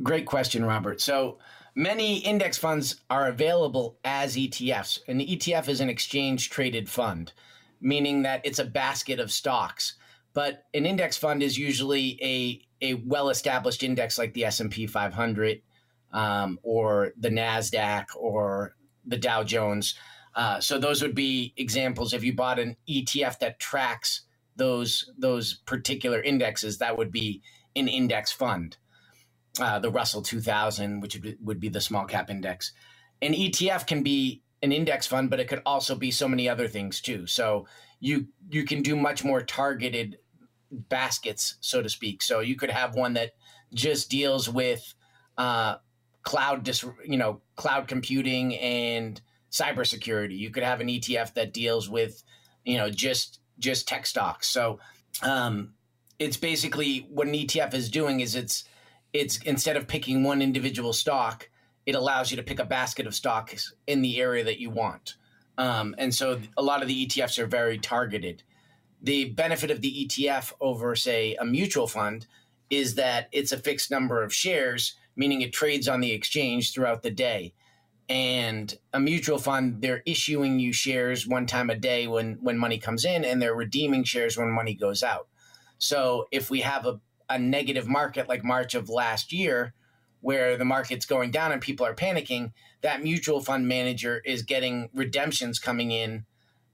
Great 0.00 0.26
question, 0.26 0.64
Robert. 0.64 1.00
So, 1.00 1.38
many 1.74 2.18
index 2.18 2.56
funds 2.56 3.00
are 3.10 3.26
available 3.26 3.98
as 4.04 4.36
ETFs. 4.36 5.00
And 5.08 5.20
an 5.20 5.26
ETF 5.26 5.68
is 5.68 5.80
an 5.80 5.90
exchange 5.90 6.50
traded 6.50 6.88
fund 6.88 7.32
meaning 7.80 8.22
that 8.22 8.40
it's 8.44 8.58
a 8.58 8.64
basket 8.64 9.20
of 9.20 9.30
stocks. 9.30 9.94
But 10.32 10.64
an 10.74 10.84
index 10.86 11.16
fund 11.16 11.42
is 11.42 11.58
usually 11.58 12.18
a 12.22 12.60
a 12.84 12.94
well 13.06 13.30
established 13.30 13.82
index 13.82 14.18
like 14.18 14.34
the 14.34 14.44
S 14.44 14.60
and 14.60 14.70
P 14.70 14.86
500 14.86 15.62
um, 16.12 16.58
or 16.62 17.12
the 17.18 17.30
Nasdaq 17.30 18.06
or 18.16 18.76
the 19.06 19.18
Dow 19.18 19.42
Jones. 19.42 19.94
Uh, 20.34 20.60
so 20.60 20.78
those 20.78 21.02
would 21.02 21.14
be 21.14 21.52
examples. 21.56 22.12
If 22.12 22.24
you 22.24 22.34
bought 22.34 22.58
an 22.58 22.76
ETF 22.88 23.38
that 23.40 23.60
tracks 23.60 24.22
those 24.56 25.10
those 25.18 25.54
particular 25.54 26.20
indexes, 26.20 26.78
that 26.78 26.96
would 26.96 27.10
be 27.10 27.42
an 27.76 27.88
index 27.88 28.32
fund. 28.32 28.76
Uh, 29.60 29.78
the 29.78 29.90
Russell 29.90 30.22
2000, 30.22 31.00
which 31.00 31.20
would 31.40 31.60
be 31.60 31.68
the 31.68 31.80
small 31.80 32.06
cap 32.06 32.28
index. 32.28 32.72
An 33.22 33.32
ETF 33.32 33.86
can 33.86 34.02
be 34.02 34.42
an 34.64 34.72
index 34.72 35.06
fund, 35.06 35.28
but 35.28 35.38
it 35.38 35.46
could 35.46 35.62
also 35.66 35.94
be 35.94 36.10
so 36.10 36.26
many 36.26 36.48
other 36.48 36.66
things 36.66 37.00
too. 37.00 37.26
So 37.26 37.66
you 38.00 38.28
you 38.50 38.64
can 38.64 38.82
do 38.82 38.96
much 38.96 39.22
more 39.22 39.42
targeted 39.42 40.18
baskets, 40.70 41.56
so 41.60 41.82
to 41.82 41.88
speak. 41.88 42.22
So 42.22 42.40
you 42.40 42.56
could 42.56 42.70
have 42.70 42.94
one 42.94 43.12
that 43.14 43.32
just 43.74 44.10
deals 44.10 44.48
with 44.48 44.94
uh, 45.36 45.76
cloud, 46.22 46.64
dis, 46.64 46.84
you 47.04 47.18
know, 47.18 47.42
cloud 47.56 47.86
computing 47.88 48.56
and 48.56 49.20
cybersecurity. 49.52 50.36
You 50.36 50.50
could 50.50 50.62
have 50.62 50.80
an 50.80 50.88
ETF 50.88 51.34
that 51.34 51.52
deals 51.52 51.88
with, 51.88 52.22
you 52.64 52.78
know, 52.78 52.88
just 52.90 53.40
just 53.58 53.86
tech 53.86 54.06
stocks. 54.06 54.48
So 54.48 54.80
um, 55.22 55.74
it's 56.18 56.38
basically 56.38 57.06
what 57.10 57.28
an 57.28 57.34
ETF 57.34 57.74
is 57.74 57.90
doing 57.90 58.20
is 58.20 58.34
it's 58.34 58.64
it's 59.12 59.36
instead 59.42 59.76
of 59.76 59.86
picking 59.86 60.24
one 60.24 60.40
individual 60.40 60.94
stock, 60.94 61.50
it 61.86 61.94
allows 61.94 62.30
you 62.30 62.36
to 62.36 62.42
pick 62.42 62.58
a 62.58 62.64
basket 62.64 63.06
of 63.06 63.14
stocks 63.14 63.74
in 63.86 64.02
the 64.02 64.20
area 64.20 64.44
that 64.44 64.60
you 64.60 64.70
want. 64.70 65.16
Um, 65.58 65.94
and 65.98 66.14
so 66.14 66.40
a 66.56 66.62
lot 66.62 66.82
of 66.82 66.88
the 66.88 67.06
ETFs 67.06 67.38
are 67.38 67.46
very 67.46 67.78
targeted. 67.78 68.42
The 69.02 69.26
benefit 69.30 69.70
of 69.70 69.80
the 69.80 70.06
ETF 70.06 70.52
over, 70.60 70.96
say, 70.96 71.34
a 71.34 71.44
mutual 71.44 71.86
fund 71.86 72.26
is 72.70 72.94
that 72.94 73.28
it's 73.32 73.52
a 73.52 73.58
fixed 73.58 73.90
number 73.90 74.22
of 74.22 74.34
shares, 74.34 74.94
meaning 75.14 75.42
it 75.42 75.52
trades 75.52 75.86
on 75.86 76.00
the 76.00 76.12
exchange 76.12 76.72
throughout 76.72 77.02
the 77.02 77.10
day. 77.10 77.52
And 78.08 78.74
a 78.92 79.00
mutual 79.00 79.38
fund, 79.38 79.80
they're 79.80 80.02
issuing 80.06 80.58
you 80.58 80.72
shares 80.72 81.26
one 81.26 81.46
time 81.46 81.70
a 81.70 81.76
day 81.76 82.06
when, 82.06 82.38
when 82.40 82.58
money 82.58 82.78
comes 82.78 83.04
in, 83.04 83.24
and 83.24 83.40
they're 83.40 83.54
redeeming 83.54 84.04
shares 84.04 84.36
when 84.36 84.50
money 84.50 84.74
goes 84.74 85.02
out. 85.02 85.28
So 85.78 86.26
if 86.30 86.50
we 86.50 86.60
have 86.60 86.86
a, 86.86 87.00
a 87.28 87.38
negative 87.38 87.86
market 87.86 88.28
like 88.28 88.44
March 88.44 88.74
of 88.74 88.88
last 88.88 89.32
year, 89.32 89.74
where 90.24 90.56
the 90.56 90.64
market's 90.64 91.04
going 91.04 91.30
down 91.30 91.52
and 91.52 91.60
people 91.60 91.84
are 91.84 91.94
panicking, 91.94 92.50
that 92.80 93.02
mutual 93.02 93.42
fund 93.42 93.68
manager 93.68 94.22
is 94.24 94.42
getting 94.42 94.88
redemptions 94.94 95.58
coming 95.58 95.90
in 95.90 96.24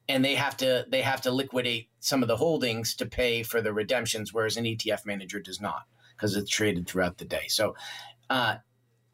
and 0.09 0.25
they 0.25 0.37
have 0.37 0.57
to 0.57 0.87
they 0.89 1.03
have 1.03 1.21
to 1.21 1.33
liquidate 1.33 1.89
some 1.99 2.23
of 2.23 2.29
the 2.29 2.37
holdings 2.37 2.95
to 2.95 3.07
pay 3.07 3.43
for 3.43 3.61
the 3.61 3.73
redemptions 3.73 4.33
whereas 4.33 4.57
an 4.57 4.65
ETF 4.65 5.05
manager 5.05 5.41
does 5.41 5.61
not 5.61 5.83
because 6.17 6.37
it's 6.37 6.49
traded 6.49 6.87
throughout 6.87 7.19
the 7.19 7.25
day. 7.25 7.47
So 7.49 7.75
uh, 8.29 8.57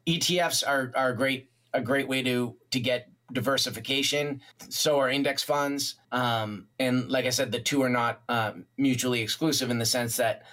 ETFs 0.07 0.63
are 0.67 0.91
are 0.95 1.13
great 1.13 1.49
a 1.73 1.81
great 1.81 2.07
way 2.07 2.21
to 2.21 2.55
to 2.69 2.79
get 2.79 3.09
diversification. 3.33 4.41
So 4.69 4.99
are 4.99 5.09
index 5.09 5.41
funds. 5.41 5.95
Um, 6.11 6.67
and 6.79 7.09
like 7.09 7.25
I 7.25 7.31
said, 7.31 7.51
the 7.51 7.59
two 7.59 7.81
are 7.81 7.89
not 7.89 8.21
uh, 8.29 8.51
mutually 8.77 9.21
exclusive 9.21 9.71
in 9.71 9.79
the 9.79 9.85
sense 9.85 10.17
that 10.17 10.43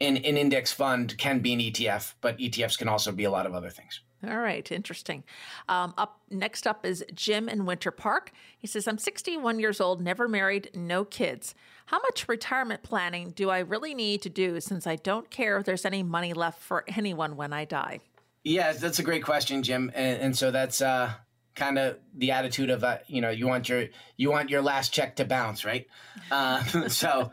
an, 0.00 0.16
an 0.18 0.36
index 0.36 0.72
fund 0.72 1.16
can 1.18 1.40
be 1.40 1.52
an 1.52 1.60
ETF, 1.60 2.14
but 2.20 2.38
ETFs 2.38 2.78
can 2.78 2.88
also 2.88 3.12
be 3.12 3.24
a 3.24 3.30
lot 3.30 3.46
of 3.46 3.54
other 3.54 3.70
things. 3.70 4.00
All 4.26 4.38
right, 4.38 4.70
interesting. 4.72 5.24
Um, 5.68 5.94
up 5.98 6.20
next 6.30 6.66
up 6.66 6.86
is 6.86 7.04
Jim 7.14 7.48
in 7.48 7.66
Winter 7.66 7.90
Park. 7.90 8.32
He 8.58 8.66
says, 8.66 8.88
"I'm 8.88 8.98
61 8.98 9.60
years 9.60 9.80
old, 9.80 10.00
never 10.00 10.26
married, 10.26 10.70
no 10.74 11.04
kids. 11.04 11.54
How 11.86 12.00
much 12.00 12.26
retirement 12.28 12.82
planning 12.82 13.30
do 13.30 13.50
I 13.50 13.58
really 13.58 13.94
need 13.94 14.22
to 14.22 14.30
do 14.30 14.60
since 14.60 14.86
I 14.86 14.96
don't 14.96 15.30
care 15.30 15.58
if 15.58 15.66
there's 15.66 15.84
any 15.84 16.02
money 16.02 16.32
left 16.32 16.60
for 16.62 16.84
anyone 16.88 17.36
when 17.36 17.52
I 17.52 17.64
die?" 17.66 18.00
Yeah, 18.42 18.72
that's 18.72 18.98
a 18.98 19.02
great 19.02 19.24
question, 19.24 19.62
Jim. 19.62 19.90
And, 19.94 20.20
and 20.20 20.38
so 20.38 20.50
that's 20.50 20.80
uh, 20.80 21.12
kind 21.54 21.78
of 21.78 21.98
the 22.14 22.30
attitude 22.30 22.70
of 22.70 22.84
uh, 22.84 22.98
you 23.06 23.20
know 23.20 23.30
you 23.30 23.46
want 23.46 23.68
your 23.68 23.86
you 24.16 24.30
want 24.30 24.50
your 24.50 24.62
last 24.62 24.92
check 24.92 25.16
to 25.16 25.24
bounce, 25.24 25.64
right? 25.64 25.86
Uh, 26.30 26.62
so 26.88 27.32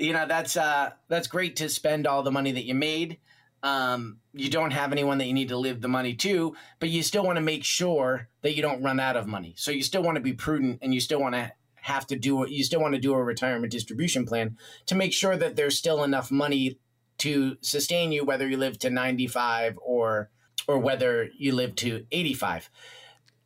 you 0.00 0.12
know 0.12 0.26
that's 0.26 0.56
uh, 0.56 0.90
that's 1.08 1.28
great 1.28 1.56
to 1.56 1.68
spend 1.68 2.06
all 2.06 2.22
the 2.22 2.30
money 2.30 2.52
that 2.52 2.64
you 2.64 2.74
made. 2.74 3.18
Um, 3.62 4.18
you 4.32 4.48
don't 4.48 4.70
have 4.70 4.92
anyone 4.92 5.18
that 5.18 5.26
you 5.26 5.34
need 5.34 5.50
to 5.50 5.58
live 5.58 5.82
the 5.82 5.88
money 5.88 6.14
to, 6.14 6.56
but 6.78 6.88
you 6.88 7.02
still 7.02 7.24
want 7.24 7.36
to 7.36 7.42
make 7.42 7.62
sure 7.62 8.28
that 8.40 8.56
you 8.56 8.62
don't 8.62 8.82
run 8.82 8.98
out 8.98 9.16
of 9.16 9.26
money. 9.26 9.54
So 9.56 9.70
you 9.70 9.82
still 9.82 10.02
want 10.02 10.16
to 10.16 10.22
be 10.22 10.32
prudent, 10.32 10.78
and 10.82 10.94
you 10.94 11.00
still 11.00 11.20
want 11.20 11.34
to 11.34 11.52
have 11.74 12.06
to 12.08 12.16
do. 12.16 12.46
You 12.48 12.64
still 12.64 12.80
want 12.80 12.94
to 12.94 13.00
do 13.00 13.12
a 13.12 13.22
retirement 13.22 13.72
distribution 13.72 14.24
plan 14.24 14.56
to 14.86 14.94
make 14.94 15.12
sure 15.12 15.36
that 15.36 15.56
there's 15.56 15.76
still 15.76 16.02
enough 16.02 16.30
money 16.30 16.78
to 17.18 17.56
sustain 17.60 18.12
you, 18.12 18.24
whether 18.24 18.48
you 18.48 18.56
live 18.56 18.78
to 18.78 18.90
95 18.90 19.78
or 19.82 20.30
or 20.66 20.78
whether 20.78 21.28
you 21.38 21.54
live 21.54 21.74
to 21.74 22.06
85 22.12 22.70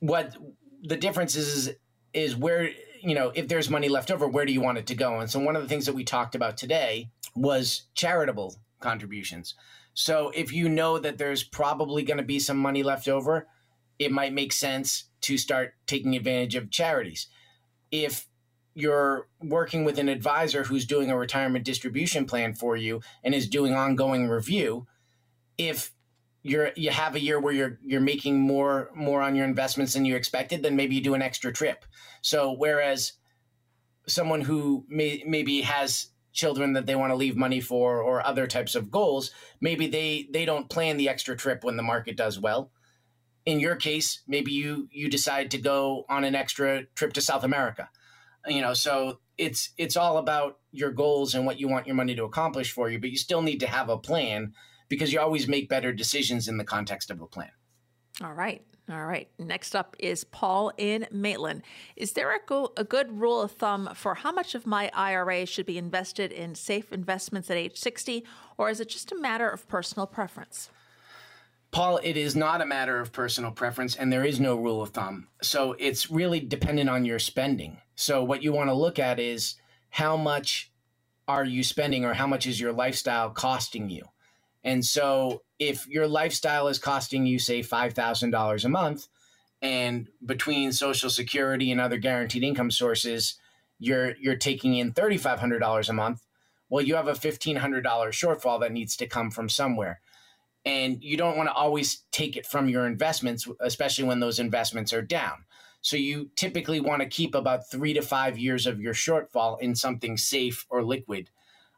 what 0.04 0.36
the 0.82 0.96
difference 0.96 1.34
is 1.36 1.72
is 2.12 2.36
where 2.36 2.70
you 3.04 3.14
know 3.14 3.30
if 3.34 3.48
there's 3.48 3.70
money 3.70 3.88
left 3.88 4.10
over 4.10 4.26
where 4.26 4.46
do 4.46 4.52
you 4.52 4.60
want 4.60 4.78
it 4.78 4.86
to 4.88 4.94
go? 4.94 5.20
And 5.20 5.30
so 5.30 5.38
one 5.38 5.56
of 5.56 5.62
the 5.62 5.68
things 5.68 5.86
that 5.86 5.94
we 5.94 6.04
talked 6.04 6.34
about 6.34 6.56
today 6.56 7.10
was 7.36 7.84
charitable 7.94 8.56
contributions. 8.80 9.54
So 9.94 10.32
if 10.34 10.52
you 10.52 10.68
know 10.68 10.98
that 10.98 11.18
there's 11.18 11.44
probably 11.44 12.02
going 12.02 12.16
to 12.16 12.24
be 12.24 12.40
some 12.40 12.56
money 12.56 12.82
left 12.82 13.06
over 13.06 13.46
it 13.98 14.12
might 14.12 14.32
make 14.32 14.52
sense 14.52 15.04
to 15.22 15.38
start 15.38 15.74
taking 15.86 16.16
advantage 16.16 16.54
of 16.54 16.70
charities. 16.70 17.28
If 17.90 18.26
you're 18.74 19.28
working 19.40 19.84
with 19.84 19.98
an 19.98 20.08
advisor 20.08 20.64
who's 20.64 20.84
doing 20.84 21.10
a 21.10 21.16
retirement 21.16 21.64
distribution 21.64 22.26
plan 22.26 22.54
for 22.54 22.76
you 22.76 23.00
and 23.22 23.34
is 23.34 23.48
doing 23.48 23.72
ongoing 23.72 24.28
review 24.28 24.86
if 25.56 25.92
you're 26.44 26.70
you 26.76 26.90
have 26.90 27.16
a 27.16 27.20
year 27.20 27.40
where 27.40 27.54
you're 27.54 27.78
you're 27.82 28.00
making 28.00 28.38
more 28.38 28.90
more 28.94 29.22
on 29.22 29.34
your 29.34 29.46
investments 29.46 29.94
than 29.94 30.04
you 30.04 30.14
expected, 30.14 30.62
then 30.62 30.76
maybe 30.76 30.94
you 30.94 31.00
do 31.00 31.14
an 31.14 31.22
extra 31.22 31.52
trip. 31.52 31.84
So 32.20 32.52
whereas 32.52 33.14
someone 34.06 34.42
who 34.42 34.84
may 34.88 35.24
maybe 35.26 35.62
has 35.62 36.08
children 36.32 36.74
that 36.74 36.84
they 36.84 36.96
want 36.96 37.10
to 37.10 37.16
leave 37.16 37.36
money 37.36 37.60
for 37.60 38.02
or 38.02 38.24
other 38.24 38.46
types 38.46 38.74
of 38.74 38.90
goals, 38.90 39.30
maybe 39.60 39.86
they 39.86 40.28
they 40.30 40.44
don't 40.44 40.68
plan 40.68 40.98
the 40.98 41.08
extra 41.08 41.34
trip 41.34 41.64
when 41.64 41.78
the 41.78 41.82
market 41.82 42.16
does 42.16 42.38
well. 42.38 42.70
In 43.46 43.58
your 43.58 43.76
case, 43.76 44.20
maybe 44.28 44.52
you 44.52 44.88
you 44.92 45.08
decide 45.08 45.50
to 45.52 45.58
go 45.58 46.04
on 46.10 46.24
an 46.24 46.34
extra 46.34 46.84
trip 46.94 47.14
to 47.14 47.22
South 47.22 47.42
America. 47.42 47.88
You 48.46 48.60
know, 48.60 48.74
so 48.74 49.20
it's 49.38 49.70
it's 49.78 49.96
all 49.96 50.18
about 50.18 50.58
your 50.72 50.90
goals 50.90 51.34
and 51.34 51.46
what 51.46 51.58
you 51.58 51.68
want 51.68 51.86
your 51.86 51.96
money 51.96 52.14
to 52.16 52.24
accomplish 52.24 52.70
for 52.70 52.90
you, 52.90 52.98
but 52.98 53.10
you 53.10 53.16
still 53.16 53.40
need 53.40 53.60
to 53.60 53.66
have 53.66 53.88
a 53.88 53.96
plan 53.96 54.52
because 54.88 55.12
you 55.12 55.20
always 55.20 55.48
make 55.48 55.68
better 55.68 55.92
decisions 55.92 56.48
in 56.48 56.56
the 56.56 56.64
context 56.64 57.10
of 57.10 57.20
a 57.20 57.26
plan. 57.26 57.50
All 58.22 58.32
right. 58.32 58.62
All 58.90 59.06
right. 59.06 59.28
Next 59.38 59.74
up 59.74 59.96
is 59.98 60.24
Paul 60.24 60.70
in 60.76 61.06
Maitland. 61.10 61.62
Is 61.96 62.12
there 62.12 62.34
a, 62.34 62.38
go- 62.44 62.72
a 62.76 62.84
good 62.84 63.18
rule 63.18 63.40
of 63.40 63.52
thumb 63.52 63.90
for 63.94 64.14
how 64.14 64.30
much 64.30 64.54
of 64.54 64.66
my 64.66 64.90
IRA 64.92 65.46
should 65.46 65.64
be 65.64 65.78
invested 65.78 66.30
in 66.30 66.54
safe 66.54 66.92
investments 66.92 67.50
at 67.50 67.56
age 67.56 67.78
60, 67.78 68.24
or 68.58 68.68
is 68.68 68.80
it 68.80 68.90
just 68.90 69.10
a 69.10 69.16
matter 69.16 69.48
of 69.48 69.66
personal 69.68 70.06
preference? 70.06 70.68
Paul, 71.70 71.98
it 72.04 72.16
is 72.16 72.36
not 72.36 72.60
a 72.60 72.66
matter 72.66 73.00
of 73.00 73.10
personal 73.10 73.50
preference, 73.50 73.96
and 73.96 74.12
there 74.12 74.24
is 74.24 74.38
no 74.38 74.54
rule 74.54 74.82
of 74.82 74.90
thumb. 74.90 75.28
So 75.42 75.74
it's 75.78 76.10
really 76.10 76.38
dependent 76.38 76.90
on 76.90 77.04
your 77.04 77.18
spending. 77.18 77.78
So 77.96 78.22
what 78.22 78.42
you 78.42 78.52
want 78.52 78.68
to 78.68 78.74
look 78.74 78.98
at 78.98 79.18
is 79.18 79.56
how 79.88 80.16
much 80.16 80.70
are 81.26 81.44
you 81.44 81.64
spending, 81.64 82.04
or 82.04 82.12
how 82.12 82.26
much 82.26 82.46
is 82.46 82.60
your 82.60 82.72
lifestyle 82.72 83.30
costing 83.30 83.88
you? 83.88 84.04
And 84.64 84.84
so 84.84 85.42
if 85.58 85.86
your 85.86 86.08
lifestyle 86.08 86.68
is 86.68 86.78
costing 86.78 87.26
you, 87.26 87.38
say, 87.38 87.60
$5,000 87.60 88.64
a 88.64 88.68
month, 88.68 89.08
and 89.60 90.08
between 90.24 90.72
Social 90.72 91.10
Security 91.10 91.70
and 91.70 91.80
other 91.80 91.98
guaranteed 91.98 92.42
income 92.42 92.70
sources, 92.70 93.36
you're, 93.78 94.16
you're 94.16 94.36
taking 94.36 94.74
in 94.76 94.92
$3,500 94.92 95.88
a 95.88 95.92
month, 95.92 96.26
well, 96.68 96.84
you 96.84 96.96
have 96.96 97.08
a 97.08 97.12
$1,500 97.12 97.82
shortfall 97.82 98.60
that 98.60 98.72
needs 98.72 98.96
to 98.96 99.06
come 99.06 99.30
from 99.30 99.48
somewhere. 99.48 100.00
And 100.64 101.02
you 101.02 101.16
don't 101.16 101.36
want 101.36 101.48
to 101.50 101.54
always 101.54 102.04
take 102.10 102.36
it 102.36 102.46
from 102.46 102.68
your 102.70 102.86
investments, 102.86 103.46
especially 103.60 104.04
when 104.04 104.20
those 104.20 104.38
investments 104.38 104.92
are 104.92 105.02
down. 105.02 105.44
So 105.82 105.98
you 105.98 106.30
typically 106.36 106.80
want 106.80 107.02
to 107.02 107.08
keep 107.08 107.34
about 107.34 107.70
three 107.70 107.92
to 107.92 108.00
five 108.00 108.38
years 108.38 108.66
of 108.66 108.80
your 108.80 108.94
shortfall 108.94 109.60
in 109.60 109.74
something 109.74 110.16
safe 110.16 110.64
or 110.70 110.82
liquid. 110.82 111.28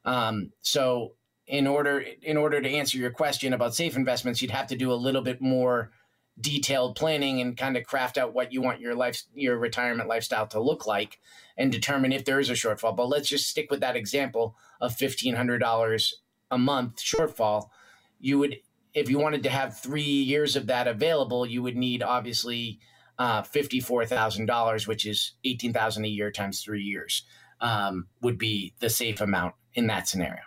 Um, 0.04 0.52
so 0.62 1.14
in 1.46 1.66
order 1.66 2.04
in 2.22 2.36
order 2.36 2.60
to 2.60 2.68
answer 2.68 2.98
your 2.98 3.10
question 3.10 3.52
about 3.52 3.74
safe 3.74 3.96
investments, 3.96 4.42
you'd 4.42 4.50
have 4.50 4.66
to 4.68 4.76
do 4.76 4.92
a 4.92 4.94
little 4.94 5.22
bit 5.22 5.40
more 5.40 5.90
detailed 6.38 6.96
planning 6.96 7.40
and 7.40 7.56
kind 7.56 7.76
of 7.76 7.84
craft 7.84 8.18
out 8.18 8.34
what 8.34 8.52
you 8.52 8.60
want 8.60 8.80
your 8.80 8.94
life 8.94 9.22
your 9.34 9.56
retirement 9.56 10.08
lifestyle 10.08 10.46
to 10.46 10.60
look 10.60 10.86
like 10.86 11.18
and 11.56 11.72
determine 11.72 12.12
if 12.12 12.24
there 12.24 12.40
is 12.40 12.50
a 12.50 12.54
shortfall. 12.54 12.94
But 12.94 13.08
let's 13.08 13.28
just 13.28 13.48
stick 13.48 13.70
with 13.70 13.80
that 13.80 13.96
example 13.96 14.56
of 14.80 14.94
fifteen 14.94 15.34
hundred 15.34 15.58
dollars 15.58 16.22
a 16.50 16.58
month 16.58 16.96
shortfall. 17.02 17.68
You 18.20 18.38
would 18.38 18.56
if 18.92 19.08
you 19.08 19.18
wanted 19.18 19.42
to 19.44 19.50
have 19.50 19.78
three 19.78 20.02
years 20.02 20.56
of 20.56 20.66
that 20.66 20.88
available, 20.88 21.46
you 21.46 21.62
would 21.62 21.76
need 21.76 22.02
obviously 22.02 22.80
uh, 23.18 23.42
fifty-four 23.42 24.04
thousand 24.06 24.46
dollars, 24.46 24.86
which 24.86 25.06
is 25.06 25.32
eighteen 25.44 25.72
thousand 25.72 26.04
a 26.04 26.08
year 26.08 26.30
times 26.30 26.62
three 26.62 26.82
years, 26.82 27.22
um, 27.60 28.08
would 28.20 28.36
be 28.36 28.74
the 28.80 28.90
safe 28.90 29.20
amount 29.20 29.54
in 29.74 29.86
that 29.86 30.08
scenario. 30.08 30.42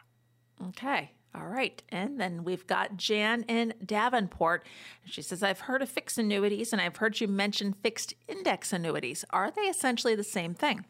Okay. 0.68 1.12
All 1.36 1.46
right. 1.46 1.82
And 1.90 2.20
then 2.20 2.44
we've 2.44 2.66
got 2.66 2.98
Jan 2.98 3.44
in 3.44 3.74
Davenport. 3.86 4.66
She 5.06 5.22
says, 5.22 5.44
I've 5.44 5.62
heard 5.62 5.82
of 5.82 5.90
fixed 5.90 6.18
annuities 6.18 6.74
and 6.74 6.82
I've 6.82 6.98
heard 6.98 7.22
you 7.22 7.28
mention 7.28 7.74
fixed 7.74 8.16
index 8.28 8.74
annuities. 8.74 9.24
Are 9.30 9.52
they 9.52 9.64
essentially 9.64 10.16
the 10.16 10.24
same 10.24 10.54
thing? 10.54 10.86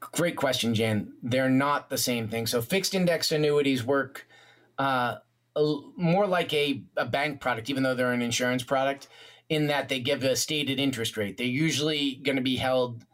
Great 0.00 0.36
question, 0.36 0.74
Jan. 0.74 1.14
They're 1.22 1.50
not 1.50 1.90
the 1.90 1.98
same 1.98 2.28
thing. 2.28 2.46
So, 2.46 2.60
fixed 2.60 2.94
index 2.94 3.32
annuities 3.32 3.82
work 3.82 4.26
uh, 4.78 5.16
more 5.96 6.26
like 6.26 6.52
a, 6.52 6.82
a 6.96 7.06
bank 7.06 7.40
product, 7.40 7.70
even 7.70 7.82
though 7.82 7.94
they're 7.94 8.12
an 8.12 8.22
insurance 8.22 8.62
product, 8.62 9.08
in 9.48 9.68
that 9.68 9.88
they 9.88 10.00
give 10.00 10.22
a 10.22 10.36
stated 10.36 10.78
interest 10.78 11.16
rate. 11.16 11.36
They're 11.38 11.46
usually 11.46 12.16
going 12.16 12.36
to 12.36 12.42
be 12.42 12.56
held 12.56 13.04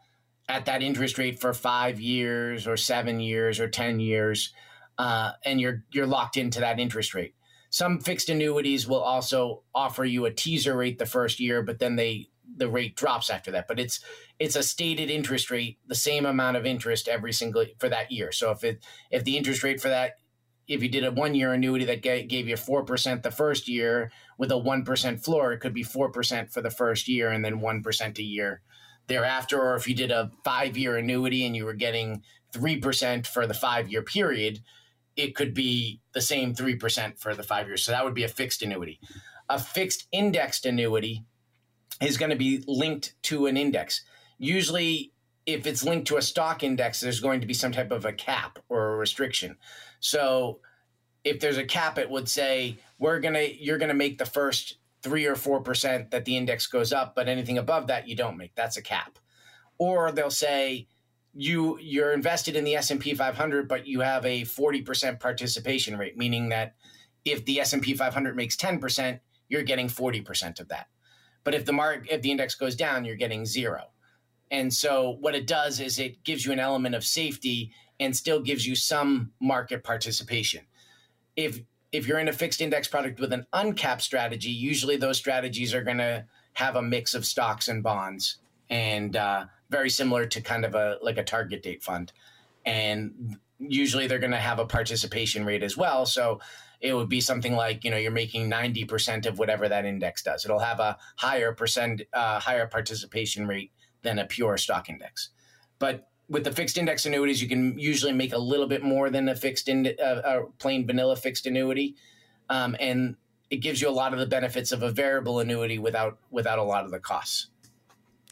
at 0.49 0.65
that 0.65 0.83
interest 0.83 1.17
rate 1.17 1.39
for 1.39 1.53
five 1.53 1.99
years 1.99 2.67
or 2.67 2.75
seven 2.75 3.19
years 3.19 3.59
or 3.59 3.69
10 3.69 3.99
years 3.99 4.53
uh, 5.01 5.31
and 5.43 5.59
you're 5.59 5.83
you're 5.91 6.05
locked 6.05 6.37
into 6.37 6.59
that 6.59 6.79
interest 6.79 7.15
rate. 7.15 7.33
Some 7.71 7.99
fixed 7.99 8.29
annuities 8.29 8.87
will 8.87 9.01
also 9.01 9.63
offer 9.73 10.05
you 10.05 10.25
a 10.25 10.31
teaser 10.31 10.77
rate 10.77 10.99
the 10.99 11.07
first 11.07 11.39
year, 11.39 11.63
but 11.63 11.79
then 11.79 11.95
they 11.95 12.29
the 12.55 12.69
rate 12.69 12.95
drops 12.95 13.31
after 13.31 13.49
that. 13.51 13.67
But 13.67 13.79
it's 13.79 13.99
it's 14.37 14.55
a 14.55 14.61
stated 14.61 15.09
interest 15.09 15.49
rate, 15.49 15.79
the 15.87 15.95
same 15.95 16.27
amount 16.27 16.57
of 16.57 16.67
interest 16.67 17.07
every 17.07 17.33
single 17.33 17.65
for 17.79 17.89
that 17.89 18.11
year. 18.11 18.31
So 18.31 18.51
if 18.51 18.63
it 18.63 18.85
if 19.09 19.23
the 19.23 19.37
interest 19.37 19.63
rate 19.63 19.81
for 19.81 19.89
that 19.89 20.17
if 20.67 20.83
you 20.83 20.89
did 20.89 21.03
a 21.03 21.11
one 21.11 21.33
year 21.33 21.51
annuity 21.51 21.85
that 21.85 22.03
gave 22.03 22.47
you 22.47 22.55
4% 22.55 23.23
the 23.23 23.31
first 23.31 23.67
year 23.67 24.11
with 24.37 24.51
a 24.51 24.55
1% 24.55 25.23
floor, 25.23 25.51
it 25.51 25.59
could 25.59 25.73
be 25.73 25.83
4% 25.83 26.53
for 26.53 26.61
the 26.61 26.69
first 26.69 27.07
year 27.07 27.31
and 27.31 27.43
then 27.43 27.59
1% 27.59 28.19
a 28.19 28.23
year 28.23 28.61
thereafter. 29.07 29.59
Or 29.59 29.75
if 29.75 29.87
you 29.87 29.95
did 29.95 30.11
a 30.11 30.31
five 30.45 30.77
year 30.77 30.95
annuity 30.95 31.45
and 31.45 31.55
you 31.55 31.65
were 31.65 31.73
getting 31.73 32.21
3% 32.53 33.27
for 33.27 33.47
the 33.47 33.53
five 33.53 33.89
year 33.89 34.03
period, 34.03 34.61
it 35.21 35.35
could 35.35 35.53
be 35.53 36.01
the 36.13 36.21
same 36.21 36.53
3% 36.53 37.19
for 37.19 37.35
the 37.35 37.43
five 37.43 37.67
years. 37.67 37.83
So 37.83 37.91
that 37.91 38.03
would 38.03 38.13
be 38.13 38.23
a 38.23 38.29
fixed 38.29 38.61
annuity. 38.61 38.99
A 39.49 39.59
fixed 39.59 40.07
indexed 40.11 40.65
annuity 40.65 41.25
is 42.01 42.17
going 42.17 42.31
to 42.31 42.35
be 42.35 42.63
linked 42.67 43.13
to 43.23 43.45
an 43.45 43.57
index. 43.57 44.03
Usually, 44.37 45.13
if 45.45 45.67
it's 45.67 45.83
linked 45.83 46.07
to 46.07 46.17
a 46.17 46.21
stock 46.21 46.63
index, 46.63 46.99
there's 46.99 47.19
going 47.19 47.41
to 47.41 47.47
be 47.47 47.53
some 47.53 47.71
type 47.71 47.91
of 47.91 48.05
a 48.05 48.13
cap 48.13 48.59
or 48.69 48.93
a 48.93 48.97
restriction. 48.97 49.57
So 49.99 50.59
if 51.23 51.39
there's 51.39 51.57
a 51.57 51.65
cap, 51.65 51.97
it 51.97 52.09
would 52.09 52.27
say 52.27 52.77
we're 52.97 53.19
gonna 53.19 53.47
you're 53.59 53.77
gonna 53.77 53.93
make 53.93 54.17
the 54.17 54.25
first 54.25 54.77
three 55.03 55.25
or 55.25 55.35
four 55.35 55.61
percent 55.61 56.11
that 56.11 56.25
the 56.25 56.37
index 56.37 56.67
goes 56.67 56.91
up, 56.91 57.15
but 57.15 57.27
anything 57.27 57.57
above 57.57 57.87
that 57.87 58.07
you 58.07 58.15
don't 58.15 58.37
make. 58.37 58.55
That's 58.55 58.77
a 58.77 58.81
cap. 58.81 59.19
Or 59.77 60.11
they'll 60.11 60.29
say 60.29 60.87
you 61.33 61.77
you're 61.79 62.13
invested 62.13 62.55
in 62.55 62.63
the 62.63 62.75
S&P 62.75 63.13
500 63.13 63.67
but 63.67 63.87
you 63.87 64.01
have 64.01 64.25
a 64.25 64.41
40% 64.41 65.19
participation 65.19 65.97
rate 65.97 66.17
meaning 66.17 66.49
that 66.49 66.75
if 67.23 67.45
the 67.45 67.59
S&P 67.59 67.93
500 67.93 68.35
makes 68.35 68.55
10% 68.55 69.19
you're 69.47 69.63
getting 69.63 69.87
40% 69.87 70.59
of 70.61 70.69
that. 70.69 70.87
But 71.43 71.53
if 71.53 71.65
the 71.65 71.73
mark 71.73 72.07
if 72.09 72.21
the 72.21 72.31
index 72.31 72.55
goes 72.55 72.75
down 72.75 73.05
you're 73.05 73.15
getting 73.15 73.45
zero. 73.45 73.91
And 74.49 74.73
so 74.73 75.17
what 75.21 75.35
it 75.35 75.47
does 75.47 75.79
is 75.79 75.97
it 75.97 76.23
gives 76.23 76.45
you 76.45 76.51
an 76.51 76.59
element 76.59 76.95
of 76.95 77.05
safety 77.05 77.71
and 77.99 78.15
still 78.15 78.41
gives 78.41 78.67
you 78.67 78.75
some 78.75 79.31
market 79.39 79.83
participation. 79.83 80.65
If 81.35 81.61
if 81.93 82.07
you're 82.07 82.19
in 82.19 82.27
a 82.27 82.33
fixed 82.33 82.61
index 82.61 82.87
product 82.87 83.19
with 83.19 83.31
an 83.31 83.45
uncapped 83.53 84.01
strategy 84.01 84.51
usually 84.51 84.97
those 84.97 85.17
strategies 85.17 85.73
are 85.73 85.83
going 85.83 85.97
to 85.97 86.25
have 86.53 86.75
a 86.75 86.81
mix 86.81 87.13
of 87.13 87.25
stocks 87.25 87.69
and 87.69 87.81
bonds. 87.81 88.37
And 88.69 89.15
uh, 89.15 89.45
very 89.71 89.89
similar 89.89 90.25
to 90.27 90.41
kind 90.41 90.65
of 90.65 90.75
a 90.75 90.97
like 91.01 91.17
a 91.17 91.23
target 91.23 91.63
date 91.63 91.81
fund, 91.81 92.11
and 92.65 93.37
usually 93.57 94.05
they're 94.05 94.19
going 94.19 94.31
to 94.31 94.37
have 94.37 94.59
a 94.59 94.65
participation 94.65 95.45
rate 95.45 95.63
as 95.63 95.77
well. 95.77 96.05
So 96.05 96.39
it 96.81 96.93
would 96.93 97.09
be 97.09 97.21
something 97.21 97.55
like 97.55 97.83
you 97.83 97.89
know 97.89 97.97
you're 97.97 98.11
making 98.11 98.49
90% 98.49 99.25
of 99.25 99.39
whatever 99.39 99.69
that 99.69 99.85
index 99.85 100.21
does. 100.21 100.45
It'll 100.45 100.59
have 100.59 100.79
a 100.79 100.97
higher 101.15 101.53
percent 101.53 102.01
uh, 102.13 102.39
higher 102.39 102.67
participation 102.67 103.47
rate 103.47 103.71
than 104.03 104.19
a 104.19 104.25
pure 104.25 104.57
stock 104.57 104.89
index. 104.89 105.29
But 105.79 106.07
with 106.27 106.43
the 106.43 106.51
fixed 106.51 106.77
index 106.77 107.05
annuities 107.05 107.41
you 107.41 107.47
can 107.47 107.77
usually 107.79 108.13
make 108.13 108.33
a 108.33 108.37
little 108.37 108.67
bit 108.67 108.83
more 108.83 109.09
than 109.09 109.29
a 109.29 109.35
fixed 109.35 109.69
in 109.69 109.87
uh, 110.03 110.21
a 110.23 110.41
plain 110.59 110.85
vanilla 110.85 111.15
fixed 111.15 111.45
annuity. 111.45 111.95
Um, 112.49 112.75
and 112.79 113.15
it 113.49 113.57
gives 113.57 113.81
you 113.81 113.89
a 113.89 113.91
lot 113.91 114.13
of 114.13 114.19
the 114.19 114.25
benefits 114.25 114.71
of 114.71 114.81
a 114.81 114.91
variable 114.91 115.39
annuity 115.39 115.77
without 115.77 116.17
without 116.29 116.59
a 116.59 116.63
lot 116.63 116.83
of 116.83 116.91
the 116.91 116.99
costs. 116.99 117.47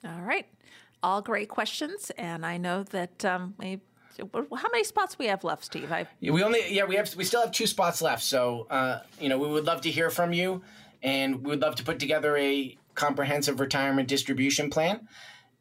All 0.04 0.22
right 0.22 0.48
all 1.04 1.22
great 1.22 1.50
questions, 1.50 2.12
and 2.18 2.46
I 2.46 2.58
know 2.58 2.84
that 2.84 3.24
um, 3.26 3.54
we, 3.58 3.80
how 4.18 4.70
many 4.72 4.84
spots 4.84 5.18
we 5.18 5.28
have 5.28 5.44
left, 5.44 5.66
Steve? 5.66 5.92
I... 5.92 6.08
We 6.22 6.44
only 6.44 6.62
yeah 6.74 6.86
we 6.86 6.96
have 6.96 7.16
we 7.16 7.24
still 7.24 7.42
have 7.42 7.52
two 7.52 7.68
spots 7.68 8.02
left, 8.02 8.24
so 8.24 8.68
uh, 8.70 9.00
you 9.20 9.30
know 9.30 9.38
we 9.38 9.48
would 9.48 9.66
love 9.66 9.82
to 9.82 9.92
hear 9.92 10.10
from 10.10 10.34
you, 10.34 10.62
and 11.02 11.44
we 11.44 11.52
would 11.52 11.62
love 11.62 11.76
to 11.76 11.84
put 11.84 12.00
together 12.00 12.36
a 12.38 12.78
comprehensive 12.96 13.60
retirement 13.60 14.08
distribution 14.08 14.70
plan, 14.70 15.08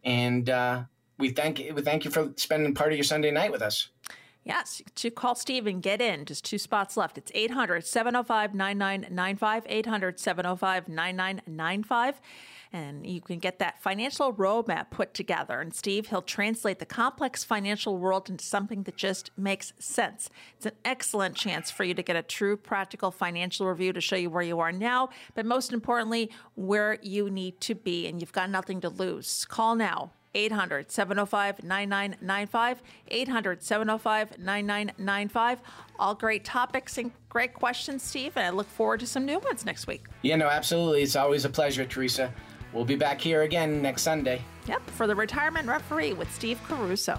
and 0.04 0.50
uh, 0.50 0.82
we 1.18 1.30
thank 1.30 1.58
we 1.58 1.82
thank 1.82 2.04
you 2.04 2.10
for 2.10 2.32
spending 2.36 2.74
part 2.74 2.92
of 2.92 2.98
your 2.98 3.04
Sunday 3.04 3.30
night 3.30 3.52
with 3.52 3.62
us. 3.62 3.88
Yes, 4.48 4.80
to 4.94 5.10
call 5.10 5.34
Steve 5.34 5.66
and 5.66 5.82
get 5.82 6.00
in. 6.00 6.24
Just 6.24 6.42
two 6.42 6.56
spots 6.56 6.96
left. 6.96 7.18
It's 7.18 7.30
800 7.34 7.84
705 7.84 8.54
9995. 8.54 9.64
800 9.68 10.18
705 10.18 10.88
9995 10.88 12.20
and 12.72 13.06
you 13.06 13.20
can 13.20 13.38
get 13.38 13.58
that 13.58 13.80
financial 13.82 14.32
roadmap 14.32 14.90
put 14.90 15.14
together. 15.14 15.60
And 15.60 15.74
Steve, 15.74 16.08
he'll 16.08 16.22
translate 16.22 16.78
the 16.78 16.86
complex 16.86 17.44
financial 17.44 17.96
world 17.96 18.28
into 18.28 18.44
something 18.44 18.82
that 18.82 18.96
just 18.96 19.30
makes 19.36 19.72
sense. 19.78 20.28
It's 20.56 20.66
an 20.66 20.72
excellent 20.84 21.34
chance 21.34 21.70
for 21.70 21.84
you 21.84 21.94
to 21.94 22.02
get 22.02 22.16
a 22.16 22.22
true 22.22 22.56
practical 22.56 23.10
financial 23.10 23.66
review 23.66 23.92
to 23.92 24.00
show 24.00 24.16
you 24.16 24.30
where 24.30 24.42
you 24.42 24.60
are 24.60 24.72
now, 24.72 25.08
but 25.34 25.46
most 25.46 25.72
importantly, 25.72 26.30
where 26.56 26.98
you 27.02 27.30
need 27.30 27.60
to 27.62 27.74
be. 27.74 28.06
And 28.06 28.20
you've 28.20 28.32
got 28.32 28.50
nothing 28.50 28.80
to 28.82 28.88
lose. 28.88 29.44
Call 29.46 29.74
now. 29.74 30.12
800 30.34 30.90
705 30.90 31.62
9995. 31.62 32.82
800 33.08 33.62
705 33.62 34.38
9995. 34.38 35.60
All 35.98 36.14
great 36.14 36.44
topics 36.44 36.98
and 36.98 37.10
great 37.28 37.54
questions, 37.54 38.02
Steve. 38.02 38.32
And 38.36 38.46
I 38.46 38.50
look 38.50 38.68
forward 38.68 39.00
to 39.00 39.06
some 39.06 39.24
new 39.24 39.38
ones 39.38 39.64
next 39.64 39.86
week. 39.86 40.04
Yeah, 40.22 40.36
no, 40.36 40.48
absolutely. 40.48 41.02
It's 41.02 41.16
always 41.16 41.44
a 41.44 41.50
pleasure, 41.50 41.84
Teresa. 41.84 42.32
We'll 42.72 42.84
be 42.84 42.96
back 42.96 43.20
here 43.20 43.42
again 43.42 43.80
next 43.80 44.02
Sunday. 44.02 44.42
Yep, 44.66 44.90
for 44.90 45.06
the 45.06 45.14
retirement 45.14 45.66
referee 45.66 46.12
with 46.12 46.32
Steve 46.34 46.60
Caruso. 46.68 47.18